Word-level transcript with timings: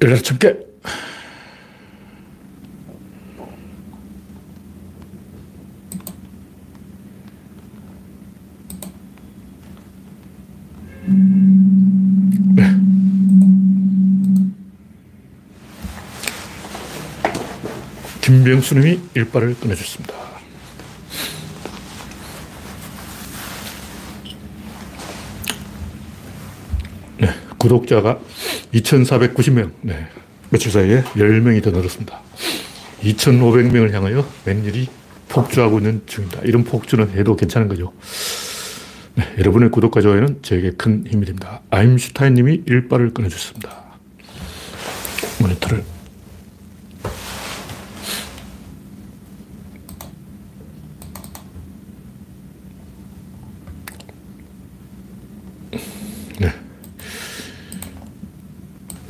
열여섯 0.00 0.38
개. 0.38 0.54
네. 12.54 12.74
김병수님이 18.20 19.00
일발을 19.14 19.58
꺼내줬습니다. 19.58 20.14
네, 27.18 27.28
구독자가 27.58 28.20
2,490명. 28.74 29.72
네, 29.82 30.06
며칠 30.50 30.70
사이에 30.70 31.02
10명이 31.02 31.62
더 31.62 31.70
늘었습니다. 31.70 32.20
2,500명을 33.02 33.92
향하여 33.92 34.28
웬일이 34.44 34.88
폭주하고 35.28 35.78
있는 35.78 36.02
중입니다. 36.06 36.40
이런 36.44 36.64
폭주는 36.64 37.10
해도 37.10 37.36
괜찮은 37.36 37.68
거죠. 37.68 37.92
네, 39.14 39.24
여러분의 39.38 39.70
구독과 39.70 40.00
좋아요는 40.00 40.42
저에게 40.42 40.72
큰 40.72 41.04
힘이 41.06 41.26
됩니다. 41.26 41.60
아임슈타인 41.70 42.34
님이 42.34 42.62
일발을 42.66 43.12
꺼내주셨습니다. 43.14 43.88
모니터를. 45.40 45.84
네. 56.40 56.52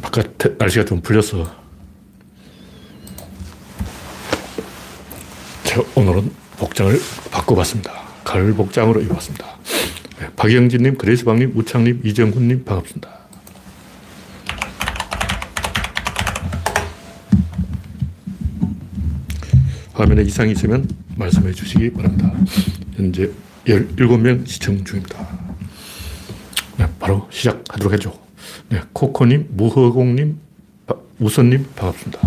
바깥 0.03 0.58
날씨가 0.69 0.85
좀 0.85 1.01
제가 5.65 5.83
오늘은 5.95 6.31
복장을 6.59 6.99
바꿔봤습니다. 7.31 7.93
가을 8.25 8.53
복장으로 8.55 9.01
입었습니다. 9.01 9.47
네, 10.19 10.29
박영진님, 10.37 10.99
그레이스방님, 10.99 11.53
우창님, 11.57 12.03
이정훈님 12.05 12.65
반갑습니다. 12.65 13.09
화면에 19.93 20.23
이상이 20.23 20.53
있으면 20.53 20.89
말씀해 21.17 21.53
주시기 21.53 21.93
바랍니다. 21.93 22.33
현재 22.95 23.31
17명 23.67 24.47
시청 24.47 24.85
중입니다. 24.85 25.29
네, 26.79 26.87
바로 26.99 27.27
시작하도록 27.31 27.93
하죠. 27.95 28.13
네, 28.69 28.81
코코님, 28.93 29.49
무허공님, 29.53 30.48
우선님 31.21 31.67
반갑습니다. 31.75 32.21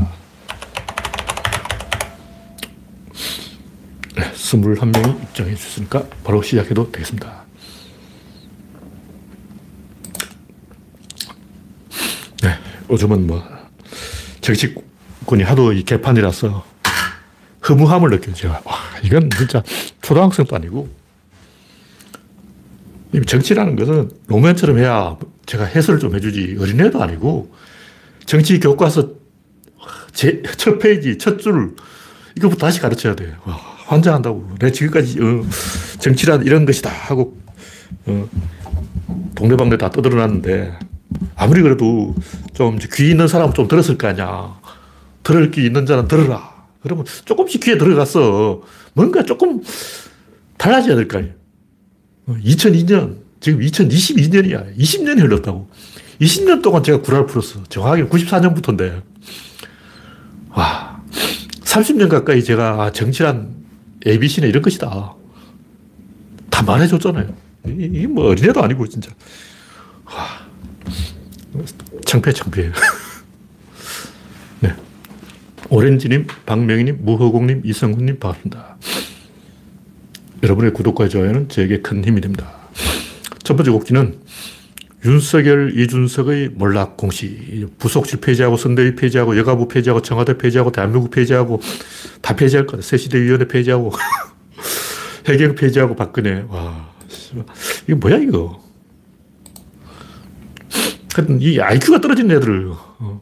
네, 4.18 4.32
21명이 4.34 5.24
입장해 5.24 5.56
주셨으니까 5.56 6.06
바로 6.24 6.42
시작해도 6.42 6.92
되겠습니다. 6.92 7.46
네, 12.44 12.58
요즘은 12.90 13.28
뭐 13.28 13.42
정치권이 14.42 15.44
하도 15.44 15.72
이 15.72 15.84
개판이라서 15.84 16.66
허무함을 17.70 18.10
느껴요. 18.10 18.52
와, 18.66 18.76
이건 19.04 19.30
진짜 19.30 19.64
초등학생도 20.02 20.54
아니고 20.56 20.90
정치라는 23.26 23.76
것은 23.78 24.12
노무현처럼 24.28 24.80
해야 24.80 25.18
제가 25.46 25.66
해설을 25.66 26.00
좀 26.00 26.16
해주지 26.16 26.58
어린애도 26.60 27.02
아니고 27.02 27.54
정치 28.26 28.60
교과서 28.60 29.10
제, 30.14 30.42
첫 30.58 30.78
페이지, 30.80 31.18
첫 31.18 31.40
줄, 31.40 31.76
이거부터 32.38 32.66
다시 32.66 32.80
가르쳐야 32.80 33.16
돼. 33.16 33.34
와, 33.46 33.56
환장한다고. 33.88 34.56
내 34.60 34.72
지금까지, 34.72 35.20
어, 35.22 35.44
정치란 36.00 36.46
이런 36.46 36.66
것이다 36.66 36.90
하고, 36.90 37.38
어, 38.06 38.28
동네방네 39.36 39.78
다 39.78 39.90
떠들어놨는데, 39.90 40.78
아무리 41.36 41.62
그래도 41.62 42.16
좀 42.54 42.78
귀 42.78 43.10
있는 43.12 43.28
사람은 43.28 43.54
좀 43.54 43.68
들었을 43.68 43.98
거 43.98 44.08
아니야. 44.08 44.60
들을 45.24 45.52
귀 45.52 45.66
있는 45.66 45.86
자는 45.86 46.08
들어라. 46.08 46.52
그러면 46.82 47.06
조금씩 47.26 47.62
귀에 47.64 47.78
들어갔어. 47.78 48.62
뭔가 48.94 49.24
조금 49.24 49.62
달라져야 50.58 50.96
될 50.96 51.08
거 51.08 51.18
아니야. 51.18 51.32
2002년, 52.28 53.18
지금 53.40 53.60
2022년이야. 53.60 54.78
20년이 54.78 55.20
흘렀다고. 55.20 55.70
20년 56.22 56.62
동안 56.62 56.84
제가 56.84 57.02
구라를 57.02 57.26
풀었어. 57.26 57.64
정확하게 57.64 58.06
94년부터인데. 58.06 59.02
와, 60.50 61.02
30년 61.64 62.10
가까이 62.10 62.44
제가 62.44 62.92
정치란 62.92 63.56
ABC는 64.06 64.48
이런 64.48 64.62
것이다. 64.62 65.16
다 66.50 66.64
말해줬잖아요. 66.64 67.34
이게 67.66 68.08
뭐 68.08 68.28
어린애도 68.28 68.62
아니고, 68.62 68.88
진짜. 68.88 69.12
와, 70.06 70.28
창피해, 72.06 72.34
창피해. 72.34 72.72
네. 74.62 74.76
오렌지님, 75.70 76.28
박명희님, 76.46 77.00
무허공님, 77.02 77.64
이성훈님 77.66 78.20
반갑습니다. 78.20 78.78
여러분의 80.44 80.74
구독과 80.74 81.08
좋아요는 81.08 81.50
저에게 81.50 81.82
큰 81.82 82.04
힘이 82.06 82.22
됩니다. 82.22 82.52
첫 83.44 83.56
번째 83.56 83.72
곡지는 83.72 84.21
윤석열, 85.04 85.78
이준석의 85.78 86.50
몰락 86.50 86.98
공시. 86.98 87.68
부속실 87.80 88.22
폐지하고 88.22 88.56
선대위 88.56 88.96
폐지하고 88.96 89.38
여가부 89.38 89.68
폐지하고 89.68 90.02
청와대 90.02 90.38
폐지하고 90.38 90.72
대한민국 90.72 91.10
폐지하고 91.10 91.60
다 92.22 92.36
폐지할 92.36 92.68
거다. 92.68 92.84
새시대위원회 92.84 93.48
폐지하고 93.48 93.92
해경 95.28 95.56
폐지하고 95.56 95.96
박근혜. 95.96 96.46
와, 96.48 96.92
이게 97.84 97.96
뭐야 97.96 98.18
이거. 98.18 98.62
하여튼 101.16 101.42
이 101.42 101.60
IQ가 101.60 102.00
떨어진 102.00 102.32
애들을 102.32 102.72
어. 102.72 103.22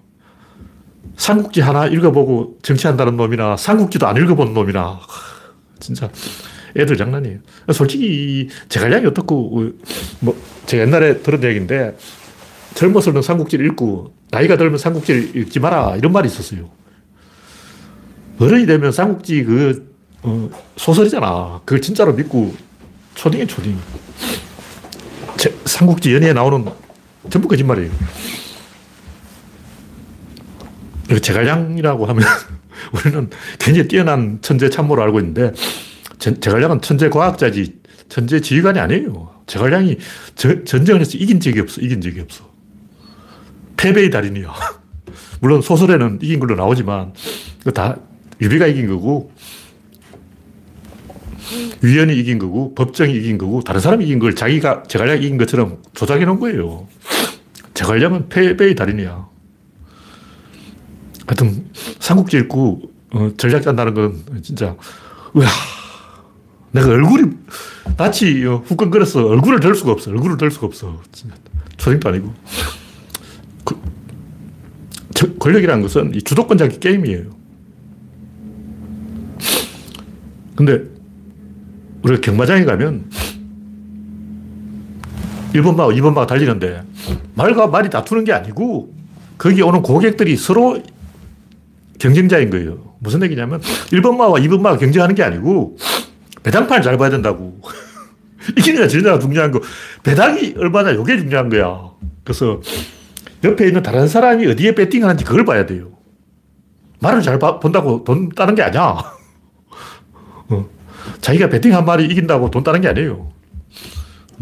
삼국지 1.16 1.62
하나 1.62 1.88
읽어보고 1.88 2.60
정치한다는 2.62 3.18
놈이나 3.18 3.58
삼국지도 3.58 4.08
안 4.08 4.16
읽어본 4.18 4.54
놈이나 4.54 5.00
진짜 5.80 6.10
애들 6.78 6.98
장난이에요. 6.98 7.40
솔직히 7.74 8.50
제갈량이 8.70 9.06
어떻고 9.08 9.72
뭐 10.20 10.42
제가 10.66 10.84
옛날에 10.84 11.22
들은 11.22 11.44
얘기인데 11.44 11.98
젊어서는 12.76 13.22
삼국지를 13.22 13.66
읽고 13.68 14.14
나이가 14.32 14.58
들면 14.58 14.78
삼국지를 14.78 15.36
읽지 15.36 15.60
마라 15.60 15.96
이런 15.98 16.12
말이 16.12 16.28
있었어요. 16.28 16.70
어른이 18.40 18.66
되면 18.66 18.92
삼국지 18.92 19.44
그 19.44 19.90
어, 20.22 20.50
소설이잖아. 20.76 21.62
그걸 21.66 21.82
진짜로 21.82 22.14
믿고 22.14 22.54
초딩이 23.16 23.48
초딩. 23.48 23.78
제, 25.38 25.54
삼국지 25.66 26.14
연예에 26.14 26.34
나오는 26.34 26.66
전부 27.30 27.48
거짓말이에요. 27.48 27.92
제갈량이라고 31.22 32.06
하면 32.06 32.24
우리는 32.94 33.30
굉장히 33.58 33.88
뛰어난 33.88 34.40
천재 34.42 34.70
참모로 34.70 35.02
알고 35.04 35.20
있는데 35.20 35.54
제갈량은 36.20 36.82
천재 36.82 37.10
과학자지 37.10 37.80
천재 38.10 38.42
지휘관이 38.42 38.80
아니에요. 38.80 39.32
제갈량이 39.48 39.98
저, 40.36 40.64
전쟁을 40.64 41.02
해서 41.02 41.18
이긴 41.18 41.40
적이 41.40 41.62
없어. 41.62 41.82
이긴 41.82 42.02
적이 42.02 42.22
없어. 42.22 42.50
패배의 43.78 44.10
달인이야. 44.10 44.54
물론 45.40 45.62
소설에는 45.62 46.20
이긴 46.22 46.40
걸로 46.40 46.56
나오지만 46.56 47.14
다 47.74 47.98
유비가 48.42 48.68
이긴 48.68 48.88
거고 48.88 49.32
위원이 51.82 52.16
이긴 52.18 52.38
거고 52.40 52.76
법정이 52.76 53.16
이긴 53.16 53.38
거고 53.38 53.62
다른 53.62 53.80
사람이 53.80 54.04
이긴 54.06 54.20
걸 54.20 54.36
자기가 54.36 54.84
제갈량이 54.84 55.26
이긴 55.26 55.38
것처럼 55.38 55.82
조작해 55.94 56.26
놓은 56.26 56.40
거예요. 56.40 56.88
제갈량은 57.74 58.30
패배의 58.30 58.76
달인이야. 58.76 59.28
하여튼 61.26 61.70
삼국지 62.00 62.38
읽고 62.38 62.82
어, 63.12 63.32
전략 63.38 63.62
짠다는 63.62 63.94
건 63.94 64.24
진짜 64.44 64.76
으아 65.36 65.79
내가 66.72 66.88
얼굴이 66.90 67.32
낯이 67.98 68.46
어, 68.46 68.64
후끈거려서 68.66 69.26
얼굴을 69.28 69.60
들 69.60 69.76
수가 69.76 69.92
없어. 69.92 70.12
얼굴을 70.12 70.38
들 70.38 70.52
수가 70.52 70.68
없어. 70.68 71.02
초딩도 71.78 72.10
아니고. 72.10 72.34
그, 73.64 73.76
저, 75.14 75.34
권력이라는 75.34 75.82
것은 75.82 76.16
이 76.16 76.22
주도권 76.22 76.58
잡기 76.58 76.80
게임이에요. 76.80 77.24
근데 80.56 80.84
우리가 82.04 82.22
경마장에 82.22 82.66
가면 82.66 83.10
1번마와 85.54 85.98
2번마가 85.98 86.28
달리는데 86.28 86.84
말과 87.34 87.68
말이 87.68 87.90
다투는 87.90 88.24
게 88.26 88.34
아니고 88.34 88.94
거기 89.38 89.62
오는 89.62 89.82
고객들이 89.82 90.36
서로 90.36 90.82
경쟁자인 91.98 92.50
거예요. 92.50 92.94
무슨 93.00 93.24
얘기냐면 93.24 93.62
1번 93.62 94.18
마와 94.18 94.40
2번 94.40 94.60
마가 94.60 94.78
경쟁하는 94.78 95.16
게 95.16 95.24
아니고 95.24 95.78
배당판을 96.44 96.84
잘 96.84 96.98
봐야 96.98 97.10
된다고. 97.10 97.60
이기느냐 98.58 98.88
지느냐가 98.88 99.20
중요한 99.20 99.52
거. 99.52 99.62
배당이 100.04 100.56
얼마나 100.58 100.94
요게 100.94 101.18
중요한 101.18 101.50
거야. 101.50 101.92
그래서 102.24 102.62
옆에 103.44 103.68
있는 103.68 103.84
다른 103.84 104.08
사람이 104.08 104.48
어디에 104.48 104.76
배팅하는지 104.76 105.24
그걸 105.24 105.46
봐야 105.46 105.66
돼요. 105.66 105.92
말을 107.00 107.22
잘 107.22 107.40
본다고 107.40 108.04
돈 108.04 108.30
따는 108.30 108.56
게 108.56 108.62
아니야. 108.64 108.82
어. 110.50 110.70
자기가 111.22 111.50
배팅 111.50 111.74
한 111.74 111.86
마리 111.86 112.06
이긴다고 112.06 112.52
돈 112.52 112.64
따는 112.64 112.82
게 112.82 112.90
아니에요. 112.90 113.32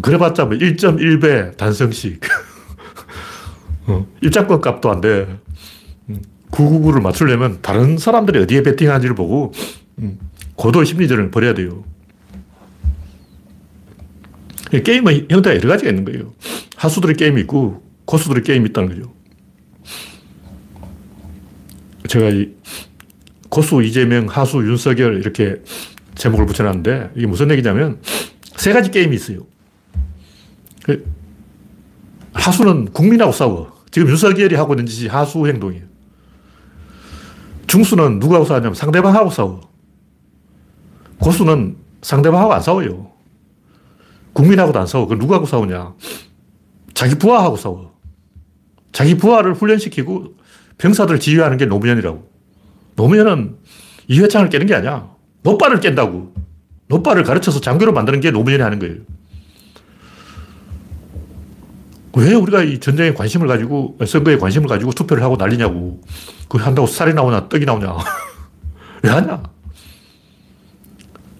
그래봤자 0.02 0.46
뭐 0.46 0.58
1.1배 0.58 1.58
단성식. 1.58 2.22
어. 3.88 4.06
입장권 4.22 4.62
값도 4.62 4.92
안 4.92 5.02
돼. 5.02 5.40
999를 6.52 6.98
음. 6.98 7.04
맞추려면 7.04 7.60
다른 7.62 7.98
사람들이 7.98 8.40
어디에 8.40 8.64
배팅하는지를 8.64 9.16
보고 9.16 9.54
음, 10.00 10.18
고도 10.58 10.84
심리전을 10.84 11.32
벌여야 11.32 11.54
돼요. 11.54 11.86
게임의 14.72 15.28
형태가 15.30 15.56
여러 15.56 15.70
가지가 15.70 15.90
있는 15.92 16.04
거예요. 16.04 16.34
하수들의 16.76 17.16
게임이 17.16 17.42
있고 17.42 17.84
고수들의 18.06 18.44
게임이 18.44 18.70
있다는 18.70 18.90
거죠. 18.90 19.14
제가 22.10 22.30
이 22.30 22.50
고수 23.50 23.82
이재명, 23.84 24.28
하수 24.28 24.58
윤석열 24.58 25.20
이렇게 25.20 25.62
제목을 26.16 26.46
붙여놨는데 26.48 27.12
이게 27.16 27.28
무슨 27.28 27.52
얘기냐면 27.52 28.02
세 28.56 28.74
가지 28.74 28.92
게임이 28.92 29.16
있어요. 29.16 29.46
그 30.84 31.06
하수는 32.34 32.86
국민하고 32.92 33.32
싸워. 33.32 33.78
지금 33.92 34.10
윤석열이 34.10 34.56
하고 34.56 34.74
있는 34.74 34.86
짓이 34.86 35.08
하수 35.08 35.48
행동이에요. 35.48 35.86
중수는 37.68 38.20
누구하고 38.20 38.46
싸우냐면 38.46 38.74
상대방하고 38.74 39.30
싸워. 39.30 39.77
고수는 41.20 41.78
상대방하고 42.02 42.54
안 42.54 42.62
싸워요. 42.62 43.12
국민하고도 44.34 44.80
안 44.80 44.88
싸워. 44.88 45.08
그 45.08 45.16
누구하고 45.16 45.46
싸우냐? 45.46 45.94
자기 46.94 47.16
부하하고 47.16 47.58
싸워. 47.58 47.98
자기 48.92 49.18
부하를 49.18 49.54
훈련시키고 49.54 50.36
병사들 50.78 51.20
지휘하는 51.20 51.58
게 51.58 51.66
노무현이라고. 51.66 52.30
노무현은 52.96 53.58
이회창을 54.08 54.50
깨는 54.50 54.68
게 54.68 54.76
아니야. 54.76 55.10
노빠를 55.44 55.80
깬다고. 55.80 56.34
노빠를 56.88 57.24
가르쳐서 57.24 57.62
장교로 57.62 57.94
만드는 57.94 58.22
게 58.22 58.32
노무현이 58.32 58.62
하는 58.62 58.80
거예요. 58.80 58.96
왜 62.16 62.34
우리가 62.34 62.64
이 62.64 62.80
전쟁에 62.80 63.14
관심을 63.14 63.48
가지고, 63.48 63.98
선거에 64.06 64.38
관심을 64.38 64.68
가지고 64.68 64.92
투표를 64.92 65.22
하고 65.22 65.36
난리냐고. 65.36 66.02
그 66.50 66.58
한다고 66.58 66.88
쌀이 66.88 67.14
나오냐, 67.14 67.50
떡이 67.50 67.66
나오냐. 67.66 67.96
왜 69.04 69.10
하냐? 69.12 69.44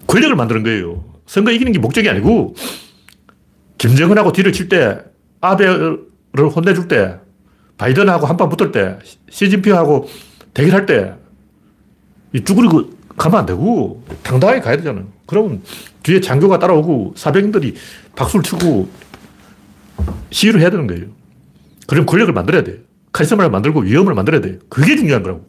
권력을 0.08 0.34
만드는 0.34 0.64
거예요. 0.64 1.04
선거 1.26 1.52
이기는 1.52 1.70
게 1.70 1.78
목적이 1.78 2.08
아니고, 2.08 2.56
김정은하고 3.76 4.32
뒤를 4.32 4.52
칠 4.52 4.68
때, 4.68 4.98
아베를 5.40 6.00
혼내줄 6.56 6.88
때, 6.88 7.20
바이든하고 7.76 8.26
한판 8.26 8.48
붙을 8.48 8.72
때, 8.72 8.98
시진핑하고 9.30 10.08
대결할 10.54 10.86
때, 10.86 11.14
이 12.32 12.42
쭈그리고 12.42 12.90
가면 13.16 13.38
안 13.38 13.46
되고, 13.46 14.02
당당하게 14.24 14.60
가야 14.60 14.76
되잖아요. 14.78 15.06
그러면 15.26 15.62
뒤에 16.02 16.20
장교가 16.20 16.58
따라오고, 16.58 17.14
사병들이 17.16 17.74
박수를 18.16 18.42
치고, 18.42 18.88
시위를 20.30 20.60
해야 20.60 20.70
되는 20.70 20.86
거예요. 20.86 21.06
그럼 21.86 22.06
권력을 22.06 22.32
만들어야 22.32 22.64
돼. 22.64 22.82
카리스마를 23.12 23.50
만들고 23.50 23.80
위험을 23.80 24.14
만들어야 24.14 24.40
돼. 24.40 24.58
그게 24.68 24.96
중요한 24.96 25.22
거라고. 25.22 25.48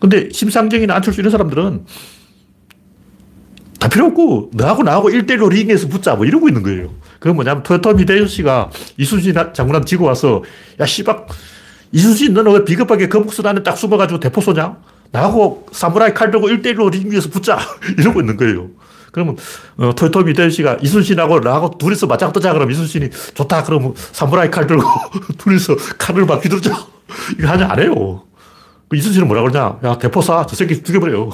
근데 0.00 0.28
심상정이나 0.30 0.94
안철수 0.94 1.20
이런 1.20 1.30
사람들은 1.30 1.84
다 3.78 3.88
필요 3.88 4.06
없고, 4.06 4.50
너하고 4.54 4.82
나하고 4.82 5.10
1대1로 5.10 5.50
링에서 5.50 5.88
붙자, 5.88 6.14
뭐 6.14 6.26
이러고 6.26 6.48
있는 6.48 6.62
거예요. 6.62 6.90
그건 7.18 7.36
뭐냐면 7.36 7.62
토요토 7.62 7.94
미 7.94 8.06
데요시가 8.06 8.70
이순신 8.96 9.34
장군한테 9.52 9.86
지고 9.86 10.06
와서 10.06 10.42
야 10.80 10.86
씨발 10.86 11.26
이순신 11.92 12.34
너는 12.34 12.52
왜 12.52 12.64
비겁하게 12.64 13.08
거북선 13.08 13.46
안에 13.46 13.62
딱 13.62 13.76
숨어가지고 13.76 14.20
대포 14.20 14.40
쏘냐? 14.40 14.76
나하고 15.10 15.66
사무라이 15.72 16.12
칼 16.12 16.30
들고 16.30 16.48
1대1로 16.48 16.90
링 16.90 17.10
위에서 17.10 17.30
붙자 17.30 17.58
이러고 17.98 18.20
있는 18.20 18.36
거예요. 18.36 18.68
그러면 19.10 19.36
어, 19.78 19.94
토요토 19.94 20.22
미 20.24 20.34
데요시가 20.34 20.78
이순신하고 20.82 21.40
나하고 21.40 21.78
둘이서 21.78 22.06
맞짱 22.06 22.32
뜨자 22.32 22.52
그러면 22.52 22.72
이순신이 22.74 23.08
좋다 23.34 23.64
그러면 23.64 23.94
사무라이 23.96 24.50
칼 24.50 24.66
들고 24.66 24.82
둘이서 25.38 25.76
칼을 25.98 26.26
막 26.26 26.44
휘두르자 26.44 26.76
이거 27.38 27.48
하냐 27.48 27.68
안 27.70 27.80
해요. 27.80 28.22
그 28.88 28.96
이순신은 28.96 29.26
뭐라 29.26 29.42
그러냐? 29.42 29.78
야 29.84 29.98
대포 29.98 30.20
쏴. 30.20 30.46
저 30.46 30.54
새끼 30.54 30.82
죽여버려요. 30.82 31.30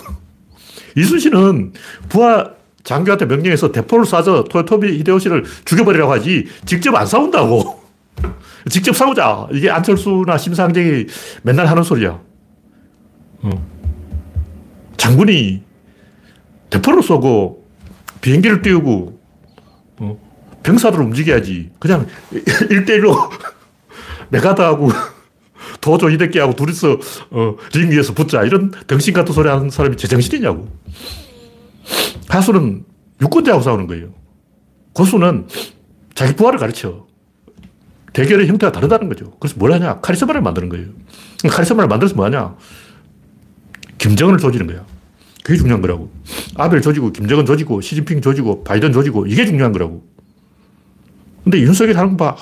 이순신은 0.96 1.73
부하 2.08 2.50
장교한테 2.85 3.26
명령해서 3.26 3.73
대포를 3.73 4.05
쏴서 4.05 4.49
토요토미 4.49 4.99
히데요시를 4.99 5.44
죽여버리라고 5.64 6.12
하지 6.12 6.46
직접 6.67 6.94
안 6.94 7.06
싸운다고. 7.06 7.82
직접 8.70 8.94
싸우자. 8.94 9.49
이게 9.52 9.70
안철수나 9.70 10.38
심상정이 10.38 11.06
맨날 11.43 11.67
하는 11.67 11.82
소리야. 11.82 12.20
어. 13.43 13.50
장군이 14.96 15.62
대포를 16.70 17.02
쏘고 17.02 17.64
비행기를 18.20 18.62
띄우고 18.62 19.20
어. 19.99 20.19
병사들을 20.62 21.05
움직여야지. 21.05 21.70
그냥 21.79 22.06
1대1로 22.32 23.31
메가다하고 24.31 24.90
도조 25.84 26.10
히데키하고 26.10 26.54
둘이서 26.54 26.98
어, 27.31 27.56
링 27.75 27.90
위에서 27.90 28.14
붙자. 28.14 28.42
이런 28.42 28.70
덩신 28.86 29.12
같은 29.12 29.34
소리 29.34 29.50
하는 29.50 29.69
사람이 29.69 29.98
제정신이냐고. 29.98 30.66
가수는 32.26 32.84
유권자하고 33.20 33.62
싸우는 33.62 33.86
거예요. 33.86 34.14
고수는 34.94 35.46
자기 36.14 36.34
부하를 36.36 36.58
가르쳐. 36.58 37.06
대결의 38.14 38.46
형태가 38.46 38.72
다르다는 38.72 39.10
거죠. 39.10 39.32
그래서 39.38 39.56
뭘 39.58 39.72
하냐? 39.72 40.00
카리스마를 40.00 40.40
만드는 40.40 40.70
거예요. 40.70 40.86
카리스마를 41.50 41.87
만들어서 41.88 42.14
뭐 42.14 42.25
하냐? 42.25 42.56
김정은을 43.98 44.38
조지는 44.38 44.66
거야. 44.66 44.87
그게 45.42 45.58
중요한 45.58 45.82
거라고. 45.82 46.10
아벨 46.54 46.80
조지고, 46.80 47.12
김정은 47.12 47.44
조지고, 47.44 47.82
시진핑 47.82 48.22
조지고, 48.22 48.64
바이든 48.64 48.92
조지고, 48.92 49.26
이게 49.26 49.44
중요한 49.44 49.72
거라고. 49.72 50.06
근데 51.42 51.60
윤석열 51.60 51.98
하는 51.98 52.16
거 52.16 52.34
봐. 52.34 52.37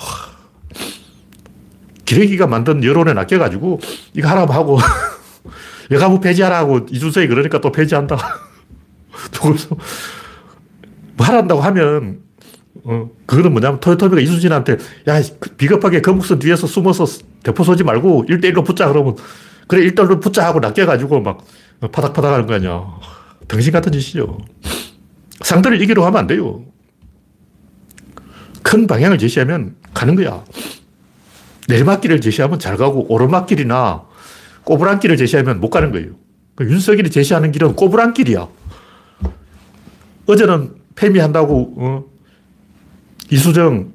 기레기가 2.13 2.47
만든 2.47 2.85
여론에 2.85 3.15
낚여가지고, 3.15 3.81
이거 4.15 4.29
하라고 4.29 4.53
하고, 4.53 4.79
여가부 5.91 6.21
폐지하라고 6.21 6.87
이준석이 6.91 7.27
그러니까 7.29 7.61
또 7.61 7.73
폐지한다. 7.73 8.17
그래서 9.43 9.77
말한다고 11.17 11.61
하면 11.61 12.21
어, 12.85 13.11
그거는 13.27 13.53
뭐냐면 13.53 13.81
토요토미가 13.81 14.21
이수진한테 14.21 14.79
야, 15.09 15.21
비겁하게 15.57 16.01
거북선 16.01 16.39
뒤에서 16.39 16.67
숨어서 16.67 17.05
대포 17.43 17.63
쏘지 17.63 17.85
말고 17.85 18.25
1대1로 18.27 18.65
붙자 18.65 18.89
그러면 18.89 19.17
그래, 19.69 19.83
1대1로 19.91 20.21
붙자 20.21 20.45
하고 20.47 20.61
낚여가지고 20.61 21.21
막 21.21 21.45
파닥파닥 21.81 22.33
하는 22.33 22.47
거 22.47 22.55
아니야. 22.55 22.85
병신 23.49 23.73
같은 23.73 23.93
짓이죠. 23.93 24.39
상대를 25.43 25.81
이기려고 25.83 26.07
하면 26.07 26.21
안 26.21 26.27
돼요. 26.27 26.65
큰 28.63 28.87
방향을 28.87 29.19
제시하면 29.19 29.77
가는 29.93 30.15
거야. 30.15 30.43
내리막길을 31.69 32.21
제시하면 32.21 32.59
잘 32.59 32.77
가고 32.77 33.07
오르막길이나 33.13 34.05
꼬부랑길을 34.65 35.17
제시하면 35.17 35.61
못 35.61 35.71
가는 35.71 35.91
거예요. 35.93 36.11
그 36.55 36.65
윤석열이 36.65 37.11
제시하는 37.11 37.53
길은 37.53 37.75
꼬부랑길이야. 37.75 38.49
어제는 40.27 40.75
폐미한다고, 40.95 41.75
어? 41.79 42.05
이수정, 43.31 43.93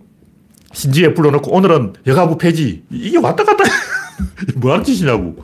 신지에 0.74 1.14
불러놓고 1.14 1.52
오늘은 1.52 1.94
여가부 2.06 2.38
폐지. 2.38 2.84
이게 2.90 3.18
왔다 3.18 3.44
갔다. 3.44 3.64
뭐 4.58 4.74
하는 4.74 4.84
짓이냐고. 4.84 5.44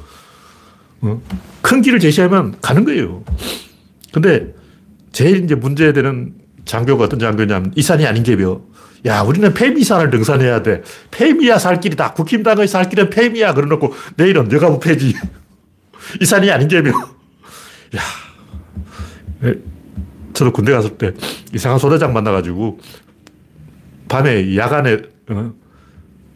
어? 1.01 1.21
큰 1.61 1.81
길을 1.81 1.99
제시하면 1.99 2.55
가는 2.61 2.83
거예요. 2.85 3.23
근데 4.11 4.53
제일 5.11 5.43
이제 5.43 5.55
문제되는 5.55 6.33
장교가 6.65 7.05
어떤 7.05 7.19
장교냐면 7.19 7.71
이산이 7.75 8.05
아닌 8.05 8.23
게며 8.23 8.61
야, 9.05 9.21
우리는 9.21 9.53
폐미산을 9.53 10.09
등산해야 10.09 10.63
돼. 10.63 10.81
폐미야 11.11 11.59
살 11.59 11.79
길이 11.79 11.95
다. 11.95 12.13
국힘당의 12.13 12.67
살 12.67 12.89
길은 12.89 13.09
폐미야. 13.09 13.53
그러놓고 13.53 13.93
내일은 14.15 14.51
여가부 14.51 14.79
폐지. 14.79 15.15
이 16.21 16.25
산이 16.25 16.49
아닌 16.49 16.67
게며. 16.67 16.91
야, 17.95 18.01
저도 20.33 20.51
군대 20.51 20.71
갔을 20.71 20.97
때 20.97 21.13
이상한 21.53 21.79
소대장 21.79 22.13
만나가지고 22.13 22.79
밤에 24.07 24.55
야간에 24.55 24.97
어? 25.29 25.53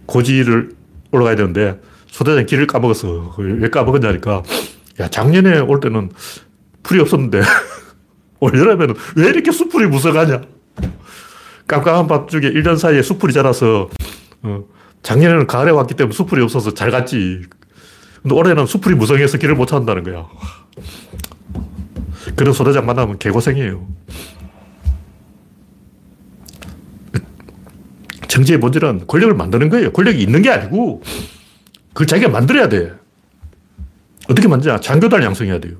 고지를 0.05 0.71
올라가야 1.11 1.35
되는데 1.35 1.79
소대장 2.07 2.45
길을 2.45 2.67
까먹었어. 2.67 3.35
왜 3.37 3.69
까먹었냐니까 3.69 4.43
야 4.99 5.07
작년에 5.09 5.59
올 5.59 5.79
때는 5.79 6.11
풀이 6.83 6.99
없었는데 6.99 7.41
올 8.39 8.57
여름에는 8.57 8.95
왜 9.15 9.27
이렇게 9.29 9.51
수풀이 9.51 9.87
무성하냐. 9.87 10.41
깜깜한 11.67 12.07
밤중에 12.07 12.49
1년 12.51 12.77
사이에 12.77 13.01
수풀이 13.01 13.33
자라서 13.33 13.89
어, 14.43 14.63
작년에는 15.03 15.47
가을에 15.47 15.71
왔기 15.71 15.95
때문에 15.95 16.13
수풀이 16.13 16.41
없어서 16.41 16.73
잘 16.73 16.91
갔지. 16.91 17.41
근데 18.21 18.35
올해는 18.35 18.65
수풀이 18.65 18.95
무성해서 18.95 19.37
길을 19.37 19.55
못 19.55 19.67
찾는다는 19.67 20.03
거야. 20.03 20.27
그런 22.35 22.53
소대장 22.53 22.85
만나면 22.85 23.19
개고생이에요. 23.19 23.87
정치의 28.27 28.59
본질은 28.59 29.07
권력을 29.07 29.33
만드는 29.33 29.69
거예요. 29.69 29.91
권력이 29.91 30.21
있는 30.21 30.41
게 30.41 30.49
아니고 30.49 31.01
그걸 31.93 32.07
자기가 32.07 32.29
만들어야 32.29 32.69
돼. 32.69 32.93
어떻게 34.29 34.47
만드냐? 34.47 34.79
장교단 34.79 35.23
양성해야 35.23 35.59
돼요. 35.59 35.75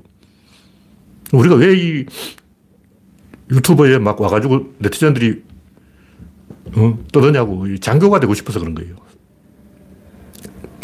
우리가 1.32 1.54
왜 1.56 1.74
이 1.74 2.06
유튜버에 3.50 3.98
막 3.98 4.20
와가지고 4.20 4.74
네티즌들이 4.78 5.42
어? 6.76 6.98
떠드냐고. 7.12 7.78
장교가 7.78 8.20
되고 8.20 8.34
싶어서 8.34 8.60
그런 8.60 8.74
거예요. 8.74 8.96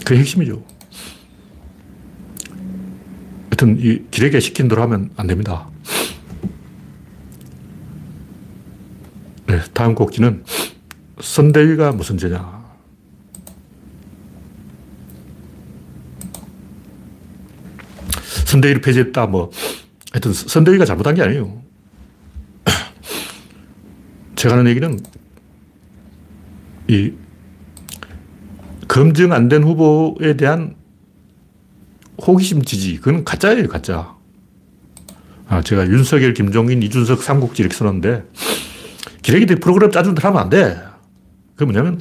그게 0.04 0.20
핵심이죠. 0.20 0.62
하여튼 3.50 3.78
이 3.78 4.04
기레게 4.10 4.40
시킨 4.40 4.68
대로 4.68 4.82
하면 4.82 5.10
안 5.16 5.26
됩니다. 5.26 5.68
네, 9.46 9.60
다음 9.72 9.94
곡지는 9.94 10.44
선대위가 11.20 11.92
무슨 11.92 12.18
죄냐. 12.18 12.64
선대위를 18.46 18.80
폐지했다, 18.80 19.26
뭐. 19.26 19.50
하여튼 20.12 20.32
선대위가 20.32 20.84
잘못한 20.84 21.14
게 21.14 21.22
아니에요. 21.22 21.62
제가 24.36 24.54
하는 24.56 24.70
얘기는 24.70 24.98
이 26.88 27.12
검증 28.88 29.32
안 29.32 29.48
된 29.48 29.62
후보에 29.64 30.36
대한 30.36 30.76
호기심 32.20 32.62
지지, 32.62 32.96
그건 32.96 33.24
가짜예요, 33.24 33.66
가짜. 33.68 34.14
아, 35.48 35.62
제가 35.62 35.86
윤석열, 35.88 36.32
김종인, 36.32 36.82
이준석 36.82 37.22
삼국지 37.22 37.62
이렇게 37.62 37.74
써놨는데, 37.76 38.24
기레기들 39.22 39.56
프로그램 39.56 39.90
짜준 39.90 40.14
대로 40.14 40.28
하면 40.28 40.42
안 40.42 40.48
돼. 40.50 40.78
그게 41.56 41.64
뭐냐면, 41.64 41.98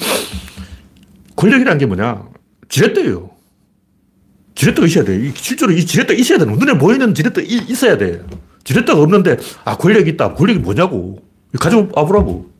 권력이라는 1.36 1.78
게 1.80 1.86
뭐냐. 1.86 2.25
지렛대예요. 2.70 3.32
지렛대가 4.56 4.86
있어야 4.88 5.04
돼. 5.04 5.32
실제로 5.36 5.72
이 5.72 5.84
지렛대가 5.86 6.20
있어야 6.20 6.38
돼. 6.38 6.46
눈에 6.46 6.78
보이는 6.78 7.13
지렛대가 7.13 7.48
있어야 7.70 7.98
돼. 7.98 8.24
지렛대가 8.63 9.00
없는데, 9.02 9.38
아, 9.66 9.75
권력이 9.78 10.12
있다. 10.12 10.36
권력이 10.36 10.60
뭐냐고. 10.60 11.20
가지고 11.60 11.90
와보라고. 11.94 12.53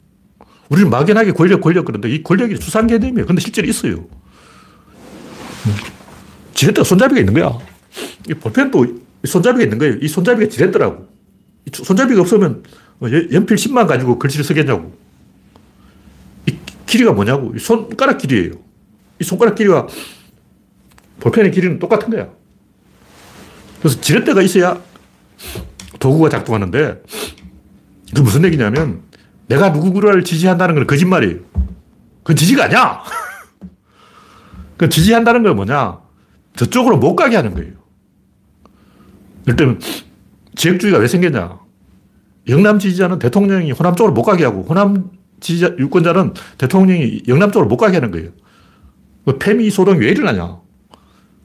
우리는 0.74 0.90
막연하게 0.90 1.34
권력, 1.34 1.62
권력 1.62 1.86
그런데 1.86 2.10
이 2.10 2.24
권력이 2.24 2.56
수상 2.56 2.88
개념이에요. 2.88 3.28
근데 3.28 3.40
실제로 3.40 3.68
있어요. 3.68 4.08
지렛대가 6.56 6.84
손잡이가 6.84 7.20
있는 7.20 7.36
거야. 7.36 7.60
이 8.28 8.34
볼펜도 8.34 8.88
손잡이가 9.24 9.64
있는 9.64 9.78
거예요. 9.78 9.98
이 10.02 10.08
손잡이가 10.08 10.50
지렛대라고. 10.50 11.08
손잡이가 11.72 12.22
없으면 12.22 12.64
어, 13.02 13.06
연필 13.32 13.56
10만 13.56 13.86
가지고 13.86 14.18
글씨를 14.18 14.44
쓰겠냐고. 14.44 14.98
이 16.48 16.58
길이가 16.88 17.14
뭐냐고. 17.14 17.54
이 17.56 17.60
손가락 17.60 18.18
길이에요. 18.18 18.54
이 19.20 19.24
손가락 19.24 19.54
길이와 19.54 19.88
볼펜의 21.20 21.52
길이는 21.52 21.78
똑같은 21.78 22.10
거야. 22.10 22.30
그래서 23.80 24.02
지렛대가 24.02 24.42
있어야 24.42 24.82
도구가 26.00 26.30
작동하는데, 26.30 27.04
그 28.16 28.22
무슨 28.22 28.44
얘기냐면, 28.46 29.04
내가 29.54 29.70
누구를 29.70 30.24
지지한다는 30.24 30.74
건 30.74 30.88
거짓말이에요. 30.88 31.38
그건 32.24 32.36
지지가 32.36 32.66
아니야. 32.66 33.04
그 34.78 34.90
지지한다는 34.90 35.44
건 35.44 35.56
뭐냐? 35.56 36.00
저쪽으로 36.56 36.98
못 36.98 37.16
가게 37.16 37.36
하는 37.36 37.54
거예요. 37.54 37.74
일단 39.46 39.80
지역주의가 40.56 40.98
왜 40.98 41.08
생겼냐? 41.08 41.60
영남 42.50 42.80
지지자는 42.80 43.20
대통령이 43.20 43.72
호남 43.72 43.96
쪽으로 43.96 44.14
못 44.14 44.24
가게 44.24 44.44
하고 44.44 44.64
호남 44.64 45.12
지지자 45.40 45.76
유권자는 45.78 46.34
대통령이 46.58 47.24
영남 47.28 47.52
쪽으로 47.52 47.68
못 47.68 47.78
가게 47.78 47.98
하는 47.98 48.10
거예요. 48.10 48.32
그 49.26 49.38
페미 49.38 49.70
소동이 49.70 50.00
왜 50.00 50.10
일어나냐? 50.10 50.58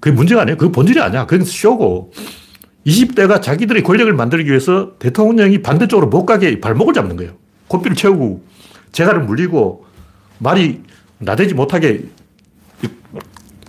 그게 0.01 0.15
문제가 0.15 0.43
아니에요. 0.43 0.57
그게 0.57 0.73
본질이 0.73 1.01
아니야. 1.01 1.27
그건 1.27 1.45
쇼고. 1.45 2.13
20대가 2.87 3.43
자기들의 3.43 3.83
권력을 3.83 4.11
만들기 4.15 4.49
위해서 4.49 4.97
대통령이 4.99 5.61
반대쪽으로 5.61 6.09
못 6.09 6.25
가게 6.25 6.59
발목을 6.59 6.95
잡는 6.95 7.17
거예요. 7.17 7.37
코피를 7.69 7.97
채우고 7.97 8.45
재갈을 8.93 9.23
물리고 9.23 9.87
말이 10.39 10.83
나대지 11.19 11.55
못하게 11.55 12.05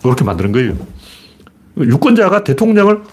이렇게 0.03 0.23
만드는 0.23 0.51
거예요. 0.51 0.77
유권자가 1.77 2.43
대통령을 2.43 3.03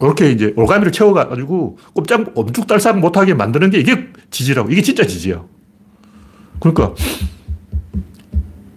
이렇게 0.00 0.30
이제 0.30 0.52
올가미를 0.56 0.92
채워가지고 0.92 1.78
꼼짝, 1.94 2.32
엄죽달싹 2.34 2.98
못하게 2.98 3.34
만드는 3.34 3.70
게 3.70 3.78
이게 3.78 4.08
지지라고. 4.30 4.70
이게 4.70 4.82
진짜 4.82 5.06
지지야. 5.06 5.44
그러니까 6.60 6.94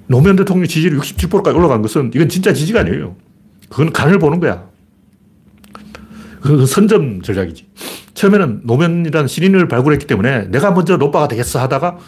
노무현 0.08 0.36
대통령 0.36 0.68
지지율이 0.68 0.98
67%까지 0.98 1.58
올라간 1.58 1.82
것은 1.82 2.12
이건 2.14 2.30
진짜 2.30 2.54
지지가 2.54 2.82
아니에요. 2.82 3.16
그건 3.70 3.92
간을 3.92 4.20
보는 4.20 4.40
거야. 4.40 4.68
그 6.42 6.66
선점 6.66 7.22
전략이지. 7.22 7.68
처음에는 8.18 8.62
노무현이라는 8.64 9.28
신인을 9.28 9.68
발굴했기 9.68 10.08
때문에 10.08 10.48
내가 10.48 10.72
먼저 10.72 10.98
노빠가 10.98 11.28
되겠어 11.28 11.60
하다가 11.60 12.00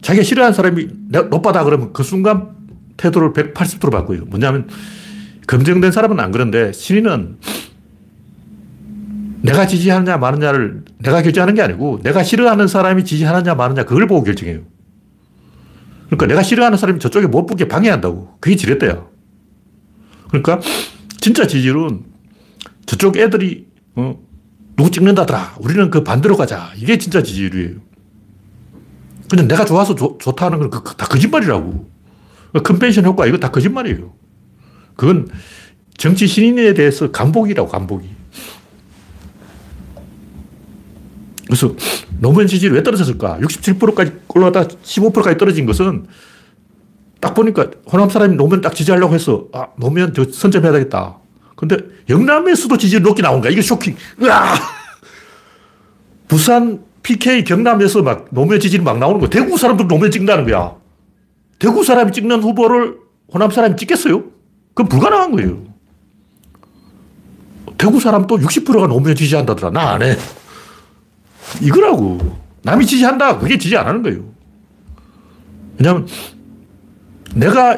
자기가 0.00 0.24
싫어하는 0.24 0.54
사람이 0.54 0.88
노빠다 1.30 1.64
그러면 1.64 1.92
그 1.92 2.02
순간 2.02 2.48
태도를 2.96 3.34
180도로 3.34 3.90
바꿔요. 3.90 4.24
뭐냐면 4.24 4.68
검증된 5.46 5.92
사람은 5.92 6.18
안 6.18 6.32
그런데 6.32 6.72
신인은 6.72 7.36
내가 9.42 9.66
지지하느냐 9.66 10.16
마느냐를 10.16 10.82
내가 10.98 11.20
결정하는 11.20 11.54
게 11.54 11.60
아니고 11.60 12.00
내가 12.02 12.22
싫어하는 12.22 12.66
사람이 12.66 13.04
지지하느냐 13.04 13.54
마느냐 13.54 13.84
그걸 13.84 14.06
보고 14.06 14.24
결정해요. 14.24 14.60
그러니까 16.06 16.26
내가 16.26 16.42
싫어하는 16.42 16.78
사람이 16.78 17.00
저쪽에 17.00 17.26
못 17.26 17.44
보게 17.44 17.68
방해한다고. 17.68 18.38
그게 18.40 18.56
지렛대야. 18.56 19.06
그러니까 20.28 20.60
진짜 21.20 21.46
지지율은 21.46 22.02
저쪽 22.86 23.18
애들이 23.18 23.66
어, 23.96 24.23
누구 24.76 24.90
찍는다더라. 24.90 25.56
우리는 25.60 25.90
그 25.90 26.02
반대로 26.02 26.36
가자. 26.36 26.72
이게 26.76 26.98
진짜 26.98 27.22
지지율이에요. 27.22 27.76
그냥 29.30 29.48
내가 29.48 29.64
좋아서 29.64 29.94
조, 29.94 30.18
좋다는 30.18 30.58
건 30.58 30.70
그, 30.70 30.82
다 30.96 31.06
거짓말이라고. 31.06 31.90
컨벤션 32.62 33.04
효과 33.04 33.26
이거 33.26 33.38
다 33.38 33.50
거짓말이에요. 33.50 34.12
그건 34.96 35.28
정치 35.96 36.26
신인에 36.26 36.74
대해서 36.74 37.10
간복이라고, 37.10 37.68
간복이. 37.68 38.08
그래서 41.46 41.74
노무현 42.18 42.46
지지율이 42.46 42.76
왜 42.76 42.82
떨어졌을까? 42.82 43.38
67%까지 43.40 44.12
올라갔다 44.28 44.74
15%까지 44.82 45.36
떨어진 45.36 45.66
것은 45.66 46.06
딱 47.20 47.34
보니까 47.34 47.70
호남 47.90 48.08
사람이 48.08 48.36
노무현 48.36 48.60
딱 48.60 48.74
지지하려고 48.74 49.14
해서 49.14 49.46
아, 49.52 49.68
노무현 49.78 50.14
저 50.14 50.24
선점해야 50.24 50.72
되겠다. 50.72 51.18
근데 51.56 51.76
영남에서도 52.08 52.76
지지율 52.76 53.02
높게 53.02 53.22
나온 53.22 53.40
거야. 53.40 53.50
이게 53.52 53.62
쇼킹. 53.62 53.96
으아! 54.22 54.54
부산 56.28 56.82
PK 57.02 57.44
경남에서 57.44 58.02
막 58.02 58.26
노무현 58.30 58.60
지지율 58.60 58.82
막 58.82 58.98
나오는 58.98 59.20
거야. 59.20 59.30
대구 59.30 59.56
사람도 59.56 59.86
노무현 59.86 60.10
찍는다는 60.10 60.44
거야. 60.44 60.74
대구 61.58 61.84
사람이 61.84 62.12
찍는 62.12 62.42
후보를 62.42 62.96
호남 63.32 63.50
사람이 63.50 63.76
찍겠어요? 63.76 64.24
그건 64.74 64.88
불가능한 64.88 65.32
거예요. 65.32 65.62
대구 67.78 68.00
사람도 68.00 68.38
60%가 68.38 68.86
노무현 68.86 69.14
지지한다더라. 69.16 69.70
나 69.70 69.90
안 69.94 70.02
해. 70.02 70.16
이거라고. 71.60 72.38
남이 72.62 72.86
지지한다. 72.86 73.38
그게 73.38 73.58
지지 73.58 73.76
안 73.76 73.86
하는 73.86 74.02
거예요. 74.02 74.24
왜냐면 75.78 76.08
내가 77.34 77.76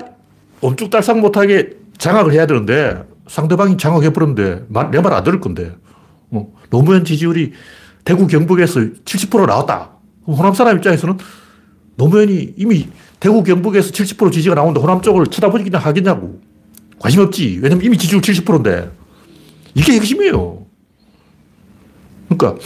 엄죽달싹 0.60 1.18
못하게 1.18 1.70
장악을 1.98 2.32
해야 2.32 2.46
되는데 2.46 3.02
상대방이 3.28 3.76
장악해버렸는데 3.76 4.66
내 4.90 5.00
말 5.00 5.12
안 5.12 5.24
들을 5.24 5.40
건데 5.40 5.74
어, 6.30 6.52
노무현 6.70 7.04
지지율이 7.04 7.52
대구 8.04 8.26
경북에서 8.26 8.80
70% 9.04 9.46
나왔다. 9.46 9.90
호남 10.26 10.54
사람 10.54 10.76
입장에서는 10.76 11.18
노무현이 11.96 12.54
이미 12.56 12.88
대구 13.20 13.42
경북에서 13.42 13.90
70% 13.90 14.32
지지가 14.32 14.54
나오는데 14.54 14.80
호남 14.80 15.00
쪽을 15.02 15.26
쳐다보기나 15.28 15.78
하겠냐고. 15.78 16.40
관심 16.98 17.20
없지. 17.22 17.58
왜냐면 17.62 17.84
이미 17.84 17.96
지지율 17.98 18.20
70%인데. 18.22 18.90
이게 19.74 19.92
핵심이에요. 19.94 20.66
그러니까 22.28 22.60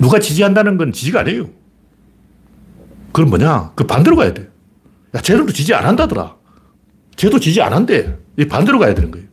누가 0.00 0.18
지지한다는 0.18 0.76
건 0.76 0.92
지지가 0.92 1.20
아니에요. 1.20 1.48
그럼 3.12 3.30
뭐냐? 3.30 3.72
그 3.74 3.86
반대로 3.86 4.16
가야 4.16 4.34
돼. 4.34 4.50
야, 5.14 5.20
쟤들도 5.20 5.52
지지 5.52 5.72
안 5.74 5.86
한다더라. 5.86 6.36
쟤도 7.16 7.38
지지 7.38 7.60
안 7.62 7.72
한대. 7.72 8.16
이 8.36 8.46
반대로 8.46 8.78
가야 8.78 8.94
되는 8.94 9.10
거예요. 9.10 9.26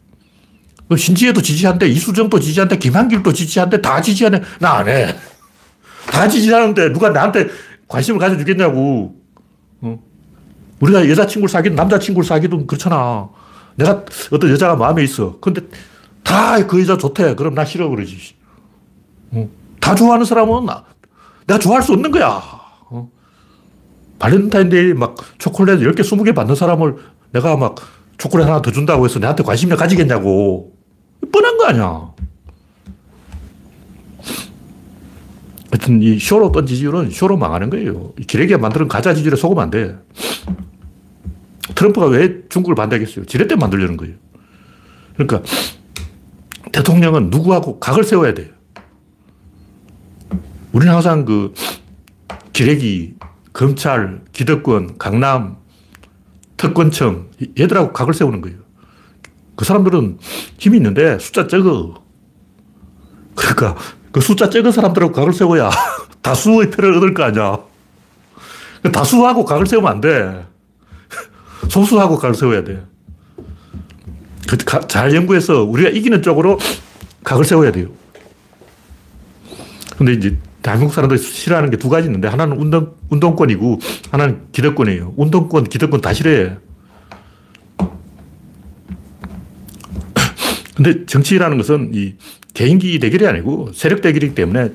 그 0.89 0.97
신지혜도 0.97 1.41
지지한대, 1.41 1.87
이수정도 1.87 2.39
지지한대, 2.39 2.77
김한길도 2.77 3.31
지지한대, 3.31 3.81
다 3.81 4.01
지지하네. 4.01 4.41
나 4.59 4.73
안 4.77 4.89
해. 4.89 5.15
다 6.07 6.27
지지하는데 6.27 6.91
누가 6.91 7.09
나한테 7.09 7.47
관심을 7.87 8.19
가져주겠냐고. 8.19 9.15
어? 9.81 9.99
우리가 10.81 11.07
여자친구를 11.09 11.47
사귀든 11.49 11.75
남자친구를 11.75 12.27
사귀든 12.27 12.67
그렇잖아. 12.67 13.29
내가 13.75 14.03
어떤 14.31 14.49
여자가 14.51 14.75
마음에 14.75 15.03
있어. 15.03 15.39
근데 15.39 15.61
다 16.23 16.61
그 16.67 16.81
여자 16.81 16.97
좋대. 16.97 17.35
그럼 17.35 17.55
나 17.55 17.63
싫어 17.63 17.87
그러지. 17.87 18.17
어? 19.31 19.49
다 19.79 19.95
좋아하는 19.95 20.25
사람은 20.25 20.65
나, 20.65 20.83
내가 21.47 21.57
좋아할 21.59 21.81
수 21.81 21.93
없는 21.93 22.11
거야. 22.11 22.41
어? 22.89 23.09
발렌타인데이 24.19 24.93
막 24.93 25.15
초콜릿 25.37 25.79
10개, 25.79 26.01
20개 26.01 26.35
받는 26.35 26.55
사람을 26.55 26.97
내가 27.31 27.57
막 27.57 27.75
초콜릿 28.17 28.47
하나 28.47 28.61
더 28.61 28.71
준다고 28.71 29.05
해서 29.05 29.19
내한테 29.19 29.43
관심을 29.43 29.77
가지겠냐고. 29.77 30.73
뻔한 31.31 31.57
거 31.57 31.65
아니야. 31.65 32.11
하여튼 35.71 36.01
이 36.01 36.19
쇼로 36.19 36.51
떤 36.51 36.65
지지율은 36.65 37.09
쇼로 37.11 37.37
망하는 37.37 37.69
거예요. 37.69 38.13
기레기가 38.27 38.59
만드는 38.59 38.87
가짜 38.87 39.13
지지율에 39.13 39.37
속으면 39.37 39.63
안 39.63 39.69
돼. 39.69 39.97
트럼프가 41.73 42.07
왜 42.07 42.41
중국을 42.49 42.75
반대하겠어요? 42.75 43.25
지렛 43.25 43.47
때 43.47 43.55
만들려는 43.55 43.95
거예요. 43.97 44.15
그러니까 45.15 45.41
대통령은 46.71 47.29
누구하고 47.29 47.79
각을 47.79 48.03
세워야 48.03 48.33
돼요. 48.33 48.49
우리는 50.73 50.93
항상 50.93 51.25
그 51.25 51.53
기레기, 52.53 53.15
검찰, 53.53 54.21
기득권, 54.33 54.97
강남, 54.97 55.57
특권청, 56.61 57.31
얘들하고 57.59 57.91
각을 57.91 58.13
세우는 58.13 58.39
거예요. 58.41 58.59
그 59.55 59.65
사람들은 59.65 60.19
힘이 60.59 60.77
있는데 60.77 61.17
숫자 61.17 61.47
적어. 61.47 62.03
그러니까 63.33 63.75
그 64.11 64.21
숫자 64.21 64.47
적은 64.47 64.71
사람들하고 64.71 65.11
각을 65.11 65.33
세워야 65.33 65.71
다수의 66.21 66.69
표를 66.69 66.93
얻을 66.97 67.15
거 67.15 67.23
아니야. 67.23 67.57
그 68.83 68.91
다수하고 68.91 69.43
각을 69.43 69.65
세우면 69.65 69.91
안 69.91 70.01
돼. 70.01 70.45
소수하고 71.67 72.19
각을 72.19 72.35
세워야 72.35 72.63
돼. 72.63 72.83
그잘 74.47 75.15
연구해서 75.15 75.63
우리가 75.63 75.89
이기는 75.89 76.21
쪽으로 76.21 76.59
각을 77.23 77.43
세워야 77.43 77.71
돼요. 77.71 77.87
근데 79.97 80.13
이제 80.13 80.29
대 80.29 80.50
한민국 80.69 80.93
사람들이 80.93 81.19
싫어하는 81.19 81.71
게 81.71 81.77
두 81.77 81.89
가지 81.89 82.07
있는데 82.07 82.27
하나는 82.27 82.57
운동, 82.57 82.95
운동권이고 83.09 83.79
하나는 84.11 84.41
기득권이에요. 84.51 85.13
운동권, 85.17 85.63
기득권 85.65 86.01
다 86.01 86.13
싫어해. 86.13 86.57
근데 90.75 91.05
정치라는 91.07 91.57
것은 91.57 91.91
이 91.95 92.13
개인기 92.53 92.99
대결이 92.99 93.25
아니고 93.25 93.71
세력 93.73 94.01
대결이기 94.01 94.35
때문에 94.35 94.69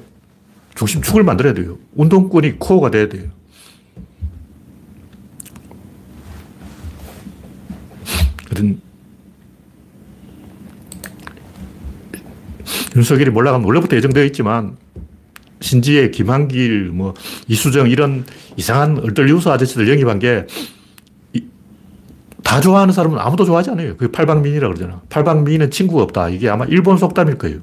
중심축을 0.75 1.23
만들어야 1.23 1.55
돼요. 1.55 1.79
운동권이 1.95 2.59
코어가 2.59 2.91
돼야 2.91 3.09
돼요. 3.09 3.29
하여튼 8.49 8.81
윤석열이 12.97 13.31
몰락하면 13.31 13.65
원래부터 13.67 13.95
예정되어 13.97 14.25
있지만 14.25 14.77
신지혜, 15.61 16.11
김한길, 16.11 16.91
뭐 16.91 17.15
이수정 17.49 17.89
이런 17.89 18.25
이상한 18.57 18.99
얼떨리우스 18.99 19.49
아저씨들 19.49 19.89
영입한 19.89 20.19
게 20.19 20.47
다 22.47 22.61
좋아하는 22.61 22.95
사람은 22.95 23.19
아무도 23.19 23.45
좋아하지 23.45 23.71
않아요. 23.71 23.97
그게 23.97 24.13
팔방민이라고 24.13 24.73
그러잖아. 24.73 25.03
팔방민은 25.09 25.73
친구가 25.73 26.05
없다. 26.05 26.29
이게 26.29 26.49
아마 26.49 26.65
일본 26.67 26.97
속담일 26.97 27.39
거예요. 27.39 27.59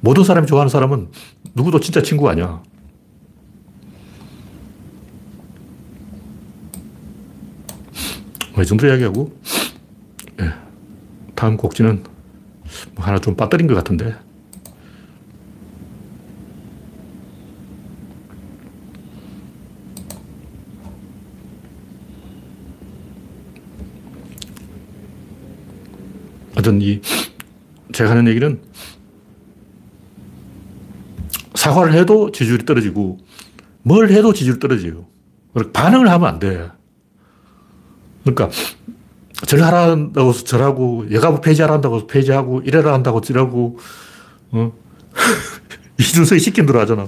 모든 0.00 0.22
사람이 0.22 0.46
좋아하는 0.46 0.68
사람은 0.68 1.08
누구도 1.54 1.80
진짜 1.80 2.02
친구가 2.02 2.32
아니야. 2.32 2.62
뭐이 8.54 8.66
정도 8.66 8.86
이야기하고, 8.86 9.34
예. 10.42 10.52
다음 11.34 11.56
곡지는 11.56 12.04
뭐 12.94 13.04
하나 13.06 13.18
좀 13.18 13.34
빠뜨린 13.34 13.66
것 13.66 13.74
같은데. 13.76 14.14
하여튼 26.60 26.82
이 26.82 27.00
제가 28.00 28.12
하는 28.12 28.28
얘기는 28.28 28.58
사과를 31.54 31.92
해도 31.92 32.32
지지율이 32.32 32.64
떨어지고 32.64 33.18
뭘 33.82 34.10
해도 34.10 34.32
지지율이 34.32 34.58
떨어져요. 34.58 35.04
반응을 35.74 36.10
하면 36.10 36.26
안 36.26 36.38
돼. 36.38 36.70
그러니까 38.24 38.48
절 39.46 39.62
하란다고 39.62 40.30
해서 40.30 40.44
절하고 40.44 41.12
여가부 41.12 41.42
폐지하란다고 41.42 41.96
해서 41.96 42.06
폐지하고 42.06 42.62
이래라 42.62 42.94
한다고 42.94 43.20
이러고 43.28 43.78
어? 44.52 44.72
이준석이 46.00 46.40
시킨 46.40 46.64
대로 46.64 46.80
하잖아. 46.80 47.06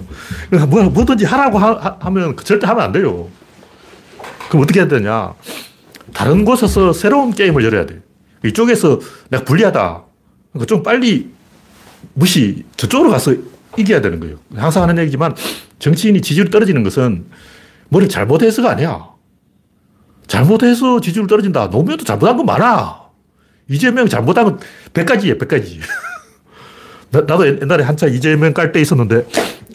그러니까 0.50 0.66
뭐, 0.70 0.90
뭐든지 0.90 1.24
하라고 1.24 1.58
하, 1.58 2.10
면 2.10 2.36
절대 2.36 2.66
하면 2.66 2.84
안 2.84 2.92
돼요. 2.92 3.30
그럼 4.50 4.64
어떻게 4.64 4.80
해야 4.80 4.88
되냐. 4.88 5.32
다른 6.12 6.44
곳에서 6.44 6.92
새로운 6.92 7.32
게임을 7.32 7.64
열어야 7.64 7.86
돼. 7.86 8.02
이쪽에서 8.44 9.00
내가 9.30 9.44
불리하다. 9.44 10.11
그러니까 10.52 10.66
좀 10.66 10.82
빨리 10.82 11.30
무시, 12.14 12.64
저쪽으로 12.76 13.10
가서 13.10 13.34
이겨야 13.76 14.00
되는 14.00 14.20
거예요. 14.20 14.36
항상 14.54 14.82
하는 14.82 14.98
얘기지만 15.02 15.34
정치인이 15.78 16.20
지지율 16.20 16.50
떨어지는 16.50 16.82
것은 16.82 17.24
뭘 17.88 18.08
잘못해서가 18.08 18.70
아니야. 18.70 19.08
잘못해서 20.26 21.00
지지율 21.00 21.26
떨어진다. 21.26 21.68
노무현도 21.68 22.04
잘못한 22.04 22.36
건 22.36 22.46
많아. 22.46 23.00
이재명 23.68 24.08
잘못한 24.08 24.44
건 24.44 24.60
100가지예요, 24.92 25.38
100가지. 25.38 25.78
나, 27.10 27.20
나도 27.20 27.46
옛날에 27.46 27.84
한참 27.84 28.08
이재명 28.10 28.52
깔 28.52 28.72
때 28.72 28.80
있었는데 28.80 29.26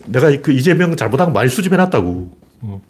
내가 0.05 0.29
그 0.41 0.51
이재명 0.51 0.95
잘못한 0.95 1.27
거 1.27 1.33
많이 1.33 1.49
수집해놨다고. 1.49 2.37
어. 2.61 2.81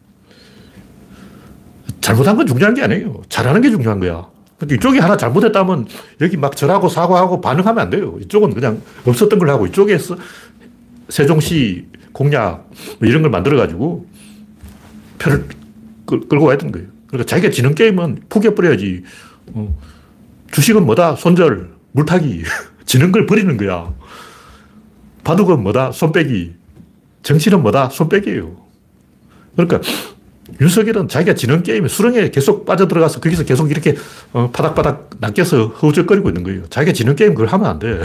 잘못한 2.01 2.35
건 2.37 2.47
중요한 2.47 2.73
게 2.73 2.83
아니에요. 2.83 3.21
잘하는 3.29 3.61
게 3.61 3.69
중요한 3.69 3.99
거야. 3.99 4.27
이쪽이 4.69 4.99
하나 4.99 5.15
잘못했다면 5.17 5.87
여기 6.21 6.35
막 6.35 6.55
절하고 6.55 6.89
사과하고 6.89 7.41
반응하면 7.41 7.83
안 7.83 7.89
돼요. 7.89 8.17
이쪽은 8.21 8.53
그냥 8.53 8.81
없었던 9.05 9.37
걸 9.37 9.49
하고 9.49 9.67
이쪽에서 9.67 10.17
세종시 11.09 11.85
공약 12.11 12.69
뭐 12.99 13.07
이런 13.07 13.21
걸 13.21 13.29
만들어가지고 13.29 14.07
표를 15.19 15.45
끌고 16.05 16.45
와야 16.45 16.57
되는 16.57 16.71
거예요. 16.71 16.87
그러니까 17.07 17.27
자기가 17.29 17.51
지는 17.51 17.75
게임은 17.75 18.23
포기해버려야지. 18.29 19.03
어. 19.53 19.77
주식은 20.51 20.85
뭐다? 20.85 21.15
손절, 21.15 21.69
물타기. 21.91 22.43
지는 22.85 23.11
걸 23.11 23.25
버리는 23.25 23.55
거야. 23.57 23.93
바둑은 25.23 25.61
뭐다? 25.61 25.91
손빼기. 25.91 26.55
정치는 27.21 27.61
뭐다? 27.61 27.89
손빼기예요. 27.89 28.55
그러니까 29.55 29.81
윤석열은 30.59 31.07
자기가 31.07 31.35
지는 31.35 31.63
게임에 31.63 31.87
수렁에 31.87 32.29
계속 32.31 32.65
빠져들어가서 32.65 33.19
거기서 33.19 33.43
계속 33.43 33.69
이렇게 33.71 33.95
어, 34.33 34.49
바닥바닥 34.51 35.09
낚여서 35.19 35.67
허우적거리고 35.67 36.29
있는 36.29 36.43
거예요. 36.43 36.67
자기가 36.69 36.93
지는 36.93 37.15
게임 37.15 37.33
그걸 37.33 37.47
하면 37.47 37.67
안 37.67 37.79
돼. 37.79 38.01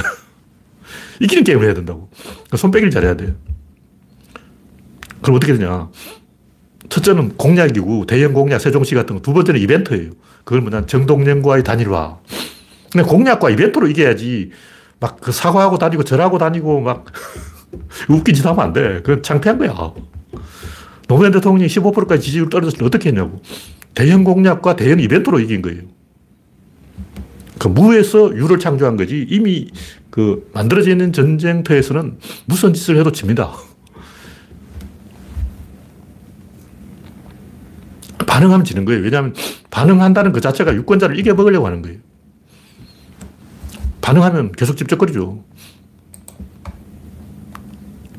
이기는 1.21 1.45
게임을 1.45 1.65
해야 1.65 1.75
된다고. 1.75 2.09
그러니까 2.23 2.57
손빼기를 2.57 2.91
잘해야 2.91 3.17
돼. 3.17 3.35
그럼 5.23 5.37
어떻게 5.37 5.55
되냐. 5.55 5.88
첫째는 6.88 7.37
공약이고 7.37 8.07
대형 8.07 8.33
공약 8.33 8.59
세종시 8.61 8.95
같은 8.95 9.17
거. 9.17 9.23
두 9.23 9.33
번째는 9.33 9.61
이벤트예요. 9.61 10.11
그걸 10.45 10.61
뭐냐. 10.61 10.87
정동영과의 10.87 11.65
단일화. 11.65 12.19
근데 12.93 13.09
공약과 13.09 13.49
이벤트로 13.51 13.87
이겨야지 13.88 14.51
막 15.01 15.19
그 15.21 15.33
사과하고 15.33 15.79
다니고 15.79 16.05
절하고 16.05 16.38
다니고 16.38 16.81
막 16.81 17.07
웃긴 18.09 18.35
짓 18.35 18.45
하면 18.47 18.61
안 18.61 18.73
돼. 18.73 19.01
그건 19.03 19.23
창피한 19.23 19.59
거야. 19.59 19.93
노무현 21.12 21.31
대통령이 21.31 21.66
15%까지 21.66 22.22
지지율 22.25 22.48
떨어졌을 22.48 22.79
때 22.79 22.87
어떻게 22.87 23.11
했냐고. 23.11 23.42
대형 23.92 24.25
공약과 24.25 24.77
대형 24.77 24.98
이벤트로 24.98 25.40
이긴 25.40 25.61
거예요. 25.61 25.83
그 27.59 27.68
무에서 27.68 28.35
유를 28.35 28.59
창조한 28.59 28.96
거지 28.96 29.27
이미 29.29 29.68
그 30.09 30.48
만들어져 30.55 30.90
있는 30.90 31.12
전쟁터에서는 31.12 32.18
무슨 32.46 32.72
짓을 32.72 32.96
해도 32.96 33.12
집니다. 33.12 33.53
반응하면 38.27 38.64
지는 38.64 38.87
거예요. 38.87 39.03
왜냐하면 39.03 39.35
반응한다는 39.70 40.33
그 40.33 40.40
자체가 40.40 40.75
유권자를 40.75 41.18
이겨먹으려고 41.18 41.66
하는 41.66 41.83
거예요. 41.83 41.98
반응하면 44.01 44.53
계속 44.53 44.79
집적거리죠. 44.79 45.44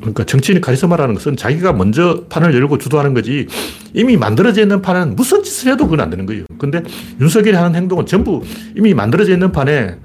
그러니까 0.04 0.24
정치인의 0.24 0.60
카리스마라는 0.60 1.14
것은 1.14 1.36
자기가 1.36 1.72
먼저 1.72 2.24
판을 2.28 2.54
열고 2.54 2.76
주도하는 2.78 3.14
거지 3.14 3.46
이미 3.94 4.16
만들어져 4.16 4.60
있는 4.62 4.82
판은 4.82 5.16
무슨 5.16 5.42
짓을 5.42 5.72
해도 5.72 5.84
그건 5.84 6.00
안 6.00 6.10
되는 6.10 6.26
거예요. 6.26 6.44
근데 6.58 6.82
윤석열이 7.20 7.56
하는 7.56 7.74
행동은 7.74 8.04
전부 8.04 8.42
이미 8.76 8.92
만들어져 8.92 9.32
있는 9.32 9.50
판에 9.50 9.96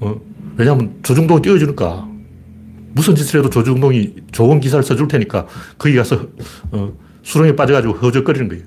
어, 0.00 0.20
왜냐하면 0.56 0.94
조중동을 1.02 1.40
띄워주니까 1.42 2.08
무슨 2.92 3.14
짓을 3.14 3.40
해도 3.40 3.48
조중동이 3.48 4.14
좋은 4.32 4.60
기사를 4.60 4.82
써줄 4.82 5.08
테니까 5.08 5.46
거기 5.78 5.94
가서 5.94 6.26
어, 6.72 6.92
수렁에 7.22 7.56
빠져가지고 7.56 7.94
허적거리는 7.94 8.48
거예요. 8.48 8.64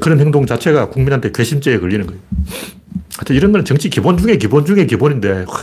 그런 0.00 0.18
행동 0.18 0.46
자체가 0.46 0.88
국민한테 0.88 1.30
괘씸죄에 1.30 1.78
걸리는 1.78 2.06
거예요. 2.06 2.20
하여튼 3.18 3.36
이런 3.36 3.52
건 3.52 3.64
정치 3.64 3.90
기본 3.90 4.16
중에 4.16 4.38
기본 4.38 4.64
중에 4.64 4.86
기본인데 4.86 5.44
와, 5.46 5.60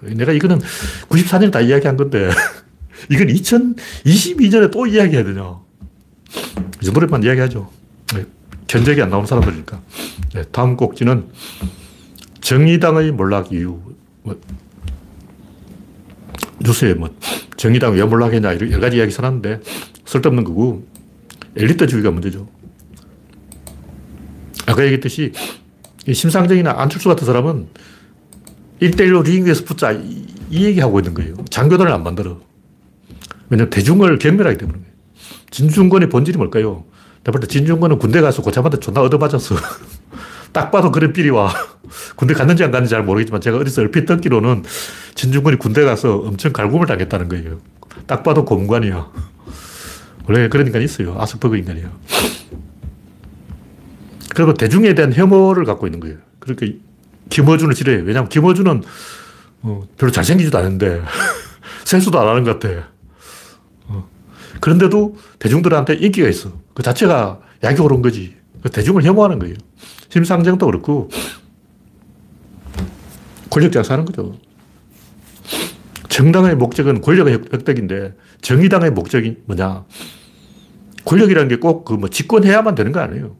내가 0.00 0.32
이거는 0.32 0.60
94년에 1.08 1.52
다 1.52 1.60
이야기한 1.60 1.96
건데 1.96 2.30
이건 3.10 3.28
2022년에 3.28 4.70
또 4.70 4.86
이야기해야 4.86 5.24
되냐. 5.24 5.60
이 6.80 6.84
정도로만 6.84 7.22
이야기하죠. 7.22 7.70
네, 8.14 8.24
견적이 8.66 9.02
안 9.02 9.10
나오는 9.10 9.26
사람들이니까. 9.26 9.80
네, 10.34 10.42
다음 10.52 10.76
꼭지는 10.76 11.28
정의당의 12.40 13.12
몰락 13.12 13.52
이유. 13.52 13.80
뭐, 14.22 14.40
뉴스에 16.60 16.94
뭐, 16.94 17.14
정의당 17.56 17.94
왜 17.94 18.02
몰락했냐, 18.02 18.54
여러 18.54 18.80
가지 18.80 18.96
이야기 18.96 19.12
써놨는데, 19.12 19.60
쓸데없는 20.04 20.44
거고, 20.44 20.86
엘리트주의가 21.56 22.10
문제죠. 22.10 22.48
아까 24.66 24.82
얘기했듯이, 24.84 25.32
심상정이나 26.12 26.74
안철수 26.76 27.08
같은 27.08 27.24
사람은 27.26 27.68
1대1로 28.80 29.24
링 29.24 29.46
위에서 29.46 29.64
붙자, 29.64 29.92
이, 29.92 30.26
이 30.50 30.64
얘기하고 30.64 31.00
있는 31.00 31.14
거예요. 31.14 31.34
장교단을 31.50 31.92
안 31.92 32.02
만들어. 32.02 32.40
왜냐면 33.50 33.70
대중을 33.70 34.18
경멸하기 34.18 34.58
때문에. 34.58 34.78
진중권의 35.50 36.08
본질이 36.08 36.36
뭘까요? 36.38 36.84
내가 37.24 37.32
볼때 37.32 37.46
진중권은 37.46 37.98
군대 37.98 38.20
가서 38.20 38.42
고참한테 38.42 38.78
존나 38.78 39.00
얻어맞았어. 39.02 39.56
딱 40.52 40.70
봐도 40.70 40.90
그런 40.90 41.12
삘이 41.12 41.30
와. 41.30 41.52
군대 42.16 42.34
갔는지 42.34 42.64
안 42.64 42.70
갔는지 42.70 42.90
잘 42.90 43.02
모르겠지만 43.02 43.40
제가 43.40 43.58
어디서 43.58 43.82
얼핏 43.82 44.06
듣기로는 44.06 44.64
진중권이 45.14 45.58
군대 45.58 45.82
가서 45.82 46.16
엄청 46.16 46.52
갈굼을 46.52 46.86
당했다는 46.86 47.28
거예요. 47.28 47.60
딱 48.06 48.22
봐도 48.22 48.44
고문관이야. 48.44 49.10
원래 50.28 50.48
그런 50.48 50.66
인간이 50.66 50.84
있어요. 50.84 51.16
아스퍼그 51.18 51.56
인간이야. 51.56 51.90
그리고 54.34 54.54
대중에 54.54 54.94
대한 54.94 55.12
혐오를 55.12 55.64
갖고 55.64 55.86
있는 55.86 56.00
거예요. 56.00 56.18
그러니까 56.40 56.78
김어준을 57.30 57.74
싫어해요. 57.74 58.04
왜냐하면 58.04 58.28
김어준은 58.28 58.82
어, 59.62 59.82
별로 59.96 60.12
잘생기지도 60.12 60.58
않은데 60.58 61.02
세수도 61.84 62.20
안 62.20 62.28
하는 62.28 62.44
것 62.44 62.58
같아. 62.58 62.88
어. 64.56 64.60
그런데도 64.60 65.16
대중들한테 65.38 65.94
인기가 65.94 66.28
있어. 66.28 66.50
그 66.74 66.82
자체가 66.82 67.40
약이 67.62 67.80
오른 67.80 68.02
거지. 68.02 68.34
그 68.62 68.70
대중을 68.70 69.04
혐오하는 69.04 69.38
거예요. 69.38 69.54
심상정도 70.08 70.66
그렇고 70.66 71.08
권력 73.50 73.72
장사하는 73.72 74.04
거죠. 74.04 74.36
정당의 76.08 76.56
목적은 76.56 77.00
권력의 77.00 77.34
획득인데 77.52 78.14
정의당의 78.40 78.90
목적이 78.92 79.38
뭐냐? 79.46 79.84
권력이라는 81.04 81.48
게 81.48 81.56
꼭 81.56 81.84
그 81.84 81.94
뭐 81.94 82.08
집권해야만 82.08 82.74
되는 82.74 82.92
거 82.92 83.00
아니에요. 83.00 83.36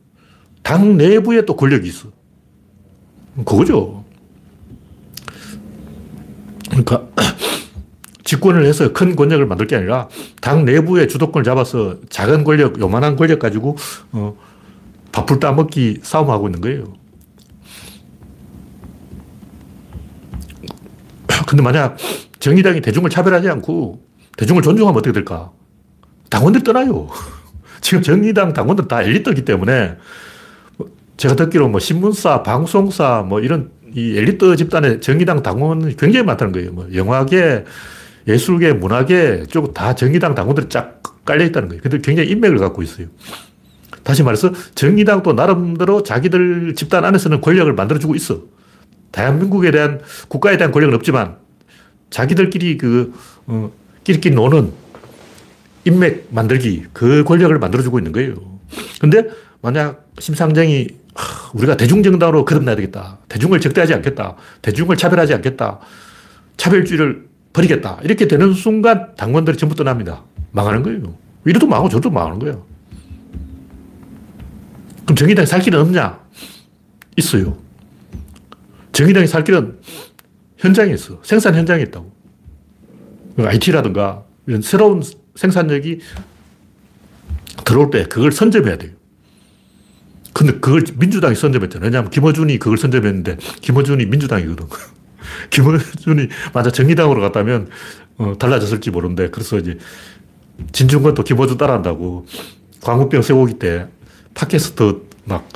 당 0.62 0.96
내부에 0.96 1.44
또 1.44 1.56
권력이 1.56 1.88
있어. 1.88 2.08
그거죠. 3.36 4.04
그러니까 6.68 7.06
집권을 8.26 8.66
해서 8.66 8.92
큰 8.92 9.16
권력을 9.16 9.46
만들 9.46 9.66
게 9.68 9.76
아니라 9.76 10.08
당 10.40 10.64
내부의 10.64 11.08
주도권을 11.08 11.44
잡아서 11.44 11.96
작은 12.10 12.42
권력, 12.44 12.78
요만한 12.80 13.14
권력 13.16 13.38
가지고 13.38 13.76
어, 14.12 14.36
밥풀 15.12 15.38
따먹기 15.38 16.00
싸움하고 16.02 16.48
있는 16.48 16.60
거예요. 16.60 16.92
근데 21.46 21.62
만약 21.62 21.96
정의당이 22.40 22.80
대중을 22.80 23.10
차별하지 23.10 23.48
않고 23.48 24.02
대중을 24.36 24.60
존중하면 24.60 24.98
어떻게 24.98 25.12
될까? 25.12 25.52
당원들 26.28 26.64
떠나요. 26.64 27.08
지금 27.80 28.02
정의당 28.02 28.52
당원들 28.52 28.88
다 28.88 29.02
엘리트이기 29.02 29.44
때문에 29.44 29.94
제가 31.16 31.36
듣기로 31.36 31.68
뭐 31.68 31.78
신문사, 31.78 32.42
방송사 32.42 33.24
뭐 33.26 33.38
이런 33.40 33.70
이 33.94 34.18
엘리트 34.18 34.56
집단의 34.56 35.00
정의당 35.00 35.44
당원이 35.44 35.96
굉장히 35.96 36.26
많다는 36.26 36.52
거예요. 36.52 36.72
뭐 36.72 36.88
영화계, 36.92 37.64
예술계, 38.26 38.72
문화계 38.72 39.44
쪽 39.46 39.72
다 39.74 39.94
정의당 39.94 40.34
당원들이 40.34 40.68
쫙 40.68 41.02
깔려 41.24 41.44
있다는 41.44 41.68
거예요. 41.68 41.82
근데 41.82 41.98
굉장히 42.00 42.30
인맥을 42.30 42.58
갖고 42.58 42.82
있어요. 42.82 43.06
다시 44.02 44.22
말해서 44.22 44.52
정의당도 44.74 45.32
나름대로 45.32 46.02
자기들 46.02 46.74
집단 46.76 47.04
안에서는 47.04 47.40
권력을 47.40 47.72
만들어주고 47.72 48.14
있어. 48.14 48.42
대한민국에 49.12 49.70
대한 49.70 50.00
국가에 50.28 50.56
대한 50.56 50.72
권력은 50.72 50.94
없지만 50.94 51.36
자기들끼리 52.10 52.78
그 52.78 53.12
어, 53.46 53.72
끼리끼리 54.04 54.34
노는 54.34 54.72
인맥 55.84 56.28
만들기 56.30 56.84
그 56.92 57.24
권력을 57.24 57.56
만들어주고 57.58 57.98
있는 57.98 58.12
거예요. 58.12 58.34
근데 59.00 59.24
만약 59.62 60.06
심상정이 60.18 60.88
우리가 61.54 61.76
대중정당으로 61.76 62.44
거듭나야 62.44 62.76
되겠다. 62.76 63.18
대중을 63.28 63.60
적대하지 63.60 63.94
않겠다. 63.94 64.36
대중을 64.62 64.96
차별하지 64.96 65.34
않겠다. 65.34 65.80
차별주의를 66.56 67.24
버리겠다. 67.56 67.98
이렇게 68.02 68.28
되는 68.28 68.52
순간 68.52 69.14
당원들이 69.16 69.56
전부 69.56 69.74
떠납니다. 69.74 70.22
망하는 70.52 70.82
거예요. 70.82 71.16
이래도 71.46 71.66
망하고 71.66 71.88
저도 71.88 72.10
망하는 72.10 72.38
거예요. 72.38 72.66
그럼 75.04 75.16
정의당이 75.16 75.46
살 75.46 75.60
길은 75.60 75.80
없냐? 75.80 76.20
있어요. 77.16 77.56
정의당이 78.92 79.26
살 79.26 79.42
길은 79.44 79.78
현장에 80.58 80.92
있어. 80.92 81.20
생산 81.22 81.54
현장에 81.54 81.82
있다고. 81.84 82.12
IT라든가 83.38 84.24
이런 84.46 84.60
새로운 84.60 85.02
생산력이 85.34 86.00
들어올 87.64 87.90
때 87.90 88.04
그걸 88.04 88.32
선점해야 88.32 88.76
돼요. 88.76 88.92
근데 90.32 90.52
그걸 90.54 90.82
민주당이 90.98 91.34
선점했잖아요. 91.34 91.86
왜냐하면 91.86 92.10
김어준이 92.10 92.58
그걸 92.58 92.76
선점했는데 92.76 93.38
김어준이 93.62 94.06
민주당이거든. 94.06 94.66
김어준이 95.50 96.28
만약 96.52 96.70
정의당으로 96.70 97.20
갔다면 97.20 97.68
어, 98.18 98.34
달라졌을지 98.38 98.90
모르는데 98.90 99.30
그래서 99.30 99.58
이제 99.58 99.78
진중권도 100.72 101.22
김어준 101.22 101.58
따라한다고 101.58 102.26
광우병 102.80 103.22
쇠고기 103.22 103.54
때 103.54 103.86
팟캐스트 104.34 105.02
막 105.24 105.48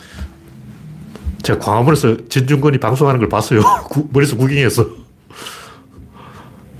제가 1.42 1.58
광화문에서 1.58 2.28
진중권이 2.28 2.78
방송하는 2.78 3.18
걸 3.20 3.28
봤어요. 3.28 3.60
구, 3.88 4.08
머리에서 4.12 4.36
구경해서. 4.36 4.86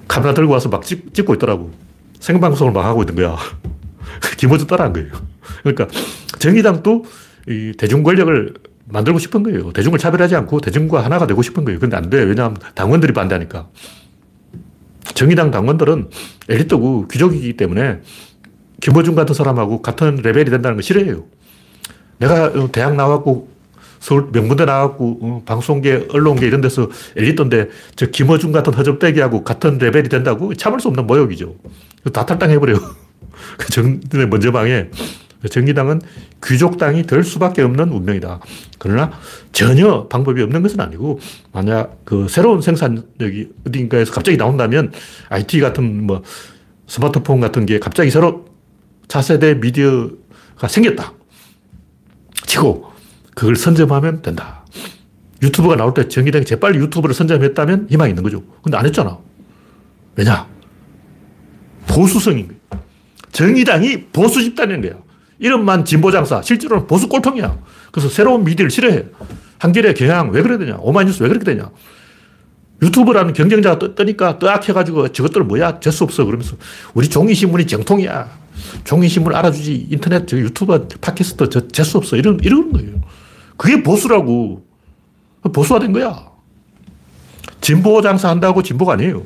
카메라 0.07 0.35
들고 0.35 0.53
와서 0.53 0.68
막 0.68 0.85
찍, 0.85 1.14
찍고 1.14 1.35
있더라고. 1.35 1.70
생방송을 2.18 2.72
막 2.72 2.85
하고 2.85 3.03
있는 3.03 3.14
거야. 3.14 3.37
김어준 4.37 4.66
따라한 4.66 4.92
거예요. 4.92 5.12
그러니까 5.62 5.88
정의당도 6.38 7.05
이 7.48 7.72
대중 7.79 8.03
권력을 8.03 8.55
만들고 8.90 9.18
싶은 9.18 9.42
거예요. 9.42 9.72
대중을 9.72 9.98
차별하지 9.98 10.37
않고 10.37 10.61
대중과 10.61 11.05
하나가 11.05 11.26
되고 11.26 11.42
싶은 11.42 11.64
거예요. 11.64 11.79
근데 11.79 11.96
안 11.96 12.11
돼. 12.11 12.22
왜냐하면 12.22 12.57
당원들이 12.74 13.12
반대하니까. 13.12 13.68
정의당 15.14 15.50
당원들은 15.50 16.09
엘리트고 16.48 17.09
귀족이기 17.09 17.57
때문에 17.57 18.00
김어준 18.81 19.14
같은 19.14 19.35
사람하고 19.35 19.83
같은 19.83 20.16
레벨이 20.16 20.46
된다는 20.46 20.76
거 20.76 20.83
싫어해요. 20.83 21.24
내가 22.18 22.53
대학 22.72 22.96
나왔고 22.96 23.50
서울 23.98 24.31
명문대 24.33 24.64
나왔고 24.64 25.18
어, 25.22 25.42
방송계, 25.44 26.09
언론계 26.11 26.46
이런 26.46 26.61
데서 26.61 26.88
엘리트인데 27.16 27.68
저 27.96 28.07
김어준 28.07 28.50
같은 28.50 28.72
허접대기하고 28.72 29.44
같은 29.44 29.79
레벨이 29.79 30.09
된다고 30.09 30.55
참을 30.55 30.81
수 30.81 30.88
없는 30.88 31.07
모욕이죠. 31.07 31.55
다 32.12 32.24
탈당해버려요. 32.24 32.79
그 33.59 33.70
정의 33.70 34.26
먼저 34.29 34.50
방에 34.53 34.88
정의당은 35.48 36.00
귀족당이 36.44 37.05
될 37.05 37.24
수밖에 37.24 37.62
없는 37.62 37.88
운명이다. 37.90 38.40
그러나 38.79 39.12
전혀 39.53 40.07
방법이 40.09 40.42
없는 40.42 40.62
것은 40.62 40.81
아니고 40.81 41.18
만약 41.53 42.05
그 42.05 42.26
새로운 42.29 42.61
생산력이 42.61 43.48
어딘가에서 43.66 44.12
갑자기 44.12 44.37
나온다면 44.37 44.92
IT 45.31 45.61
같은 45.61 46.07
뭐 46.07 46.22
스마트폰 46.87 47.40
같은 47.40 47.66
게 47.66 47.79
갑자기 47.79 48.11
새로 48.11 48.46
차세대 49.09 49.55
미디어가 49.55 50.68
생겼다. 50.68 51.14
치고 52.46 52.90
그걸 53.35 53.57
선점하면 53.57 54.22
된다. 54.22 54.64
유튜브가 55.42 55.76
나올 55.76 55.94
때 55.94 56.07
정의당이 56.09 56.44
재빨리 56.44 56.79
유튜브를 56.79 57.14
선점했다면 57.14 57.88
희망이 57.90 58.11
있는 58.11 58.22
거죠. 58.22 58.42
근데 58.62 58.76
안 58.76 58.85
했잖아. 58.85 59.18
왜냐? 60.16 60.46
보수성인 61.87 62.48
거예요. 62.48 62.61
정의당이 63.33 64.07
보수 64.07 64.42
집단인 64.42 64.83
거야. 64.83 64.92
이름만 65.40 65.85
진보장사, 65.85 66.42
실제로는 66.42 66.87
보수 66.87 67.09
꼴통이야. 67.09 67.59
그래서 67.90 68.09
새로운 68.09 68.44
미디어를 68.44 68.70
싫어해. 68.70 69.07
한겨레 69.59 69.94
경향 69.94 70.31
왜 70.31 70.42
그래야 70.42 70.59
되냐? 70.59 70.76
오마이뉴스 70.81 71.22
왜 71.22 71.29
그렇게 71.29 71.44
되냐? 71.44 71.70
유튜브라는 72.83 73.33
경쟁자가 73.33 73.94
떠, 73.94 74.05
니까 74.05 74.38
뜨악 74.38 74.68
해가지고 74.68 75.09
저것들 75.09 75.44
뭐야? 75.44 75.81
재수 75.81 76.05
없어. 76.05 76.24
그러면서 76.24 76.57
우리 76.94 77.09
종이신문이 77.09 77.66
정통이야. 77.66 78.38
종이신문 78.85 79.35
알아주지. 79.35 79.88
인터넷, 79.90 80.26
저 80.26 80.38
유튜버, 80.38 80.88
팟캐스트 81.00 81.48
저 81.48 81.68
재수 81.68 81.98
없어. 81.98 82.16
이런, 82.16 82.38
이런 82.42 82.72
거예요. 82.72 83.00
그게 83.57 83.83
보수라고. 83.83 84.66
보수화된 85.53 85.92
거야. 85.92 86.31
진보 87.61 88.00
장사한다고 88.03 88.62
진보가 88.62 88.94
아니에요. 88.94 89.24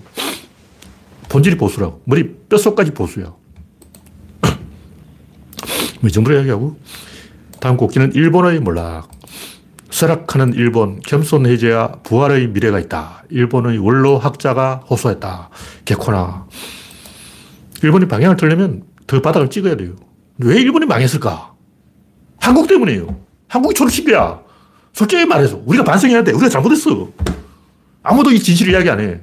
본질이 1.29 1.57
보수라고. 1.57 2.03
머리 2.05 2.35
뼛속까지 2.49 2.93
보수야. 2.93 3.33
뭐이 6.05 6.13
정도로 6.13 6.37
이야기하고 6.37 6.79
다음 7.61 7.77
곡기는 7.77 8.13
일본의 8.15 8.61
몰락. 8.61 9.11
쇠락하는 9.91 10.55
일본, 10.55 11.01
겸손 11.01 11.47
해제와 11.47 12.01
부활의 12.03 12.49
미래가 12.49 12.81
있다. 12.81 13.23
일본의 13.31 13.79
원로 13.79 14.19
학자가 14.19 14.83
호소했다. 14.91 15.51
개코나. 15.85 16.47
일본이 17.83 18.07
방향을 18.07 18.37
틀려면 18.37 18.83
더 19.07 19.23
바닥을 19.23 19.51
찍어야 19.51 19.77
돼요. 19.77 19.93
왜 20.39 20.61
일본이 20.61 20.85
망했을까? 20.85 21.55
한국 22.41 22.67
때문이에요. 22.67 23.21
한국이 23.49 23.75
초록신 23.75 24.05
거야. 24.07 24.41
솔직히 24.93 25.25
말해서. 25.25 25.63
우리가 25.65 25.85
반성해야 25.85 26.25
돼. 26.25 26.33
우리가 26.33 26.49
잘못했어. 26.49 27.09
아무도 28.03 28.33
이 28.33 28.39
진실을 28.41 28.73
이야기 28.73 28.91
안 28.91 29.01
해. 29.01 29.21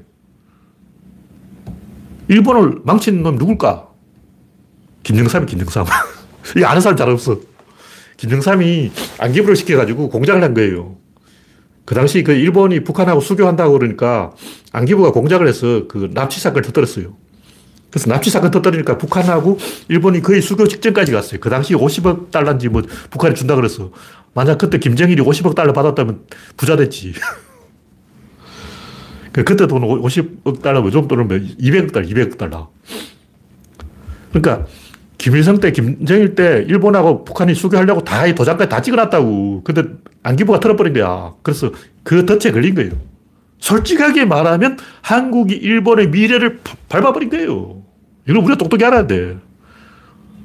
일본을 2.30 2.82
망친 2.86 3.22
놈 3.24 3.36
누굴까? 3.36 3.90
김정삼이 5.04 5.48
김정삼. 5.48 5.86
이 6.58 6.64
아는 6.64 6.82
사람 6.82 6.98
잘 6.98 7.10
없어. 7.10 7.40
김정삼이 8.18 8.92
안기부를 9.20 9.56
시켜가지고 9.56 10.10
공작을 10.10 10.44
한 10.44 10.54
거예요. 10.54 10.98
그 11.86 11.96
당시 11.96 12.24
그 12.24 12.32
일본이 12.32 12.84
북한하고 12.84 13.22
수교한다고 13.22 13.74
그러니까 13.74 14.32
안기부가 14.72 15.12
공작을 15.12 15.48
해서 15.48 15.88
그 15.88 16.10
납치 16.14 16.40
사건을 16.40 16.62
터뜨렸어요. 16.64 17.16
그래서 17.90 18.10
납치 18.10 18.30
사건 18.30 18.52
터뜨리니까 18.52 18.98
북한하고 18.98 19.58
일본이 19.90 20.22
거의 20.22 20.42
수교 20.42 20.68
직전까지 20.68 21.12
갔어요. 21.12 21.40
그 21.42 21.50
당시 21.50 21.74
50억 21.74 22.32
달러인지 22.32 22.70
뭐 22.70 22.82
북한이 23.10 23.36
준다 23.36 23.56
그랬어. 23.56 23.92
만약 24.34 24.58
그때 24.58 24.78
김정일이 24.78 25.22
50억 25.22 25.56
달러 25.56 25.74
받았다면 25.74 26.26
부자 26.56 26.78
됐지. 26.78 27.14
그 29.34 29.44
그때 29.44 29.68
돈 29.68 29.82
50억 29.82 30.62
달러, 30.62 30.82
요즘 30.84 31.08
돈은 31.08 31.28
200억 31.58 31.92
달러, 31.94 32.08
200억 32.08 32.38
달러. 32.38 32.70
그러니까 34.32 34.66
김일성 35.22 35.60
때, 35.60 35.72
김정일 35.72 36.34
때 36.34 36.66
일본하고 36.68 37.24
북한이 37.24 37.54
수교하려고 37.54 38.04
다 38.04 38.26
도장까지 38.34 38.68
다 38.68 38.82
찍어놨다고. 38.82 39.62
근데 39.64 39.84
안기부가 40.24 40.60
털어버린 40.60 40.96
거야. 40.96 41.36
그래서 41.44 41.72
그 42.02 42.26
덫에 42.26 42.52
걸린 42.52 42.74
거예요. 42.74 42.94
솔직하게 43.60 44.26
말하면 44.26 44.80
한국이 45.04 45.54
일본의 45.54 46.10
미래를 46.10 46.62
밟아버린 46.90 47.30
거예요. 47.30 47.84
이걸 48.28 48.42
우리가 48.42 48.56
똑똑히 48.56 48.84
알아야 48.84 49.06
돼. 49.06 49.38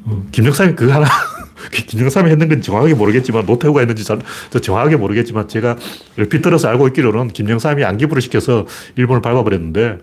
어, 0.04 0.26
김정삼이 0.30 0.74
그거 0.74 0.92
하나, 0.92 1.06
김정삼이 1.72 2.30
했는 2.30 2.46
건 2.46 2.60
정확하게 2.60 2.92
모르겠지만, 2.92 3.46
노태우가 3.46 3.80
했는지 3.80 4.04
잘, 4.04 4.20
정확하게 4.60 4.96
모르겠지만, 4.96 5.48
제가 5.48 5.78
얼핏 6.18 6.42
들어서 6.42 6.68
알고 6.68 6.88
있기로는 6.88 7.28
김정삼이 7.28 7.82
안기부를 7.82 8.20
시켜서 8.20 8.66
일본을 8.96 9.22
밟아버렸는데, 9.22 10.00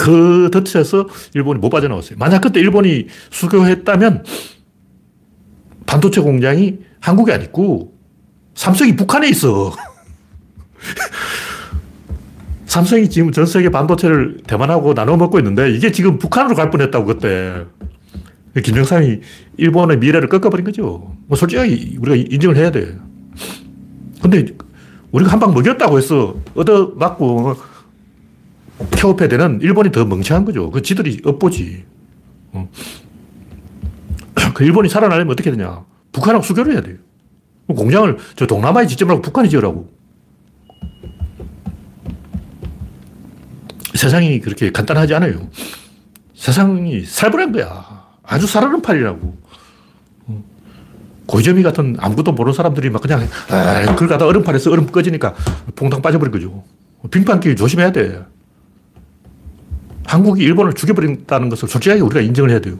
그 0.00 0.48
덫에서 0.50 1.06
일본이 1.34 1.60
못 1.60 1.68
빠져나왔어요. 1.68 2.16
만약 2.18 2.40
그때 2.40 2.58
일본이 2.58 3.06
수교했다면, 3.30 4.24
반도체 5.84 6.22
공장이 6.22 6.78
한국에 7.00 7.34
안 7.34 7.42
있고, 7.42 7.92
삼성이 8.54 8.96
북한에 8.96 9.28
있어. 9.28 9.74
삼성이 12.64 13.10
지금 13.10 13.30
전 13.30 13.44
세계 13.44 13.68
반도체를 13.68 14.38
대만하고 14.46 14.94
나눠 14.94 15.18
먹고 15.18 15.38
있는데 15.40 15.70
이게 15.70 15.92
지금 15.92 16.18
북한으로 16.18 16.54
갈 16.54 16.70
뻔했다고 16.70 17.04
그때. 17.04 17.66
김정삼이 18.54 19.20
일본의 19.58 19.98
미래를 19.98 20.28
꺾어버린 20.28 20.64
거죠. 20.64 21.14
뭐 21.26 21.36
솔직하게 21.36 21.96
우리가 22.00 22.26
인정을 22.30 22.56
해야 22.56 22.70
돼. 22.70 22.96
근데 24.22 24.46
우리가 25.12 25.32
한 25.32 25.40
방 25.40 25.52
먹였다고 25.52 25.98
해서 25.98 26.36
얻어맞고 26.54 27.56
케오페되는 28.90 29.60
일본이 29.62 29.90
더 29.92 30.04
멍청한 30.04 30.44
거죠. 30.44 30.70
그 30.70 30.82
지들이 30.82 31.20
엇보지. 31.24 31.84
어. 32.52 32.68
그 34.54 34.64
일본이 34.64 34.88
살아나려면 34.88 35.32
어떻게 35.32 35.50
되냐. 35.50 35.84
북한하고 36.12 36.42
수교를 36.44 36.72
해야 36.72 36.80
돼요. 36.80 36.96
공장을 37.68 38.16
저 38.36 38.46
동남아에 38.46 38.86
짓지 38.86 39.04
말고 39.04 39.22
북한에 39.22 39.48
지으라고. 39.48 39.88
세상이 43.94 44.40
그렇게 44.40 44.70
간단하지 44.72 45.14
않아요. 45.14 45.48
세상이 46.34 47.04
살벌한 47.04 47.52
거야. 47.52 48.06
아주 48.22 48.46
살아는 48.46 48.80
팔이라고. 48.80 49.38
고이점이 51.26 51.62
같은 51.62 51.96
아무것도 52.00 52.32
모르는 52.32 52.54
사람들이 52.54 52.90
막 52.90 53.02
그냥, 53.02 53.20
아, 53.50 53.82
그걸 53.94 54.08
갖다 54.08 54.26
얼음판에서 54.26 54.72
얼음 54.72 54.86
꺼지니까 54.86 55.34
퐁당 55.76 56.02
빠져버린 56.02 56.32
거죠. 56.32 56.64
빙판길 57.08 57.54
조심해야 57.54 57.92
돼. 57.92 58.24
한국이 60.06 60.42
일본을 60.42 60.74
죽여버린다는 60.74 61.48
것을 61.48 61.68
솔직하게 61.68 62.00
우리가 62.00 62.20
인정을 62.20 62.50
해야 62.50 62.60
돼요. 62.60 62.78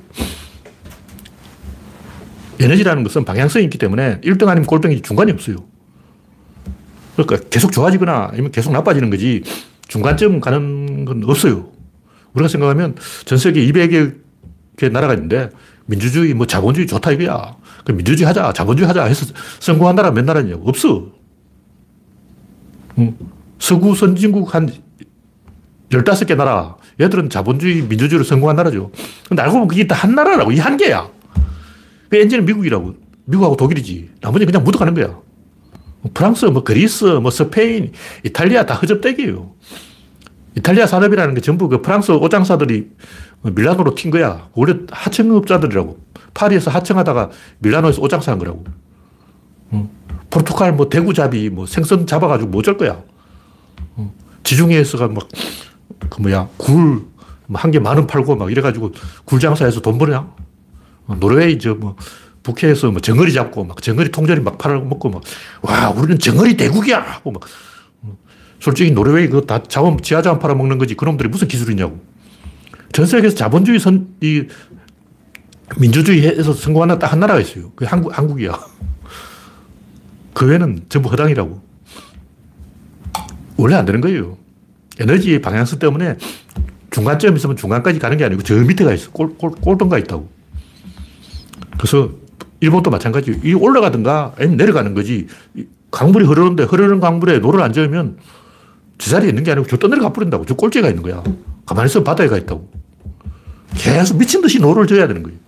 에너지라는 2.58 3.02
것은 3.04 3.24
방향성이 3.24 3.64
있기 3.64 3.78
때문에 3.78 4.20
1등 4.20 4.48
아니면 4.48 4.66
꼴등이 4.66 5.02
중간이 5.02 5.32
없어요. 5.32 5.56
그러니까 7.16 7.48
계속 7.48 7.72
좋아지거나 7.72 8.28
아니면 8.32 8.50
계속 8.50 8.72
나빠지는 8.72 9.10
거지 9.10 9.42
중간점 9.88 10.40
가는 10.40 11.04
건 11.04 11.22
없어요. 11.24 11.70
우리가 12.34 12.48
생각하면 12.48 12.96
전 13.24 13.38
세계 13.38 13.66
200여 13.66 14.14
개 14.76 14.88
나라가 14.88 15.14
있는데 15.14 15.50
민주주의, 15.86 16.32
뭐 16.34 16.46
자본주의 16.46 16.86
좋다 16.86 17.10
이거야. 17.12 17.56
그 17.84 17.92
민주주의 17.92 18.26
하자, 18.26 18.52
자본주의 18.52 18.86
하자 18.86 19.04
해서 19.04 19.26
성공한 19.58 19.96
나라 19.96 20.10
몇 20.12 20.24
나라냐고. 20.24 20.68
없어. 20.68 21.08
서구 23.58 23.94
선진국 23.94 24.54
한 24.54 24.70
15개 25.90 26.36
나라. 26.36 26.76
얘들은 27.00 27.30
자본주의, 27.30 27.82
민주주의로 27.82 28.24
성공한 28.24 28.56
나라죠. 28.56 28.90
근데 29.28 29.42
알고 29.42 29.54
보면 29.54 29.68
그게 29.68 29.86
다 29.86 29.94
한 29.94 30.14
나라라고. 30.14 30.52
이 30.52 30.58
한 30.58 30.76
개야. 30.76 31.08
그 32.08 32.16
엔진은 32.16 32.44
미국이라고. 32.44 32.94
미국하고 33.24 33.56
독일이지. 33.56 34.10
나머지 34.20 34.44
그냥 34.44 34.64
묻어가는 34.64 34.94
거야. 34.94 35.18
프랑스, 36.14 36.46
뭐 36.46 36.62
그리스, 36.64 37.04
뭐 37.04 37.30
스페인, 37.30 37.92
이탈리아 38.24 38.64
다 38.66 38.74
허접대기예요. 38.74 39.52
이탈리아 40.56 40.86
산업이라는 40.86 41.34
게 41.34 41.40
전부 41.40 41.68
그 41.68 41.80
프랑스 41.80 42.10
오장사들이 42.12 42.90
밀라노로 43.42 43.94
튄 43.94 44.10
거야. 44.10 44.48
원래 44.54 44.74
하청업자들이라고. 44.90 45.98
파리에서 46.34 46.70
하청하다가 46.70 47.30
밀라노에서 47.58 48.00
오장사 48.02 48.32
한 48.32 48.38
거라고. 48.38 48.64
포르투갈 50.30 50.72
뭐 50.74 50.88
대구잡이 50.88 51.50
뭐 51.50 51.66
생선 51.66 52.06
잡아가지고 52.06 52.50
뭐 52.50 52.60
어쩔 52.60 52.76
거야. 52.76 53.00
지중해에서가 54.42 55.08
막, 55.08 55.28
그 56.08 56.22
뭐야, 56.22 56.48
굴, 56.56 57.02
뭐한개 57.46 57.78
만원 57.78 58.06
팔고 58.06 58.36
막 58.36 58.50
이래가지고 58.50 58.92
굴 59.24 59.40
장사해서 59.40 59.80
돈 59.80 59.98
버냐? 59.98 60.28
노르웨이 61.18 61.58
저 61.58 61.74
뭐, 61.74 61.96
북해에서 62.42 62.90
뭐 62.90 63.00
정어리 63.00 63.32
잡고 63.32 63.64
막 63.64 63.82
정어리 63.82 64.10
통조림 64.10 64.44
막 64.44 64.58
팔아먹고 64.58 65.10
막, 65.10 65.22
와, 65.62 65.90
우리는 65.90 66.18
정어리 66.18 66.56
대국이야! 66.56 67.00
하고 67.00 67.32
막, 67.32 67.42
솔직히 68.60 68.90
노르웨이 68.90 69.26
그거 69.26 69.40
다 69.40 69.62
자원, 69.62 70.00
지하 70.00 70.22
자원 70.22 70.38
팔아먹는 70.38 70.78
거지. 70.78 70.94
그놈들이 70.94 71.28
무슨 71.28 71.48
기술이 71.48 71.74
냐고. 71.74 72.00
전 72.92 73.06
세계에서 73.06 73.34
자본주의 73.34 73.78
선, 73.78 74.14
이, 74.20 74.46
민주주의에서 75.78 76.52
성공하는 76.52 76.98
딱한 76.98 77.20
나라가 77.20 77.40
있어요. 77.40 77.70
그게 77.72 77.86
한국, 77.86 78.16
한국이야. 78.16 78.52
그 80.34 80.46
외에는 80.46 80.84
전부 80.88 81.08
허당이라고. 81.08 81.62
원래 83.56 83.76
안 83.76 83.84
되는 83.84 84.00
거예요. 84.00 84.36
에너지 85.00 85.40
방향성 85.40 85.78
때문에 85.78 86.16
중간점 86.90 87.36
있으면 87.36 87.56
중간까지 87.56 87.98
가는 87.98 88.16
게 88.16 88.24
아니고 88.24 88.42
저 88.42 88.54
밑에가 88.54 88.92
있어. 88.92 89.10
꼴, 89.10 89.36
꼴, 89.36 89.52
꼴등가 89.52 89.98
있다고. 89.98 90.28
그래서 91.78 92.10
일본도 92.60 92.90
마찬가지. 92.90 93.40
이 93.42 93.54
올라가든가 93.54 94.34
아니면 94.36 94.56
내려가는 94.58 94.94
거지. 94.94 95.26
강물이 95.90 96.26
흐르는데 96.26 96.64
흐르는 96.64 97.00
강물에 97.00 97.38
노를 97.38 97.62
안 97.62 97.72
저으면 97.72 98.18
저 98.98 99.10
자리에 99.10 99.30
있는 99.30 99.42
게 99.42 99.50
아니고 99.52 99.66
저 99.66 99.78
떠내려가 99.78 100.12
버린다고. 100.12 100.44
저 100.44 100.54
꼴찌가 100.54 100.88
있는 100.88 101.02
거야. 101.02 101.22
가만히 101.64 101.86
있으면 101.86 102.04
바다에 102.04 102.28
가 102.28 102.36
있다고. 102.36 102.70
계속 103.74 104.18
미친 104.18 104.42
듯이 104.42 104.58
노를 104.58 104.86
져야 104.86 105.06
되는 105.06 105.22
거예요. 105.22 105.38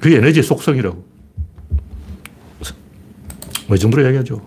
그게 0.00 0.16
에너지의 0.16 0.42
속성이라고. 0.42 1.10
뭐, 3.68 3.76
이 3.76 3.78
정도로 3.78 4.02
이야기하죠. 4.02 4.40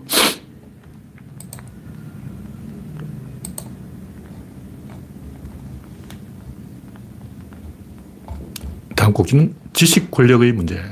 꼭지는 9.14 9.54
지식 9.72 10.10
권력의 10.10 10.52
문제. 10.52 10.82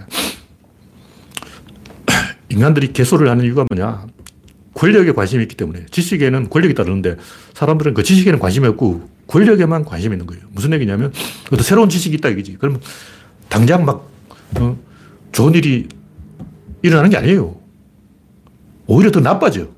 인간들이 2.48 2.92
개소를 2.92 3.28
하는 3.28 3.44
이유가 3.44 3.66
뭐냐? 3.70 4.06
권력에 4.74 5.12
관심이 5.12 5.42
있기 5.42 5.56
때문에. 5.56 5.86
지식에는 5.90 6.48
권력이 6.48 6.74
따르는데 6.74 7.16
사람들은 7.54 7.94
그 7.94 8.02
지식에는 8.02 8.38
관심이 8.38 8.66
없고 8.68 9.08
권력에만 9.26 9.84
관심이 9.84 10.14
있는 10.14 10.26
거예요. 10.26 10.42
무슨 10.52 10.72
얘기냐면 10.72 11.12
어떤 11.46 11.62
새로운 11.62 11.88
지식이 11.88 12.16
있다 12.16 12.30
이거지. 12.30 12.56
그러면 12.58 12.80
당장 13.48 13.84
막 13.84 14.10
어, 14.58 14.78
좋은 15.32 15.54
일이 15.54 15.88
일어나는 16.82 17.10
게 17.10 17.16
아니에요. 17.16 17.56
오히려 18.86 19.10
더 19.10 19.20
나빠져. 19.20 19.68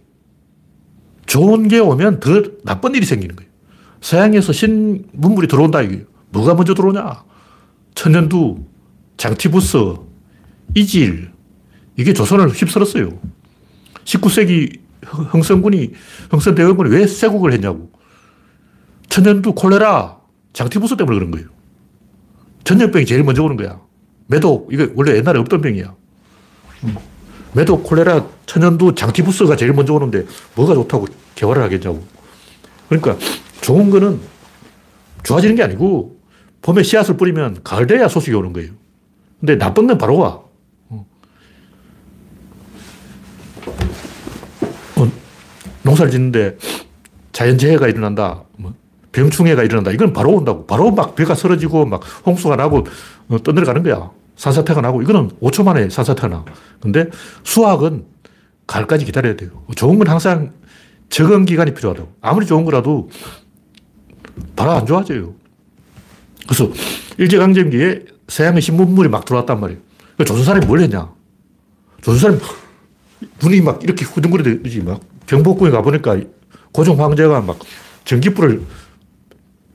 좋은 1.26 1.68
게 1.68 1.78
오면 1.78 2.20
더 2.20 2.42
나쁜 2.64 2.94
일이 2.94 3.04
생기는 3.04 3.35
거예요. 3.35 3.50
서양에서 4.00 4.52
신문물이 4.52 5.48
들어온다 5.48 5.83
이거예요. 5.83 6.04
뭐가 6.30 6.54
먼저 6.54 6.74
들어오냐? 6.74 7.24
천연두, 7.94 8.64
장티부스, 9.16 9.94
이질, 10.74 11.30
이게 11.96 12.12
조선을 12.12 12.50
휩쓸었어요. 12.50 13.11
19세기 14.04 14.80
흥선군이, 15.04 15.92
흥선대원군이 16.30 16.90
왜 16.90 17.07
쇄국을 17.07 17.52
했냐고. 17.52 17.90
천연두, 19.09 19.54
콜레라, 19.54 20.18
장티부스 20.52 20.96
때문에 20.96 21.16
그런 21.18 21.30
거예요. 21.30 21.48
전염병이 22.64 23.07
제일 23.07 23.22
먼저 23.22 23.42
오는 23.42 23.57
거야. 23.57 23.80
매독, 24.26 24.72
이거 24.72 24.88
원래 24.94 25.16
옛날에 25.16 25.38
없던 25.40 25.61
병이야. 25.61 25.94
매독, 27.52 27.85
콜레라, 27.85 28.26
천연두, 28.46 28.94
장티부스가 28.94 29.57
제일 29.57 29.72
먼저 29.72 29.92
오는데 29.94 30.24
뭐가 30.57 30.74
좋다고 30.74 31.07
개화를 31.35 31.62
하겠냐고. 31.62 32.04
그러니까 32.88 33.16
좋은 33.61 33.90
거는 33.90 34.20
좋아지는 35.22 35.54
게 35.54 35.62
아니고 35.62 36.20
봄에 36.64 36.83
씨앗을 36.83 37.18
뿌리면 37.18 37.59
가을 37.62 37.87
돼야 37.87 38.09
소식이 38.09 38.35
오는 38.35 38.55
거예요. 38.55 38.72
근데 39.38 39.59
나쁜 39.59 39.87
건 39.87 39.98
바로 39.98 40.16
와. 40.16 40.40
어, 40.88 41.07
어 44.96 45.12
농사를 45.83 46.11
짓는데 46.11 46.57
자연재해가 47.33 47.88
일어난다. 47.88 48.44
뭐 48.57 48.72
병충해가 49.12 49.62
일어난다. 49.62 49.90
이건 49.90 50.14
바로 50.14 50.31
온다고. 50.33 50.64
바로 50.64 50.90
막 50.90 51.14
벼가 51.14 51.35
쓰러지고 51.35 51.85
막 51.85 52.03
홍수가 52.24 52.57
나고 52.57 52.87
어, 53.29 53.42
떠내려가는 53.42 53.83
거야. 53.83 54.11
산사태가 54.37 54.81
나고 54.81 55.03
이거는 55.03 55.33
5초 55.42 55.64
만에 55.64 55.90
산사태가 55.90 56.29
나. 56.29 56.44
근데 56.81 57.11
수학은 57.42 58.07
가을까지 58.66 59.05
기다려야 59.05 59.37
돼요. 59.37 59.50
좋은 59.77 59.98
건 59.98 60.09
항상 60.09 60.53
적응 61.11 61.44
기간이 61.44 61.74
필요하다고. 61.74 62.14
아무리 62.22 62.46
좋은 62.46 62.64
거라도 62.64 63.11
바로 64.57 64.70
안 64.70 64.87
좋아져요. 64.87 65.43
그래서 66.46 66.70
일제강점기에 67.18 68.04
서양의 68.28 68.62
신문물이 68.62 69.09
막 69.09 69.24
들어왔단 69.24 69.61
말이에요. 69.61 69.80
조선 70.26 70.44
사람이 70.44 70.66
뭘 70.66 70.80
했냐. 70.80 71.11
조선 72.02 72.18
사람이 72.18 72.40
눈이 73.42 73.61
막 73.62 73.83
이렇게 73.83 74.04
후둥거리듯이 74.04 74.80
막 74.80 75.00
경복궁에 75.26 75.70
가보니까 75.70 76.18
고종 76.72 77.02
황제가 77.02 77.40
막 77.40 77.59
전기불을 78.04 78.62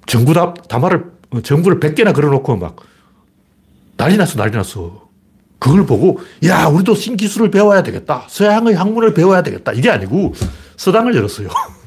전구 0.05 0.33
다, 0.33 0.53
다마를, 0.67 1.05
전구를 1.43 1.79
100개나 1.79 2.13
걸어놓고 2.13 2.57
막 2.57 2.77
난리 3.97 4.17
났어, 4.17 4.37
난리 4.37 4.55
났어. 4.55 5.09
그걸 5.59 5.85
보고, 5.85 6.19
야, 6.45 6.67
우리도 6.67 6.95
신기술을 6.95 7.51
배워야 7.51 7.83
되겠다. 7.83 8.25
서양의 8.29 8.75
학문을 8.75 9.13
배워야 9.13 9.43
되겠다. 9.43 9.73
이게 9.73 9.89
아니고 9.89 10.33
서당을 10.77 11.15
열었어요. 11.15 11.49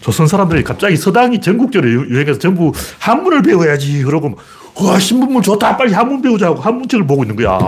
조선 0.00 0.26
사람들이 0.26 0.62
갑자기 0.64 0.96
서당이 0.96 1.40
전국적으로 1.40 1.90
유행해서 1.90 2.38
전부 2.38 2.72
한문을 3.00 3.42
배워야지. 3.42 4.02
그러고, 4.02 4.38
와, 4.80 4.98
신문물 4.98 5.42
좋다. 5.42 5.76
빨리 5.76 5.92
한문 5.92 6.22
배우자고 6.22 6.60
한문책을 6.60 7.06
보고 7.06 7.24
있는 7.24 7.36
거야. 7.36 7.58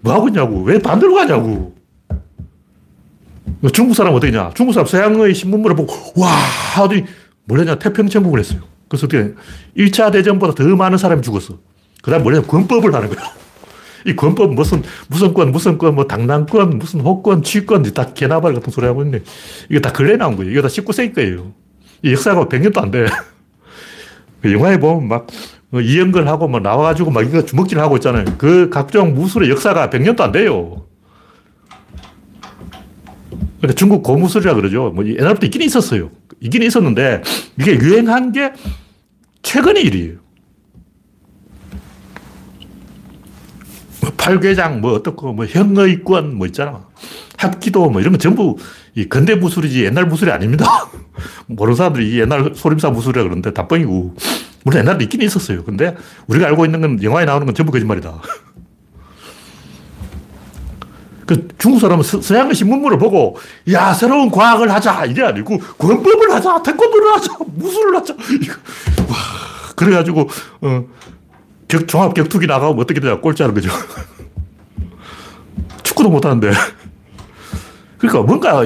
뭐 0.00 0.12
하고 0.12 0.28
있냐고. 0.28 0.62
왜 0.62 0.78
반대로 0.80 1.14
가냐고. 1.14 1.74
중국 3.72 3.94
사람 3.94 4.14
어떻게냐. 4.14 4.50
중국 4.54 4.72
사람 4.72 4.86
서양의 4.86 5.34
신문물을 5.34 5.76
보고, 5.76 5.94
와, 6.16 6.28
하더니 6.30 7.04
뭘 7.44 7.60
했냐. 7.60 7.76
태평천국을 7.76 8.40
했어요. 8.40 8.60
그래서 8.88 9.06
어떻게 9.06 9.32
1차 9.76 10.10
대전보다 10.12 10.54
더 10.54 10.64
많은 10.64 10.98
사람이 10.98 11.22
죽었어. 11.22 11.58
그 12.02 12.10
다음 12.10 12.22
뭐냐. 12.24 12.42
권법을 12.42 12.94
하는 12.94 13.08
거야. 13.08 13.30
이 14.06 14.16
권법 14.16 14.54
무슨, 14.54 14.82
무슨 15.08 15.32
권, 15.34 15.52
무슨 15.52 15.78
권, 15.78 15.94
뭐 15.94 16.06
당당권, 16.06 16.78
무슨 16.78 17.00
호권, 17.00 17.42
취권, 17.42 17.82
다 17.94 18.12
개나발 18.12 18.54
같은 18.54 18.70
소리 18.70 18.86
하고 18.86 19.02
있네. 19.02 19.22
이거 19.70 19.80
다 19.80 19.92
근래 19.92 20.16
나온 20.16 20.36
거예요. 20.36 20.50
이거 20.50 20.62
다 20.62 20.68
19세기 20.68 21.14
거예요. 21.14 21.52
이 22.02 22.12
역사가 22.12 22.46
100년도 22.46 22.78
안 22.78 22.90
돼. 22.90 23.06
그 24.42 24.52
영화에 24.52 24.78
보면 24.78 25.08
막뭐 25.08 25.82
이연걸 25.82 26.26
하고 26.26 26.48
뭐 26.48 26.60
나와가지고 26.60 27.10
막 27.10 27.22
이거 27.22 27.44
주먹질 27.44 27.78
하고 27.78 27.96
있잖아요. 27.96 28.24
그 28.38 28.70
각종 28.70 29.14
무술의 29.14 29.50
역사가 29.50 29.90
100년도 29.90 30.20
안 30.20 30.32
돼요. 30.32 30.86
근데 33.60 33.74
중국 33.74 34.02
고무술이라 34.02 34.54
그러죠. 34.54 34.90
뭐 34.90 35.06
옛날부터 35.06 35.46
있긴 35.46 35.62
있었어요. 35.62 36.10
있긴 36.40 36.64
있었는데 36.64 37.22
이게 37.60 37.74
유행한 37.74 38.32
게 38.32 38.52
최근의 39.42 39.84
일이에요. 39.84 40.21
팔괘장 44.16 44.80
뭐 44.80 44.94
어떻고 44.94 45.32
뭐 45.32 45.46
형의권 45.46 46.34
뭐 46.34 46.46
있잖아. 46.46 46.86
합기도 47.36 47.90
뭐 47.90 48.00
이런 48.00 48.12
거 48.12 48.18
전부 48.18 48.56
이 48.94 49.04
근대 49.04 49.34
무술이지 49.34 49.84
옛날 49.84 50.06
무술이 50.06 50.30
아닙니다. 50.30 50.66
모르는 51.46 51.76
사람들이 51.76 52.20
옛날 52.20 52.52
소림사 52.54 52.90
무술이라 52.90 53.22
그러는데 53.22 53.52
다 53.52 53.66
뻥이고. 53.68 54.14
물론 54.64 54.80
옛날에 54.80 55.04
있긴 55.04 55.22
있었어요. 55.22 55.64
근데 55.64 55.96
우리가 56.28 56.46
알고 56.46 56.64
있는 56.64 56.80
건 56.80 57.02
영화에 57.02 57.24
나오는 57.24 57.46
건 57.46 57.54
전부 57.54 57.72
거짓말이다. 57.72 58.20
그 61.26 61.48
중국 61.58 61.80
사람은 61.80 62.02
서, 62.02 62.34
양의 62.34 62.54
신문물을 62.54 62.98
보고 62.98 63.36
야 63.70 63.94
새로운 63.94 64.30
과학을 64.30 64.70
하자 64.72 65.06
이게 65.06 65.22
아니고 65.22 65.58
권법을 65.78 66.30
하자 66.32 66.62
태권도를 66.62 67.12
하자 67.12 67.36
무술을 67.54 67.96
하자 67.96 68.14
이거. 68.42 68.54
와 69.08 69.16
그래가지고 69.76 70.28
어, 70.60 70.84
격, 71.72 71.88
종합 71.88 72.12
격투기 72.12 72.46
나가면 72.46 72.78
어떻게 72.78 73.00
되냐 73.00 73.18
꼴찌하는 73.18 73.54
거죠. 73.54 73.70
축구도 75.82 76.10
못하는데. 76.10 76.52
그러니까 77.96 78.22
뭔가 78.22 78.62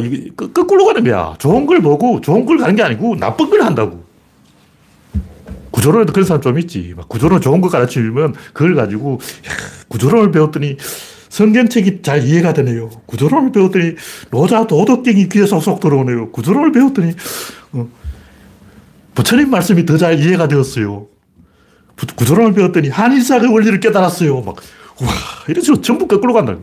거꾸로 0.53 0.87
가는 0.87 1.05
거야. 1.05 1.37
좋은 1.39 1.67
걸 1.67 1.81
보고 1.81 2.21
좋은 2.21 2.45
걸 2.45 2.59
가는 2.59 2.75
게 2.75 2.83
아니고 2.83 3.15
나쁜 3.15 3.49
걸 3.49 3.63
한다고. 3.63 4.05
구조론에도 5.71 6.13
그런 6.13 6.27
사람 6.27 6.43
좀 6.43 6.59
있지. 6.59 6.95
막 6.97 7.09
구조론 7.09 7.41
좋은 7.41 7.61
거 7.61 7.69
가르치면 7.69 8.35
그걸 8.53 8.75
가지고 8.75 9.21
야, 9.47 9.53
구조론을 9.87 10.33
배웠더니 10.33 10.77
성경책이 11.29 12.03
잘 12.03 12.27
이해가 12.27 12.55
되네요. 12.55 12.91
구조론을 13.07 13.53
배웠더니 13.53 13.95
노자 14.33 14.67
도덕경이 14.67 15.29
귀에 15.29 15.47
쏙쏙 15.47 15.79
들어오네요. 15.79 16.33
구조론을 16.33 16.73
배웠더니 16.73 17.13
어, 17.73 17.89
부처님 19.15 19.51
말씀이 19.51 19.87
더 19.87 19.97
잘 19.97 20.19
이해가 20.19 20.49
되었어요. 20.49 21.07
구조론을 22.17 22.53
배웠더니 22.53 22.89
한일사의 22.89 23.47
원리를 23.47 23.81
깨달았어요. 23.81 24.43
막, 24.43 24.57
와, 25.01 25.09
이런 25.49 25.63
식으로 25.63 25.81
전부 25.81 26.07
거꾸로 26.07 26.33
간다. 26.35 26.57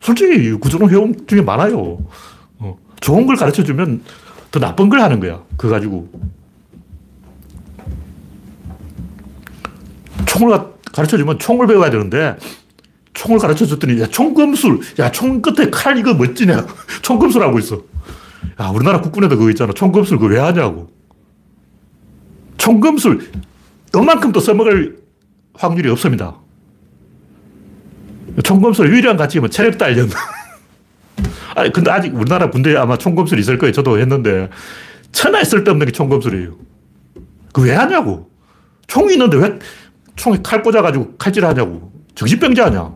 솔직히 0.00 0.52
구조론 0.52 0.90
회원 0.90 1.14
중에 1.26 1.42
많아요. 1.42 1.98
어, 2.58 2.78
좋은 3.00 3.26
걸 3.26 3.36
가르쳐 3.36 3.62
주면 3.62 4.02
더 4.50 4.60
나쁜 4.60 4.88
걸 4.88 5.00
하는 5.00 5.20
거야. 5.20 5.42
그거 5.56 5.74
가지고. 5.74 6.08
총을 10.26 10.58
가르쳐 10.92 11.16
주면 11.18 11.38
총을 11.38 11.66
배워야 11.66 11.90
되는데, 11.90 12.36
총을 13.12 13.38
가르쳐 13.38 13.66
줬더니, 13.66 14.00
야, 14.00 14.06
총검술. 14.06 14.80
야, 14.98 15.10
총 15.10 15.42
끝에 15.42 15.70
칼 15.70 15.98
이거 15.98 16.14
멋지냐. 16.14 16.66
총검술 17.02 17.42
하고 17.42 17.58
있어. 17.58 17.82
야, 18.60 18.68
우리나라 18.68 19.00
국군에도 19.00 19.36
그거 19.36 19.50
있잖아. 19.50 19.72
총검술 19.72 20.18
그거 20.18 20.32
왜 20.32 20.38
하냐고. 20.38 20.90
총검술. 22.56 23.30
요만큼 23.94 24.32
또 24.32 24.40
써먹을 24.40 24.98
확률이 25.54 25.88
없습니다. 25.90 26.36
총검술 28.44 28.92
유일한 28.92 29.16
가치가 29.16 29.40
뭐 29.40 29.48
체력 29.48 29.78
단련. 29.78 30.10
아 31.54 31.68
근데 31.70 31.90
아직 31.90 32.14
우리나라 32.14 32.50
군대에 32.50 32.76
아마 32.76 32.96
총검술이 32.98 33.40
있을 33.40 33.58
거예요. 33.58 33.72
저도 33.72 33.98
했는데. 33.98 34.50
천하에 35.12 35.44
쓸데없는 35.44 35.86
게 35.86 35.92
총검술이에요. 35.92 36.56
그 37.52 37.62
왜 37.62 37.74
하냐고. 37.74 38.30
총이 38.86 39.14
있는데 39.14 39.38
왜 39.38 39.58
총에 40.16 40.38
칼 40.42 40.62
꽂아가지고 40.62 41.16
칼질 41.16 41.44
하냐고. 41.46 41.90
정신병자 42.14 42.66
아냐. 42.66 42.94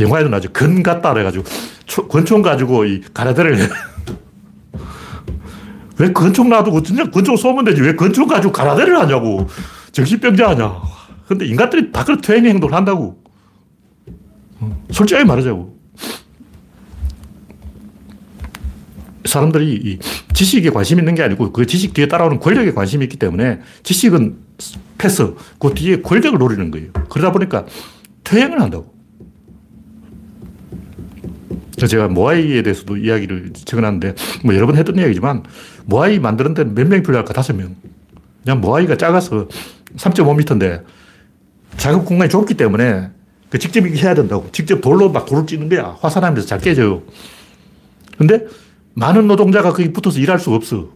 영화에도 0.00 0.28
나죠. 0.28 0.52
건 0.52 0.82
같다 0.82 1.12
그래가지고 1.12 1.44
권총 2.08 2.42
가지고 2.42 2.84
이 2.84 3.00
가라데를 3.12 3.58
왜 5.98 6.12
권총 6.12 6.48
놔두고 6.48 6.82
그냥 6.82 7.10
권총 7.10 7.36
쏘면 7.36 7.64
되지. 7.64 7.82
왜 7.82 7.94
권총 7.94 8.26
가지고 8.26 8.52
가라데를 8.52 8.98
하냐고. 8.98 9.46
정신병자 9.92 10.50
하냐 10.50 10.72
근데 11.28 11.46
인간들이 11.46 11.92
다 11.92 12.04
그런 12.04 12.20
퇴행 12.20 12.44
행동을 12.46 12.74
한다고. 12.74 13.22
솔직하게 14.90 15.24
말하자고. 15.24 15.74
사람들이 19.24 19.98
지식에 20.32 20.70
관심 20.70 20.98
있는 20.98 21.14
게 21.14 21.22
아니고 21.22 21.52
그 21.52 21.66
지식 21.66 21.94
뒤에 21.94 22.06
따라오는 22.06 22.40
권력에 22.40 22.72
관심이 22.72 23.04
있기 23.04 23.16
때문에 23.16 23.60
지식은 23.82 24.36
패스, 24.98 25.34
그 25.58 25.74
뒤에 25.74 26.02
권력을 26.02 26.38
노리는 26.38 26.70
거예요. 26.70 26.92
그러다 27.08 27.32
보니까 27.32 27.66
퇴행을 28.22 28.60
한다고. 28.60 28.94
제가 31.76 32.08
모아이에 32.08 32.62
대해서도 32.62 32.96
이야기를 32.96 33.52
적어놨는데, 33.52 34.14
뭐 34.44 34.54
여러 34.54 34.66
번 34.66 34.76
했던 34.76 34.96
이야기지만, 34.96 35.42
모아이 35.86 36.18
만드는 36.18 36.54
데는 36.54 36.74
몇 36.74 36.86
명이 36.88 37.02
필요할까? 37.02 37.32
다섯 37.32 37.54
명. 37.54 37.74
그냥 38.42 38.60
모아이가 38.60 38.96
작아서 38.96 39.48
3.5m인데, 39.96 40.84
작업 41.76 42.04
공간이 42.04 42.30
좁기 42.30 42.54
때문에, 42.54 43.10
그 43.50 43.58
직접 43.58 43.84
해야 43.86 44.14
된다고. 44.14 44.48
직접 44.52 44.80
돌로 44.80 45.10
막 45.10 45.26
돌을 45.26 45.46
찌는 45.46 45.68
거야. 45.68 45.96
화산하면서 46.00 46.46
잘 46.46 46.58
깨져요. 46.58 47.02
근데, 48.18 48.46
많은 48.94 49.26
노동자가 49.26 49.72
거기 49.72 49.92
붙어서 49.92 50.18
일할 50.18 50.38
수가 50.38 50.56
없어. 50.56 50.90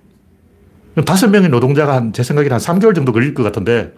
다섯 1.05 1.28
명의 1.28 1.49
노동자가 1.49 1.95
한, 1.95 2.12
제 2.12 2.22
생각에는 2.22 2.59
한 2.59 2.61
3개월 2.61 2.95
정도 2.95 3.12
걸릴 3.12 3.34
것 3.34 3.43
같은데, 3.43 3.93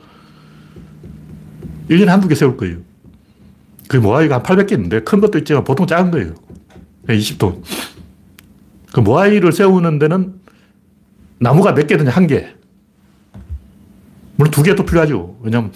1년에 1.88 2.06
한두 2.06 2.28
개 2.28 2.34
세울 2.34 2.56
거예요. 2.56 2.78
그 3.88 3.96
모아이가 3.96 4.36
한 4.36 4.42
800개 4.42 4.72
있는데, 4.72 5.00
큰 5.00 5.20
것도 5.20 5.38
있지만 5.38 5.64
보통 5.64 5.86
작은 5.86 6.10
거예요. 6.10 6.34
20톤. 7.08 7.62
그 8.92 9.00
모아이를 9.00 9.52
세우는 9.52 9.98
데는 9.98 10.39
나무가 11.40 11.72
몇개 11.72 11.96
되냐, 11.96 12.10
한 12.10 12.26
개. 12.26 12.46
물론 14.36 14.50
두 14.50 14.62
개도 14.62 14.84
필요하죠. 14.84 15.38
왜냐하면 15.42 15.72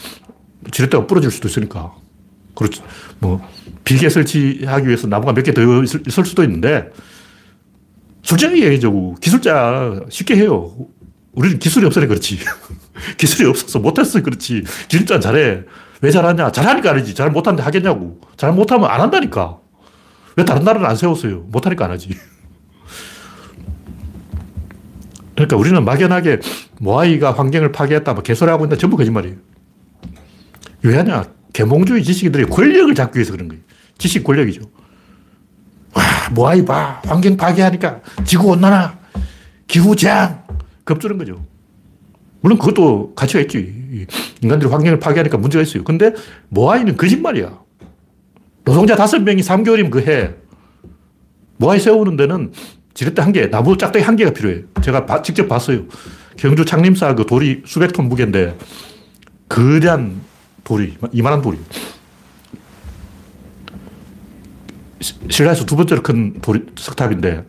지렛대가 0.70 1.06
부러질 1.06 1.30
수도 1.30 1.48
있으니까. 1.48 1.94
그렇죠. 2.54 2.84
뭐, 3.18 3.40
비계 3.84 4.08
설치하기 4.08 4.86
위해서 4.86 5.06
나무가 5.08 5.32
몇 5.32 5.42
개 5.42 5.52
더 5.52 5.62
있을 5.82 6.24
수도 6.24 6.44
있는데, 6.44 6.90
솔직히 8.22 8.62
얘기하자고. 8.64 9.16
기술자 9.20 10.00
쉽게 10.08 10.36
해요. 10.36 10.74
우리는 11.32 11.58
기술이 11.58 11.84
없어서 11.86 12.06
그렇지. 12.06 12.38
기술이 13.18 13.48
없어서 13.48 13.80
못했어 13.80 14.22
그렇지. 14.22 14.64
기술자 14.88 15.18
잘해. 15.18 15.62
왜 16.00 16.10
잘하냐? 16.10 16.52
잘하니까 16.52 16.90
아니지. 16.92 17.14
잘 17.14 17.30
못하는데 17.30 17.62
하겠냐고. 17.62 18.20
잘 18.36 18.52
못하면 18.52 18.88
안 18.90 19.00
한다니까. 19.00 19.58
왜 20.36 20.44
다른 20.44 20.64
나라는 20.64 20.86
안 20.88 20.96
세웠어요? 20.96 21.40
못하니까 21.48 21.86
안 21.86 21.90
하지. 21.92 22.10
그러니까 25.34 25.56
우리는 25.56 25.84
막연하게 25.84 26.40
모아이가 26.80 27.32
환경을 27.32 27.72
파괴했다, 27.72 28.14
뭐 28.14 28.22
개소리하고 28.22 28.64
있는데 28.64 28.80
전부 28.80 28.96
거짓말이에요. 28.96 29.36
왜 30.82 30.96
하냐? 30.96 31.24
개몽주의 31.52 32.02
지식인들이 32.02 32.44
권력을 32.46 32.94
잡기 32.94 33.18
위해서 33.18 33.32
그런 33.32 33.48
거예요. 33.48 33.62
지식 33.98 34.24
권력이죠. 34.24 34.62
와, 35.94 36.02
모아이 36.32 36.64
봐. 36.64 37.00
환경 37.04 37.36
파괴하니까 37.36 38.00
지구온난화, 38.24 38.98
기후재앙, 39.66 40.42
겁주는 40.84 41.16
거죠. 41.18 41.44
물론 42.40 42.58
그것도 42.58 43.14
가치가 43.14 43.40
있지. 43.40 44.06
인간들이 44.42 44.70
환경을 44.70 44.98
파괴하니까 44.98 45.38
문제가 45.38 45.62
있어요. 45.62 45.84
근데 45.84 46.12
모아이는 46.50 46.96
거짓말이야. 46.96 47.58
노동자 48.64 48.96
다섯 48.96 49.22
명이 49.22 49.42
3개월이면 49.42 49.90
그 49.90 50.00
해. 50.00 50.34
모아이 51.56 51.78
세우는 51.78 52.16
데는 52.16 52.52
지렛대 52.94 53.20
한 53.22 53.32
개, 53.32 53.50
나무 53.50 53.76
짝대기 53.76 54.04
한 54.04 54.14
개가 54.16 54.32
필요해요. 54.32 54.62
제가 54.82 55.04
바, 55.06 55.20
직접 55.20 55.48
봤어요. 55.48 55.82
경주 56.36 56.64
창림사 56.64 57.14
그 57.16 57.26
돌이 57.26 57.62
수백 57.66 57.92
톤 57.92 58.08
무게인데, 58.08 58.56
거대한 59.48 60.20
돌이, 60.62 60.96
이만한 61.12 61.42
돌이. 61.42 61.58
신라에서 65.28 65.66
두 65.66 65.74
번째로 65.76 66.02
큰 66.02 66.40
돌이, 66.40 66.62
석탑인데, 66.76 67.44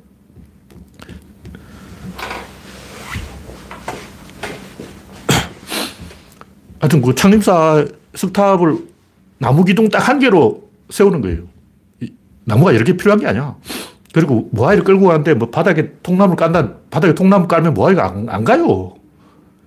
하여튼 6.80 7.02
그 7.02 7.14
창림사 7.16 7.86
석탑을 8.16 8.78
나무 9.38 9.64
기둥 9.64 9.90
딱 9.90 10.08
한 10.08 10.18
개로 10.20 10.70
세우는 10.90 11.22
거예요. 11.22 11.44
나무가 12.46 12.74
여러 12.74 12.84
개 12.84 12.98
필요한 12.98 13.20
게 13.20 13.28
아니야. 13.28 13.56
그리고 14.16 14.48
모아이를 14.54 14.86
끌고 14.86 15.08
가는데 15.08 15.34
뭐 15.34 15.50
바닥에 15.50 15.92
통나무를 16.02 16.38
깐다, 16.38 16.76
바닥에 16.90 17.14
통나무 17.14 17.50
깔면 17.50 17.74
모아이가 17.74 18.06
안, 18.06 18.30
안 18.30 18.46
가요. 18.46 18.94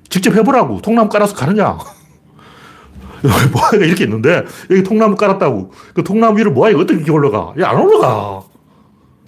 직접 0.08 0.34
해보라고. 0.34 0.80
통나무 0.80 1.10
깔아서 1.10 1.34
가느냐. 1.34 1.76
모아이가 3.52 3.84
이렇게 3.84 4.04
있는데 4.04 4.46
여기 4.70 4.82
통나무 4.82 5.16
깔았다고. 5.16 5.70
그 5.92 6.02
통나무 6.02 6.38
위로 6.38 6.52
모아이가 6.52 6.80
어떻게 6.80 7.10
올라가? 7.10 7.52
야, 7.60 7.68
안 7.68 7.76
올라가. 7.78 8.40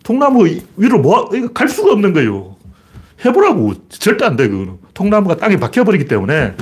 통나무 0.05 0.49
위로 0.79 0.99
모아, 1.01 1.27
갈 1.53 1.69
수가 1.69 1.93
없는 1.93 2.15
거예요. 2.15 2.57
해보라고. 3.23 3.75
절대 3.91 4.25
안 4.25 4.37
돼, 4.37 4.49
그거는. 4.49 4.79
통나무가 4.95 5.37
땅에 5.37 5.59
박혀버리기 5.59 6.07
때문에 6.07 6.55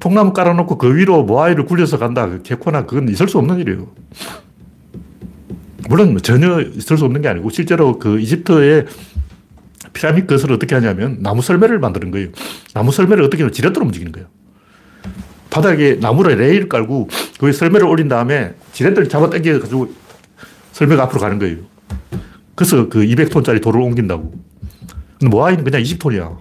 통나무 0.00 0.32
깔아놓고 0.32 0.78
그 0.78 0.96
위로 0.96 1.22
모아이를 1.22 1.64
굴려서 1.64 1.98
간다. 2.00 2.26
그 2.26 2.42
개코나 2.42 2.86
그건 2.86 3.08
있을 3.08 3.28
수 3.28 3.38
없는 3.38 3.60
일이에요. 3.60 3.86
물론 5.88 6.16
전혀 6.18 6.60
있을 6.60 6.96
수 6.96 7.04
없는 7.04 7.22
게 7.22 7.28
아니고 7.28 7.50
실제로 7.50 7.98
그 7.98 8.18
이집트의 8.18 8.86
피라미드 9.92 10.26
것을 10.26 10.52
어떻게 10.52 10.74
하냐면 10.74 11.18
나무 11.20 11.42
설매를 11.42 11.78
만드는 11.78 12.10
거예요. 12.10 12.28
나무 12.72 12.90
설매를 12.90 13.24
어떻게 13.24 13.42
하면 13.42 13.52
지렛대로 13.52 13.84
움직이는 13.86 14.12
거예요. 14.12 14.28
바닥에 15.50 15.94
나무를 16.00 16.36
레일 16.36 16.68
깔고 16.68 17.08
거기 17.38 17.52
설매를 17.52 17.86
올린 17.86 18.08
다음에 18.08 18.54
지렛대를 18.72 19.08
잡아 19.08 19.30
당겨가지고 19.30 19.94
설매가 20.72 21.04
앞으로 21.04 21.20
가는 21.20 21.38
거예요. 21.38 21.58
그래서 22.56 22.88
그 22.88 23.00
200톤짜리 23.00 23.62
돌을 23.62 23.80
옮긴다고. 23.80 24.34
근데 25.20 25.28
모아이는 25.28 25.62
그냥 25.64 25.82
20톤이야. 25.82 26.38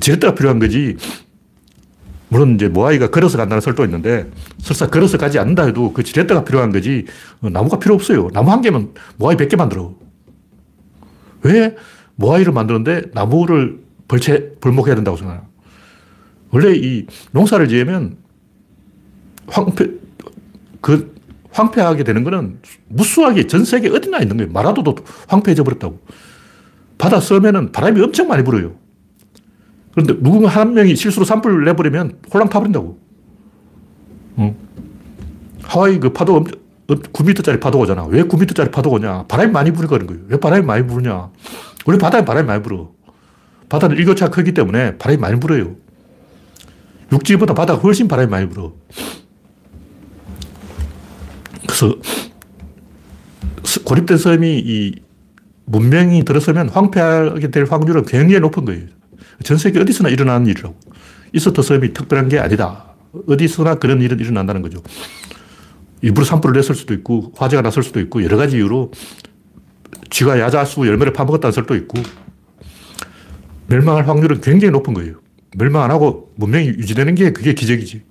지렛대가 0.00 0.34
필요한 0.34 0.58
거지. 0.58 0.96
물론 2.28 2.54
이제 2.54 2.68
모아이가 2.68 3.10
걸어서 3.10 3.38
간다는 3.38 3.60
설도 3.60 3.84
있는데 3.84 4.30
설사 4.58 4.86
걸어서 4.88 5.16
가지 5.18 5.38
않는다 5.38 5.64
해도 5.64 5.92
그 5.92 6.02
지렛대가 6.02 6.44
필요한 6.44 6.72
거지 6.72 7.06
어, 7.40 7.48
나무가 7.48 7.78
필요 7.78 7.94
없어요. 7.94 8.28
나무 8.32 8.50
한 8.50 8.60
개면 8.60 8.94
모아이 9.16 9.36
100개 9.36 9.56
만들어. 9.56 9.94
왜 11.42 11.76
모아이를 12.16 12.52
만드는데 12.52 13.10
나무를 13.14 13.80
벌채, 14.08 14.54
벌목해야 14.60 14.94
된다고 14.94 15.16
생각하나? 15.16 15.46
원래 16.50 16.74
이 16.74 17.06
농사를 17.32 17.68
지으면 17.68 18.16
황폐, 19.46 19.90
그 20.80 21.14
황폐하게 21.50 22.04
되는 22.04 22.24
거는 22.24 22.58
무수하게 22.88 23.46
전 23.46 23.64
세계 23.64 23.88
어디나 23.88 24.20
있는 24.20 24.36
거예요. 24.36 24.52
마라도도 24.52 24.96
황폐해져 25.28 25.64
버렸다고. 25.64 26.00
바다 26.98 27.20
섬에는 27.20 27.72
바람이 27.72 28.00
엄청 28.00 28.28
많이 28.28 28.42
불어요. 28.42 28.74
그런데 29.98 30.22
누군가 30.22 30.48
한 30.48 30.74
명이 30.74 30.94
실수로 30.94 31.24
산불을 31.24 31.64
내버리면 31.64 32.20
홀랑 32.32 32.48
타버린다고. 32.50 32.98
어. 34.36 34.56
하와이 35.64 35.98
그 35.98 36.12
파도 36.12 36.44
9m짜리 36.86 37.60
파도가 37.60 37.82
오잖아. 37.82 38.04
왜 38.04 38.22
9m짜리 38.22 38.70
파도가 38.70 38.96
오냐? 38.96 39.24
바람이 39.26 39.50
많이 39.50 39.72
부는 39.72 39.88
거예요. 39.88 40.22
왜 40.28 40.38
바람이 40.38 40.64
많이 40.64 40.86
부냐? 40.86 41.30
원래 41.84 41.98
바다에 41.98 42.24
바람이 42.24 42.46
많이 42.46 42.62
불어. 42.62 42.92
바다는 43.68 43.96
일교차가 43.96 44.30
크기 44.30 44.54
때문에 44.54 44.98
바람이 44.98 45.20
많이 45.20 45.40
불어요. 45.40 45.74
육지보다 47.10 47.54
바다가 47.54 47.80
훨씬 47.80 48.06
바람이 48.06 48.30
많이 48.30 48.48
불어. 48.48 48.74
그래서 51.62 51.92
고립된 53.84 54.16
섬이 54.16 54.62
이 54.64 54.94
문명이 55.64 56.24
들어서면 56.24 56.68
황폐하게 56.68 57.50
될 57.50 57.64
확률은 57.64 58.04
굉장히 58.04 58.38
높은 58.38 58.64
거예요. 58.64 58.97
전 59.42 59.56
세계 59.56 59.80
어디서나 59.80 60.08
일어나는 60.08 60.46
일이라고. 60.46 60.76
이스터 61.32 61.62
섬이 61.62 61.92
특별한 61.92 62.28
게 62.28 62.38
아니다. 62.38 62.94
어디서나 63.26 63.76
그런 63.76 64.02
일은 64.02 64.18
일어난다는 64.18 64.62
거죠. 64.62 64.82
일부러 66.00 66.24
산불을 66.24 66.56
냈을 66.56 66.74
수도 66.74 66.94
있고, 66.94 67.32
화재가 67.36 67.62
났을 67.62 67.82
수도 67.82 68.00
있고, 68.00 68.22
여러 68.22 68.36
가지 68.36 68.56
이유로 68.56 68.92
쥐가 70.10 70.38
야자수 70.38 70.86
열매를 70.86 71.12
파먹었다는 71.12 71.52
설도 71.52 71.74
있고, 71.76 72.00
멸망할 73.66 74.08
확률은 74.08 74.40
굉장히 74.40 74.72
높은 74.72 74.94
거예요. 74.94 75.20
멸망 75.56 75.82
안 75.82 75.90
하고 75.90 76.32
문명이 76.36 76.68
유지되는 76.68 77.14
게 77.14 77.32
그게 77.32 77.54
기적이지. 77.54 78.02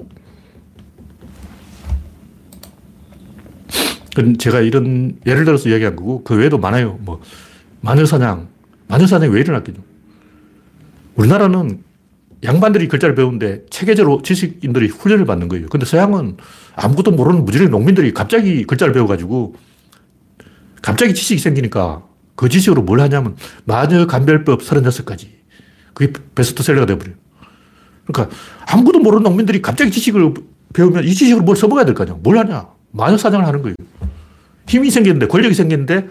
제가 4.40 4.62
이런 4.62 5.20
예를 5.26 5.46
들어서 5.46 5.70
이야기한 5.70 5.96
거고, 5.96 6.24
그 6.24 6.36
외에도 6.36 6.58
많아요. 6.58 6.98
뭐, 7.02 7.22
마녀사냥. 7.82 8.50
마녀사냥이 8.88 9.34
왜 9.34 9.42
일어났겠죠? 9.42 9.82
우리나라는 11.18 11.84
양반들이 12.44 12.88
글자를 12.88 13.16
배우는데 13.16 13.66
체계적으로 13.70 14.22
지식인들이 14.22 14.88
훈련을 14.88 15.26
받는 15.26 15.48
거예요. 15.48 15.68
근데 15.68 15.86
서양은 15.86 16.38
아무것도 16.76 17.12
모르는 17.12 17.46
무지랭이 17.46 17.70
농민들이 17.72 18.14
갑자기 18.14 18.64
글자를 18.64 18.94
배워가지고 18.94 19.56
갑자기 20.82 21.14
지식이 21.16 21.42
생기니까 21.42 22.04
그 22.36 22.48
지식으로 22.48 22.84
뭘 22.84 23.00
하냐면 23.02 23.36
마녀 23.66 24.06
감별법 24.06 24.62
36가지. 24.62 25.30
그게 25.96 26.14
베스트셀러가 26.36 26.86
돼버려요. 26.86 27.16
그러니까 28.06 28.36
아무것도 28.68 29.00
모르는 29.00 29.24
농민들이 29.24 29.62
갑자기 29.62 29.90
지식을 29.90 30.36
배우면 30.74 31.04
이 31.06 31.14
지식으로 31.16 31.44
뭘 31.44 31.58
써먹어야 31.58 31.86
될 31.86 31.96
거 31.96 32.04
아니야. 32.04 32.18
뭘 32.22 32.38
하냐. 32.38 32.68
마녀 32.92 33.18
사냥을 33.18 33.46
하는 33.48 33.64
거예요. 33.64 33.76
힘이 34.68 34.92
생겼는데, 34.92 35.28
권력이 35.28 35.56
생겼는데 35.56 36.08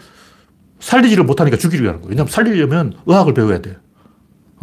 살리지를 0.80 1.24
못하니까 1.24 1.56
죽이려고 1.56 1.88
하는 1.88 2.00
거예요. 2.02 2.10
왜냐하면 2.10 2.30
살리려면 2.32 2.94
의학을 3.06 3.34
배워야 3.34 3.60
돼. 3.60 3.70
어, 3.70 3.76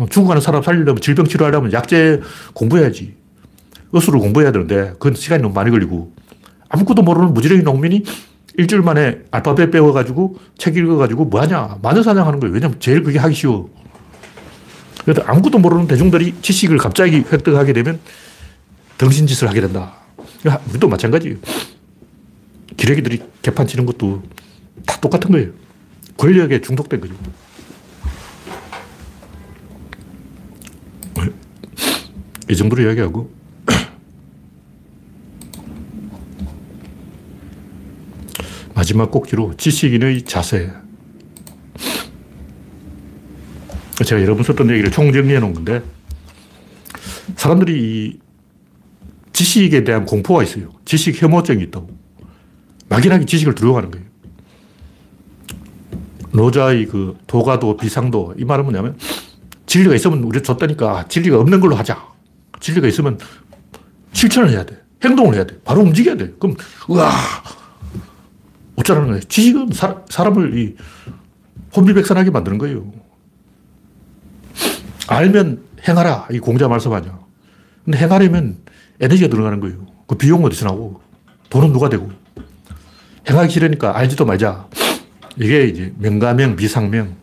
죽어가는 0.10 0.42
사람 0.42 0.64
살리려면 0.64 1.02
질병 1.02 1.26
치료하려면 1.26 1.72
약재 1.74 2.22
공부해야지. 2.54 3.16
의술을 3.92 4.20
공부해야 4.20 4.52
되는데 4.52 4.92
그건 4.94 5.14
시간이 5.14 5.44
너무 5.44 5.54
많이 5.54 5.70
걸리고 5.70 6.14
아무것도 6.70 7.04
모르는 7.04 7.34
무지랭이 7.34 7.62
농민이 7.62 8.04
일주일 8.56 8.82
만에 8.82 9.20
알파벳 9.32 9.72
배워가지고 9.72 10.38
책 10.58 10.78
읽어가지고 10.78 11.26
뭐하냐. 11.26 11.78
마녀사냥 11.82 12.28
하는 12.28 12.40
거예요. 12.40 12.54
왜냐면 12.54 12.80
제일 12.80 13.04
그게 13.04 13.20
하기 13.20 13.36
쉬워. 13.36 13.70
그래도 15.04 15.22
아무것도 15.26 15.60
모르는 15.60 15.88
대중들이 15.88 16.34
지식을 16.42 16.78
갑자기 16.78 17.18
획득하게 17.32 17.74
되면 17.74 18.00
덩신짓을 18.98 19.50
하게 19.50 19.62
된다. 19.62 19.94
우리도 20.70 20.88
마찬가지예요. 20.88 21.38
기레기들이 22.78 23.22
개판 23.42 23.68
치는 23.68 23.86
것도 23.86 24.24
다 24.86 24.98
똑같은 25.00 25.32
거예요. 25.32 25.50
권력에 26.18 26.62
중독된 26.62 27.02
거죠. 27.02 27.14
이 32.54 32.56
정도로 32.56 32.84
이야기하고 32.84 33.32
마지막 38.76 39.10
꼭지로 39.10 39.58
지식인의 39.58 40.22
자세. 40.22 40.72
제가 44.06 44.22
여러 44.22 44.36
번 44.36 44.44
썼던 44.44 44.70
얘기를 44.70 44.92
총정리해 44.92 45.40
놓은 45.40 45.56
건데 45.56 45.82
사람들이 47.38 47.82
이 47.82 48.20
지식에 49.32 49.84
대한 49.84 50.06
공포가 50.06 50.44
있어요. 50.44 50.70
지식 50.86 51.20
혐오증이 51.20 51.64
있다고. 51.64 51.90
막연하게 52.88 53.26
지식을 53.26 53.56
두려워하는 53.56 53.90
거예요. 53.90 54.06
노자의 56.34 56.86
그 56.86 57.18
도가도 57.26 57.78
비상도 57.78 58.36
이 58.38 58.46
말은 58.46 58.66
뭐냐면 58.66 58.96
진리가 59.66 59.96
있으면 59.96 60.20
우리 60.20 60.44
줬다니까 60.44 61.08
진리가 61.08 61.40
없는 61.40 61.60
걸로 61.60 61.76
하자. 61.76 62.13
진리가 62.64 62.88
있으면 62.88 63.20
실천을 64.14 64.50
해야 64.50 64.64
돼. 64.66 64.82
행동을 65.04 65.36
해야 65.36 65.44
돼. 65.44 65.60
바로 65.64 65.82
움직여야 65.82 66.16
돼. 66.16 66.32
그럼, 66.40 66.56
우와! 66.88 67.12
어쩌라는 68.78 69.10
거예요. 69.10 69.22
지식은 69.24 69.72
사, 69.74 70.02
사람을 70.10 70.58
이 70.58 70.76
혼비백산하게 71.76 72.32
만드는 72.32 72.58
거예요. 72.58 72.92
알면 75.08 75.64
행하라. 75.88 76.30
이 76.32 76.40
공자 76.40 76.70
말씀 76.70 76.94
아니야. 76.94 77.20
근데 77.84 77.98
행하려면 78.00 78.58
에너지가 79.02 79.28
들어가는 79.28 79.60
거예요. 79.60 79.86
그 80.08 80.16
비용 80.16 80.46
어디서 80.46 80.66
나오고, 80.66 81.02
돈은 81.50 81.74
누가 81.74 81.90
되고. 81.90 82.10
행하기 83.30 83.52
싫으니까 83.52 83.98
알지도 83.98 84.26
말자. 84.26 84.68
이게 85.38 85.66
이제 85.66 85.94
명가명, 85.98 86.56
비상명. 86.56 87.16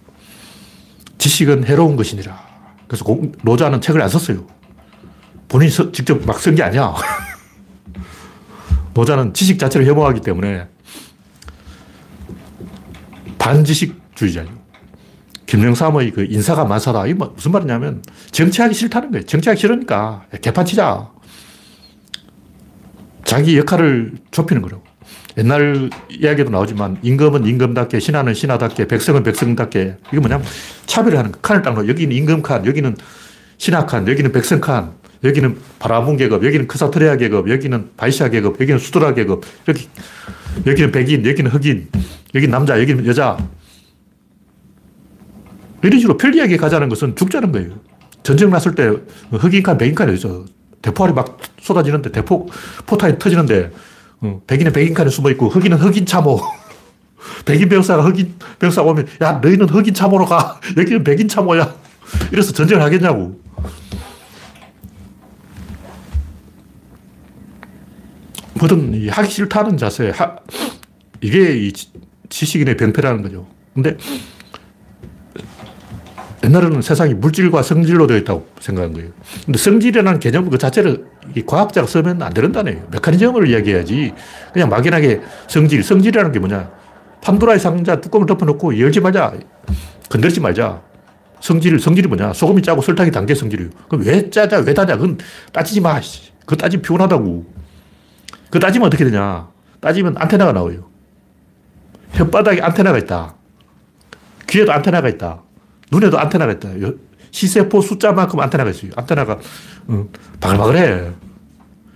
지식은 1.16 1.64
해로운 1.64 1.96
것이니라. 1.96 2.38
그래서 2.86 3.04
공, 3.04 3.32
노자는 3.42 3.80
책을 3.80 4.02
안 4.02 4.08
썼어요. 4.08 4.59
본인이 5.50 5.70
서, 5.70 5.90
직접 5.92 6.24
막 6.24 6.38
쓴 6.38 6.54
게 6.54 6.62
아니야. 6.62 6.94
노자는 8.94 9.34
지식 9.34 9.58
자체를 9.58 9.86
혐오하기 9.86 10.20
때문에 10.20 10.66
반지식주의자예요. 13.38 14.60
김영삼의 15.46 16.12
그 16.12 16.26
인사가 16.28 16.64
만사다. 16.64 17.06
이뭐 17.08 17.32
무슨 17.34 17.50
말이냐면 17.50 18.02
정치하기 18.30 18.74
싫다는 18.74 19.10
거예요. 19.10 19.26
정치하기 19.26 19.60
싫으니까 19.60 20.26
개판 20.40 20.64
치자. 20.64 21.08
자기 23.24 23.58
역할을 23.58 24.12
좁히는 24.30 24.62
거라고. 24.62 24.84
옛날 25.38 25.90
이야기도 26.10 26.50
나오지만 26.50 26.98
임금은 27.02 27.46
임금답게 27.46 27.98
신하는 27.98 28.34
신하답게 28.34 28.86
백성은 28.86 29.22
백성답게 29.24 29.96
이게 30.08 30.20
뭐냐면 30.20 30.46
차별하는 30.86 31.32
거. 31.32 31.40
칸을 31.40 31.62
딱 31.62 31.74
놓아. 31.74 31.88
여기는 31.88 32.14
임금 32.14 32.42
칸, 32.42 32.66
여기는 32.66 32.96
신하 33.58 33.86
칸, 33.86 34.06
여기는 34.06 34.30
백성 34.32 34.60
칸, 34.60 34.92
여기는 35.22 35.58
바라본 35.78 36.16
계급, 36.16 36.44
여기는 36.44 36.66
크사트레아 36.66 37.16
계급, 37.16 37.50
여기는 37.50 37.90
바이샤 37.96 38.28
계급, 38.30 38.60
여기는 38.60 38.78
수드라 38.78 39.14
계급, 39.14 39.44
여기, 39.68 39.88
여기는 40.66 40.92
백인, 40.92 41.26
여기는 41.26 41.50
흑인, 41.50 41.88
여기는 42.34 42.50
남자, 42.50 42.80
여기는 42.80 43.06
여자. 43.06 43.36
이런 45.82 45.98
식으로 45.98 46.16
편리하게 46.16 46.56
가자는 46.56 46.88
것은 46.88 47.16
죽자는 47.16 47.52
거예요. 47.52 47.72
전쟁 48.22 48.50
났을 48.50 48.74
때 48.74 48.90
흑인 49.30 49.62
칸, 49.62 49.76
백인 49.78 49.94
칸이 49.94 50.14
있어. 50.14 50.44
대포알이 50.82 51.12
막 51.12 51.38
쏟아지는데, 51.60 52.12
대포, 52.12 52.48
포탄이 52.86 53.18
터지는데, 53.18 53.70
어, 54.20 54.42
백인은 54.46 54.72
백인 54.72 54.94
칸에 54.94 55.10
숨어 55.10 55.30
있고, 55.32 55.48
흑인은 55.48 55.76
흑인 55.78 56.06
참호. 56.06 56.40
백인 57.44 57.68
병사가 57.68 58.02
흑인 58.04 58.34
병사 58.58 58.82
오면, 58.82 59.06
야, 59.22 59.32
너희는 59.42 59.68
흑인 59.68 59.92
참호로 59.92 60.24
가. 60.24 60.58
여기는 60.76 61.04
백인 61.04 61.28
참호야. 61.28 61.74
이래서 62.32 62.52
전쟁을 62.52 62.82
하겠냐고. 62.82 63.38
뭐든 68.60 69.08
하기 69.08 69.30
싫다는 69.30 69.76
자세, 69.76 70.10
하, 70.10 70.36
이게 71.20 71.56
이 71.56 71.72
지식인의 72.28 72.76
병폐라는 72.76 73.22
거죠. 73.22 73.46
근데 73.74 73.96
옛날에는 76.44 76.80
세상이 76.82 77.14
물질과 77.14 77.62
성질로 77.62 78.06
되어 78.06 78.16
있다고 78.18 78.46
생각한 78.60 78.92
거예요. 78.92 79.10
근데 79.44 79.58
성질이라는 79.58 80.20
개념 80.20 80.48
그 80.48 80.58
자체를 80.58 81.04
과학자가 81.46 81.86
쓰면 81.86 82.22
안 82.22 82.32
되는다네요. 82.32 82.88
메커니즘을 82.92 83.48
이야기해야지. 83.48 84.14
그냥 84.52 84.68
막연하게 84.68 85.20
성질, 85.48 85.82
성질이라는 85.82 86.32
게 86.32 86.38
뭐냐. 86.38 86.70
판도라의 87.22 87.60
상자 87.60 88.00
뚜껑을 88.00 88.26
덮어놓고 88.26 88.78
열지 88.78 89.00
말자. 89.00 89.34
건들지 90.08 90.40
말자. 90.40 90.82
성질, 91.40 91.78
성질이 91.78 92.08
뭐냐. 92.08 92.32
소금이 92.32 92.62
짜고 92.62 92.80
설탕이 92.82 93.10
단 93.10 93.26
게 93.26 93.34
성질이에요. 93.34 93.70
그럼 93.88 94.06
왜 94.06 94.30
짜자, 94.30 94.58
왜 94.60 94.72
다냐. 94.72 94.96
그건 94.96 95.18
따지지 95.52 95.80
마. 95.82 96.00
그거 96.40 96.56
따지면 96.56 96.82
피곤하다고. 96.82 97.60
그 98.50 98.58
따지면 98.58 98.86
어떻게 98.86 99.04
되냐. 99.04 99.48
따지면 99.80 100.16
안테나가 100.18 100.52
나와요. 100.52 100.88
혓바닥에 102.14 102.62
안테나가 102.62 102.98
있다. 102.98 103.34
귀에도 104.48 104.72
안테나가 104.72 105.08
있다. 105.08 105.42
눈에도 105.92 106.18
안테나가 106.18 106.52
있다. 106.52 106.70
시세포 107.30 107.80
숫자만큼 107.80 108.40
안테나가 108.40 108.70
있어요. 108.70 108.90
안테나가 108.96 109.38
어, 109.86 110.08
바글바글해. 110.40 111.10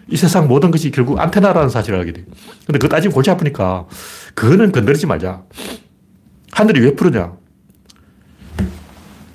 이 0.08 0.16
세상 0.16 0.46
모든 0.46 0.70
것이 0.70 0.90
결국 0.90 1.18
안테나라는 1.18 1.68
사실을 1.68 1.98
알게 1.98 2.12
돼. 2.12 2.24
근데 2.66 2.78
그거 2.78 2.88
따지면 2.88 3.12
골치 3.14 3.30
아프니까 3.30 3.86
그거는 4.34 4.70
건드리지 4.70 5.06
말자. 5.06 5.42
하늘이 6.52 6.80
왜 6.80 6.94
푸르냐? 6.94 7.32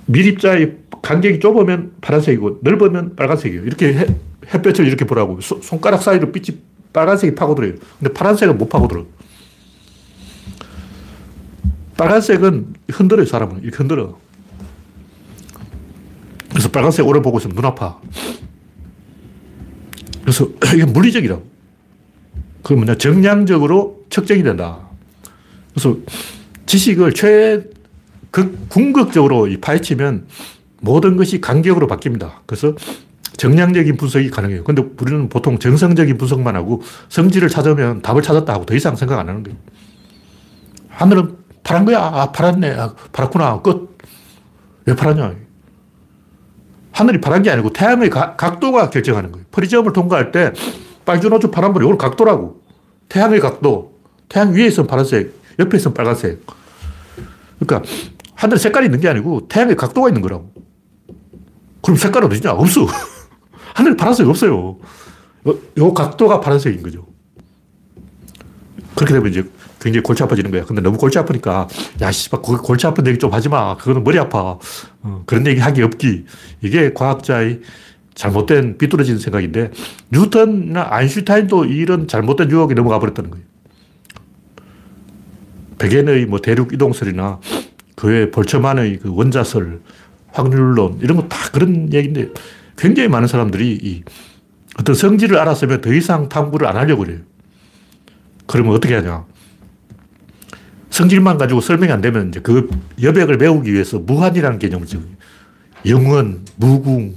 밀입자의 0.06 0.78
간격이 1.02 1.40
좁으면 1.40 1.94
파란색이고 2.02 2.60
넓으면 2.64 3.16
빨간색이에요. 3.16 3.64
이렇게 3.64 3.94
해, 3.94 4.06
햇볕을 4.54 4.88
이렇게 4.88 5.06
보라고. 5.06 5.42
소, 5.42 5.62
손가락 5.62 6.02
사이로 6.02 6.32
빛이 6.32 6.60
빨간색이 6.94 7.36
파고들어요. 7.36 7.74
근데 8.00 8.14
파란색은 8.14 8.58
못 8.58 8.70
파고들어. 8.70 9.06
빨간색은 11.98 12.74
흔들어요, 12.92 13.26
사람은. 13.26 13.62
이렇게 13.62 13.78
흔들어. 13.78 14.18
그래서 16.50 16.70
빨간색 16.70 17.06
오래 17.06 17.22
보고 17.22 17.38
있으면 17.38 17.56
눈 17.56 17.66
아파. 17.66 18.00
그래서 20.22 20.50
이게 20.74 20.86
물리적이라고. 20.86 21.44
그 22.64 22.74
뭐냐, 22.74 22.96
정량적으로 22.98 24.06
측정이 24.10 24.44
된다. 24.44 24.80
그래서 25.74 25.98
지식을 26.66 27.14
최, 27.14 27.64
극, 28.32 28.70
궁극적으로 28.70 29.48
파헤치면 29.60 30.28
모든 30.82 31.18
것이 31.18 31.42
간격으로 31.42 31.88
바뀝니다. 31.88 32.32
그래서 32.46 32.76
정량적인 33.40 33.96
분석이 33.96 34.30
가능해요. 34.30 34.66
근데 34.66 34.84
우리는 35.00 35.30
보통 35.30 35.58
정성적인 35.58 36.18
분석만 36.18 36.58
하고 36.58 36.82
성질을 37.08 37.48
찾으면 37.48 38.02
답을 38.02 38.22
찾았다 38.22 38.54
하고 38.54 38.66
더 38.66 38.76
이상 38.76 38.98
생각 38.98 39.18
안 39.18 39.30
하는 39.30 39.44
거예요. 39.44 39.58
하늘은 40.90 41.38
파란 41.64 41.86
거야. 41.86 42.00
아, 42.00 42.32
파랗네. 42.34 42.76
아, 42.78 42.94
파랗구나. 43.14 43.62
끝. 43.62 43.98
왜 44.86 44.94
파랗냐. 44.94 45.36
하늘이 46.92 47.22
파란 47.22 47.42
게 47.42 47.50
아니고 47.50 47.72
태양의 47.72 48.10
가, 48.10 48.36
각도가 48.36 48.90
결정하는 48.90 49.32
거예요. 49.32 49.46
프리즘을 49.52 49.94
통과할 49.94 50.34
때 50.34 50.52
빨주노주 51.06 51.50
파란불이 51.50 51.86
오늘 51.86 51.98
각도라고. 51.98 52.62
태양의 53.08 53.40
각도. 53.40 53.98
태양 54.28 54.54
위에 54.54 54.66
있으면 54.68 54.86
파란색, 54.88 55.34
옆에 55.60 55.78
있으면 55.78 55.94
빨간색. 55.94 56.46
그러니까 57.60 57.90
하늘 58.36 58.58
색깔이 58.58 58.88
있는 58.88 59.00
게 59.00 59.08
아니고 59.08 59.48
태양의 59.48 59.78
각도가 59.78 60.10
있는 60.10 60.22
거라고. 60.22 60.52
그럼 61.82 61.96
색깔은 61.96 62.30
어디냐? 62.30 62.52
없어. 62.52 62.86
하늘 63.74 63.96
파란색 63.98 64.28
없어요. 64.28 64.78
요 65.78 65.94
각도가 65.94 66.40
파란색인 66.42 66.84
거죠. 66.84 67.08
그렇게 68.96 69.14
되면 69.14 69.30
이제 69.30 69.44
굉장히 69.80 70.04
골치 70.04 70.24
아파지는 70.24 70.52
거야. 70.52 70.66
근데 70.66 70.82
너무 70.82 70.98
골치 70.98 71.18
아프니까, 71.18 71.68
야, 72.02 72.12
씨발, 72.12 72.42
골치 72.42 72.86
아픈 72.86 73.08
얘기 73.08 73.18
좀 73.18 73.32
하지 73.32 73.48
마. 73.48 73.78
그거는 73.78 74.04
머리 74.04 74.20
아파. 74.20 74.58
어, 75.02 75.24
그런 75.26 75.48
얘기 75.48 75.62
하기 75.62 75.82
없기. 75.84 76.26
이게 76.62 76.94
과학자의 76.94 77.62
잘못된 78.14 78.78
삐뚤어진 78.78 79.18
생각인데, 79.18 79.72
뉴턴이나 80.12 80.88
아인슈타인도 80.90 81.64
이런 81.66 82.10
잘못된 82.10 82.52
유혹에 82.52 82.74
넘어가 82.74 83.00
버렸다는 83.00 83.30
거예요. 83.30 83.46
백엔의 85.78 86.26
뭐 86.26 86.40
대륙 86.42 86.74
이동설이나 86.74 87.40
그외 87.96 88.32
볼츠만의 88.32 89.00
그 89.00 89.14
원자설, 89.16 89.80
확률론, 90.34 91.00
이런 91.02 91.16
거 91.16 91.30
다 91.30 91.38
그런 91.54 91.94
얘기인데, 91.94 92.30
굉장히 92.80 93.10
많은 93.10 93.28
사람들이 93.28 93.78
이 93.82 94.04
어떤 94.80 94.96
성질을 94.96 95.38
알았으면 95.38 95.82
더 95.82 95.94
이상 95.94 96.30
탐구를 96.30 96.66
안 96.66 96.78
하려고 96.78 97.04
그래요. 97.04 97.20
그러면 98.48 98.74
어떻게 98.74 98.96
하냐. 98.96 99.26
성질만 100.90 101.38
가지고 101.38 101.62
설명이 101.62 101.92
안 101.92 102.02
되면 102.02 102.30
이제 102.30 102.40
그 102.40 102.70
여백을 103.02 103.38
메우기 103.38 103.72
위해서 103.72 104.00
무한이라는 104.00 104.58
개념을 104.58 104.88
지금 104.88 105.18
영원, 105.86 106.46
무궁, 106.56 107.16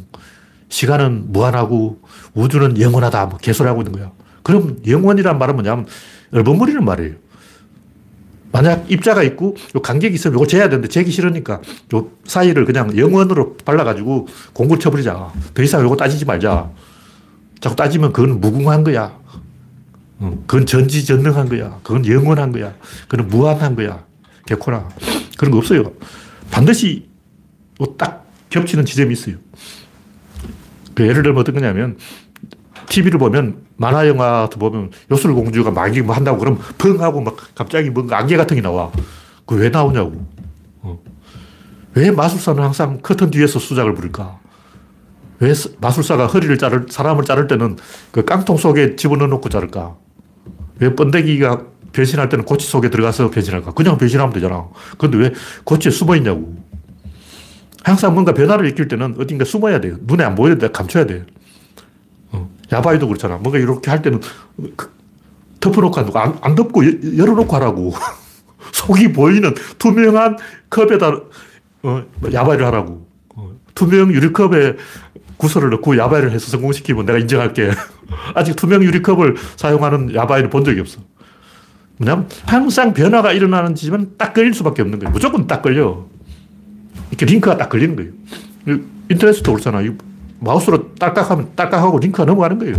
시간은 0.68 1.32
무한하고 1.32 2.00
우주는 2.34 2.80
영원하다. 2.80 3.26
뭐 3.26 3.38
개소리하고 3.38 3.82
있는 3.82 3.92
거야. 3.92 4.12
그럼 4.42 4.78
영원이란 4.86 5.38
말은 5.38 5.54
뭐냐면 5.54 5.86
얼버무리는 6.32 6.84
말이에요. 6.84 7.14
만약 8.52 8.90
입자가 8.90 9.22
있고 9.22 9.56
요 9.74 9.80
간격이 9.80 10.14
있으면 10.14 10.36
이거 10.36 10.46
재야 10.46 10.68
되는데 10.68 10.88
재기 10.88 11.10
싫으니까 11.10 11.60
요 11.94 12.10
사이를 12.24 12.64
그냥 12.66 12.96
영원으로 12.96 13.56
발라가지고 13.64 14.28
공구를 14.52 14.80
쳐버리자. 14.80 15.32
더 15.54 15.62
이상 15.62 15.84
이거 15.84 15.96
따지지 15.96 16.24
말자. 16.26 16.70
자꾸 17.60 17.76
따지면 17.76 18.12
그건 18.12 18.40
무궁한 18.40 18.84
거야. 18.84 19.18
그건 20.46 20.66
전지전능한 20.66 21.48
거야. 21.48 21.80
그건 21.82 22.06
영원한 22.06 22.52
거야. 22.52 22.74
그건 23.08 23.28
무한한 23.28 23.74
거야. 23.74 24.04
개코나. 24.46 24.88
그런 25.38 25.50
거 25.50 25.58
없어요. 25.58 25.92
반드시 26.50 27.08
딱 27.96 28.26
겹치는 28.50 28.84
지점이 28.84 29.12
있어요. 29.14 29.36
그 30.94 31.04
예를 31.04 31.22
들면 31.22 31.40
어떤 31.40 31.54
거냐면 31.54 31.96
TV를 32.92 33.18
보면 33.18 33.64
만화 33.76 34.06
영화도 34.06 34.58
보면 34.58 34.90
요술공주가 35.10 35.70
막 35.70 35.96
이거 35.96 36.04
뭐 36.06 36.14
한다고 36.14 36.38
그럼 36.38 36.58
펑 36.76 37.00
하고 37.00 37.22
막 37.22 37.36
갑자기 37.54 37.88
뭔가 37.88 38.18
안개 38.18 38.36
같은 38.36 38.54
게 38.54 38.60
나와. 38.62 38.90
그 39.46 39.54
왜 39.54 39.70
나오냐고. 39.70 40.26
어. 40.82 40.98
왜 41.94 42.10
마술사는 42.10 42.62
항상 42.62 42.98
커튼 43.02 43.30
뒤에서 43.30 43.58
수작을 43.58 43.94
부릴까? 43.94 44.38
왜 45.40 45.54
마술사가 45.80 46.26
허리를 46.26 46.56
자를, 46.58 46.86
사람을 46.88 47.24
자를 47.24 47.46
때는 47.46 47.76
그 48.12 48.24
깡통 48.24 48.56
속에 48.58 48.94
집어넣어 48.96 49.26
놓고 49.26 49.48
자를까? 49.48 49.96
왜 50.78 50.94
번데기가 50.94 51.64
변신할 51.92 52.28
때는 52.28 52.44
고치 52.44 52.66
속에 52.66 52.90
들어가서 52.90 53.30
변신할까? 53.30 53.72
그냥 53.72 53.96
변신하면 53.96 54.32
되잖아. 54.34 54.68
그런데 54.98 55.18
왜 55.18 55.32
고치에 55.64 55.90
숨어 55.90 56.16
있냐고. 56.16 56.54
항상 57.84 58.12
뭔가 58.12 58.32
변화를 58.32 58.66
일으킬 58.66 58.86
때는 58.88 59.16
어딘가 59.18 59.44
숨어야 59.44 59.80
돼요. 59.80 59.96
눈에 60.02 60.24
안 60.24 60.34
보여야 60.34 60.56
돼. 60.56 60.68
감춰야 60.70 61.06
돼. 61.06 61.24
어. 62.72 62.76
야바이도 62.76 63.06
그렇잖아. 63.06 63.36
뭔가 63.36 63.58
이렇게 63.58 63.90
할 63.90 64.02
때는 64.02 64.20
그, 64.76 64.90
덮어놓고 65.60 66.18
안, 66.18 66.38
안 66.40 66.54
덮고 66.54 66.82
열어놓고 67.16 67.54
하라고. 67.56 67.92
속이 68.72 69.12
보이는 69.12 69.54
투명한 69.78 70.38
컵에다 70.70 71.20
어, 71.82 72.04
야바이를 72.32 72.66
하라고. 72.66 73.06
어, 73.36 73.50
투명 73.74 74.12
유리컵에 74.12 74.76
구슬을 75.36 75.70
넣고 75.70 75.96
야바이를 75.96 76.30
해서 76.30 76.50
성공시키면 76.50 77.06
내가 77.06 77.18
인정할게. 77.18 77.70
아직 78.34 78.56
투명 78.56 78.82
유리컵을 78.82 79.36
사용하는 79.56 80.14
야바이를 80.14 80.50
본 80.50 80.64
적이 80.64 80.80
없어. 80.80 81.00
뭐냐면 81.98 82.28
항상 82.46 82.94
변화가 82.94 83.32
일어나는 83.32 83.74
지점은 83.74 84.14
딱 84.16 84.34
걸릴 84.34 84.54
수밖에 84.54 84.82
없는 84.82 84.98
거예요. 84.98 85.12
무조건 85.12 85.46
딱 85.46 85.62
걸려. 85.62 86.06
이렇게 87.10 87.26
링크가 87.26 87.56
딱 87.56 87.68
걸리는 87.68 87.96
거예요. 87.96 88.80
인터넷도 89.10 89.52
그렇잖아. 89.52 89.82
마우스로 90.42 90.94
딸깍하면 90.94 91.52
딸깍하고 91.54 91.98
링크가 91.98 92.24
넘어가는 92.24 92.58
거예요. 92.58 92.76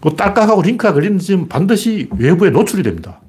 그 0.00 0.14
딸깍하고 0.14 0.62
링크가 0.62 0.92
걸리는 0.92 1.18
지점 1.18 1.48
반드시 1.48 2.08
외부에 2.16 2.50
노출이 2.50 2.82
됩니다. 2.82 3.20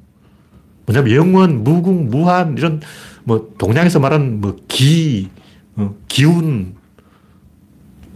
뭐냐면 0.86 1.15
영원, 1.15 1.63
무궁, 1.63 2.09
무한 2.09 2.57
이런 2.57 2.82
뭐 3.24 3.51
동양에서 3.57 3.99
말하는 3.99 4.39
뭐 4.39 4.55
기, 4.68 5.30
어, 5.76 5.93
기운, 6.07 6.76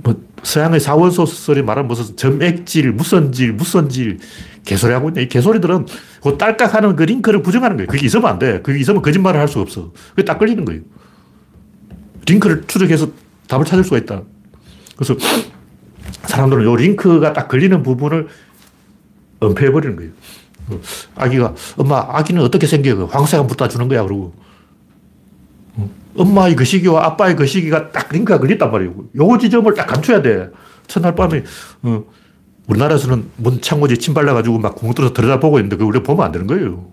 뭐 0.03 0.15
서양의 0.43 0.79
사원소 0.79 1.25
설이 1.25 1.63
말하는 1.63 1.87
무슨 1.87 2.15
점액질, 2.15 2.93
무선질, 2.93 3.53
무선질 3.53 4.19
개소리 4.63 4.93
하고 4.93 5.09
있네. 5.09 5.23
이 5.23 5.27
개소리들은 5.27 5.87
그 6.23 6.37
딸깍하는 6.37 6.95
그 6.95 7.03
링크를 7.03 7.41
부정하는 7.41 7.77
거예요. 7.77 7.87
그게 7.87 8.05
있으면 8.05 8.27
안 8.27 8.39
돼. 8.39 8.61
그게 8.61 8.79
있으면 8.79 9.01
거짓말을 9.01 9.39
할 9.39 9.47
수가 9.47 9.61
없어. 9.61 9.91
그게 10.11 10.23
딱 10.23 10.37
걸리는 10.37 10.63
거예요. 10.63 10.81
링크를 12.27 12.63
추적해서 12.67 13.09
답을 13.47 13.65
찾을 13.65 13.83
수가 13.83 13.97
있다. 13.97 14.21
그래서 15.01 15.15
사람들은 16.25 16.63
요 16.63 16.75
링크가 16.75 17.33
딱 17.33 17.47
걸리는 17.47 17.81
부분을 17.81 18.27
은폐해버리는 19.41 19.95
거예요. 19.95 20.11
아기가, 21.15 21.55
엄마, 21.75 22.05
아기는 22.07 22.39
어떻게 22.43 22.67
생겨? 22.67 23.05
황새가 23.05 23.43
묻다 23.43 23.67
주는 23.67 23.87
거야. 23.87 24.03
그러고. 24.03 24.33
엄마의 26.15 26.55
그 26.55 26.65
시기와 26.65 27.05
아빠의 27.05 27.35
그 27.35 27.47
시기가 27.47 27.91
딱 27.91 28.09
링크가 28.11 28.39
걸렸단 28.39 28.69
말이에요. 28.71 28.93
요 29.15 29.37
지점을 29.39 29.73
딱 29.73 29.87
감춰야 29.87 30.21
돼. 30.21 30.49
첫날 30.85 31.15
밤에, 31.15 31.43
어, 31.81 32.03
우리나라에서는 32.67 33.31
문 33.37 33.59
창고지 33.59 33.97
침 33.97 34.13
발라가지고 34.13 34.59
막 34.59 34.75
구멍 34.75 34.93
뚫어서 34.93 35.13
들여다보고 35.13 35.57
있는데 35.57 35.77
그걸 35.77 35.95
우리가 35.95 36.03
보면 36.05 36.25
안 36.25 36.31
되는 36.31 36.45
거예요. 36.45 36.85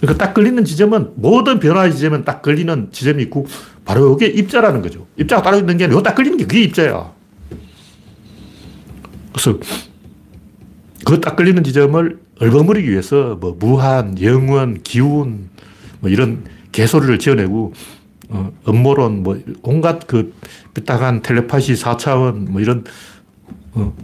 그러니까 0.00 0.24
딱 0.24 0.32
걸리는 0.32 0.64
지점은 0.64 1.12
모든 1.16 1.58
변화의 1.58 1.92
지점은 1.92 2.24
딱 2.24 2.40
걸리는 2.40 2.88
지점이 2.92 3.22
있고 3.24 3.46
바로 3.86 4.14
이게 4.14 4.26
입자라는 4.26 4.82
거죠. 4.82 5.06
입자가 5.16 5.42
따로 5.42 5.58
있는 5.58 5.76
게 5.78 5.84
아니라 5.84 6.02
딱 6.02 6.14
걸리는 6.14 6.36
게 6.36 6.44
그게 6.44 6.62
입자야. 6.64 7.12
그래서 9.32 9.58
그 11.04 11.20
딱 11.20 11.36
걸리는 11.36 11.62
지점을 11.62 12.18
얼버무리기 12.40 12.90
위해서 12.90 13.36
뭐 13.40 13.56
무한, 13.58 14.20
영원, 14.20 14.82
기운 14.82 15.48
뭐 16.00 16.10
이런 16.10 16.44
개소리를 16.72 17.18
지어내고 17.18 17.72
어, 18.28 18.52
음모론 18.68 19.22
뭐 19.22 19.40
온갖 19.62 20.06
그 20.08 20.34
삐딱한 20.74 21.22
텔레파시 21.22 21.74
4차원 21.74 22.50
뭐 22.50 22.60
이런 22.60 22.84
어, 23.72 23.94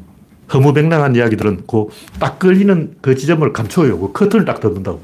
허무맹랑한 0.55 1.17
이야기들은 1.17 1.65
그 1.67 1.87
딱 2.21 2.39
걸리는 2.39 2.95
그 3.01 3.17
지점을 3.17 3.53
감춰요. 3.53 3.99
그 3.99 4.13
커튼을 4.13 4.45
딱 4.45 4.61
덮는다고. 4.61 5.01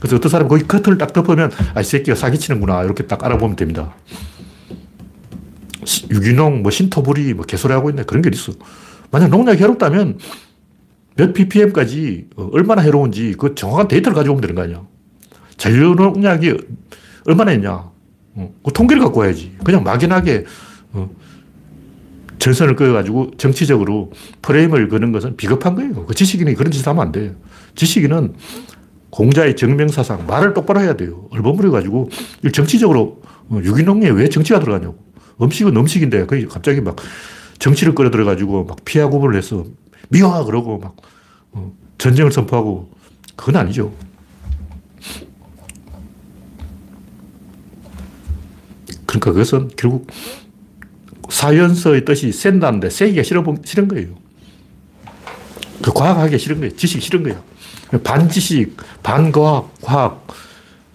그래서 0.00 0.16
어떤 0.16 0.30
사람은 0.30 0.48
거기 0.48 0.66
커튼을 0.66 0.98
딱 0.98 1.12
덮으면 1.12 1.50
아, 1.74 1.80
이 1.80 1.84
새끼가 1.84 2.14
사기치는구나. 2.14 2.84
이렇게 2.84 3.06
딱 3.06 3.24
알아보면 3.24 3.56
됩니다. 3.56 3.94
유기농, 6.10 6.62
뭐 6.62 6.70
신토부리, 6.70 7.34
뭐 7.34 7.44
개소리 7.44 7.72
하고 7.72 7.90
있네. 7.90 8.04
그런 8.04 8.22
게 8.22 8.30
있어. 8.32 8.52
만약 9.10 9.28
농약이 9.28 9.62
해롭다면 9.62 10.18
몇 11.16 11.32
ppm까지 11.32 12.28
어, 12.36 12.48
얼마나 12.52 12.82
해로운지 12.82 13.34
그 13.38 13.54
정확한 13.54 13.88
데이터를 13.88 14.14
가지고 14.14 14.34
오면 14.34 14.40
되는 14.40 14.54
거 14.54 14.62
아니야. 14.62 14.82
잔류 15.56 15.94
농약이 15.94 16.56
얼마나 17.26 17.52
있냐. 17.52 17.90
어, 18.34 18.54
그 18.64 18.72
통계를 18.72 19.02
갖고 19.02 19.20
와야지. 19.20 19.56
그냥 19.62 19.84
막연하게 19.84 20.44
어, 20.92 21.10
전선을 22.38 22.76
그어가지고 22.76 23.32
정치적으로 23.38 24.10
프레임을 24.42 24.88
거는 24.88 25.12
것은 25.12 25.36
비겁한 25.36 25.76
거예요. 25.76 26.04
그 26.06 26.14
지식인이 26.14 26.54
그런 26.54 26.72
짓을 26.72 26.88
하면 26.88 27.06
안 27.06 27.12
돼. 27.12 27.34
지식인은 27.74 28.34
공자의 29.14 29.54
정명사상, 29.54 30.26
말을 30.26 30.54
똑바로 30.54 30.80
해야 30.80 30.94
돼요. 30.94 31.28
얼버무려가지고, 31.30 32.10
정치적으로, 32.52 33.22
어, 33.48 33.60
유기농에 33.62 34.10
왜 34.10 34.28
정치가 34.28 34.58
들어가냐고. 34.58 34.98
음식은 35.40 35.76
음식인데, 35.76 36.26
그 36.26 36.48
갑자기 36.48 36.80
막 36.80 36.96
정치를 37.60 37.94
끌어들여가지고 37.94 38.64
막 38.64 38.84
피하 38.84 39.08
구분을 39.08 39.36
해서 39.36 39.64
미화! 40.08 40.42
그러고 40.42 40.78
막 40.78 40.96
어, 41.52 41.72
전쟁을 41.96 42.32
선포하고, 42.32 42.90
그건 43.36 43.54
아니죠. 43.54 43.94
그러니까 49.06 49.30
그것은 49.30 49.70
결국 49.76 50.08
사연서의 51.28 52.04
뜻이 52.04 52.32
센다는데 52.32 52.90
세기가 52.90 53.22
싫은 53.22 53.88
거예요. 53.88 54.08
그 55.82 55.92
과학하기 55.92 56.36
싫은 56.36 56.58
거예요. 56.58 56.74
지식이 56.74 57.00
싫은 57.00 57.22
거예요. 57.22 57.53
반지식, 58.02 58.76
반과학, 59.02 59.72
과학, 59.82 60.26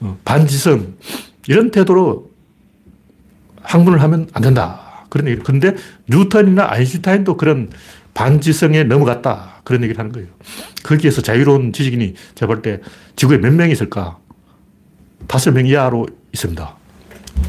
어, 0.01 0.17
반지성 0.25 0.95
이런 1.47 1.71
태도로 1.71 2.29
학문을 3.61 4.01
하면 4.01 4.29
안 4.33 4.41
된다. 4.41 5.05
그런 5.09 5.27
얘기. 5.27 5.41
그런데 5.43 5.75
뉴턴이나 6.07 6.67
아인슈타인도 6.69 7.37
그런 7.37 7.69
반지성에 8.13 8.83
넘어갔다. 8.83 9.61
그런 9.63 9.83
얘기를 9.83 9.99
하는 9.99 10.11
거예요. 10.11 10.27
거기에서 10.83 11.21
자유로운 11.21 11.73
지식인이 11.73 12.15
제가 12.35 12.47
볼 12.47 12.61
때 12.61 12.81
지구에 13.15 13.37
몇 13.37 13.53
명이 13.53 13.71
있을까? 13.71 14.17
다섯 15.27 15.51
명 15.51 15.65
이하로 15.67 16.07
있습니다. 16.33 16.75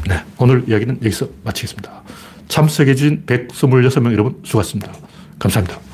네. 0.07 0.23
오늘 0.37 0.63
이야기는 0.67 0.97
여기서 1.03 1.27
마치겠습니다. 1.43 2.03
참석해주신 2.47 3.23
126명 3.25 4.11
여러분 4.13 4.39
수고하셨습니다. 4.43 4.91
감사합니다. 5.39 5.90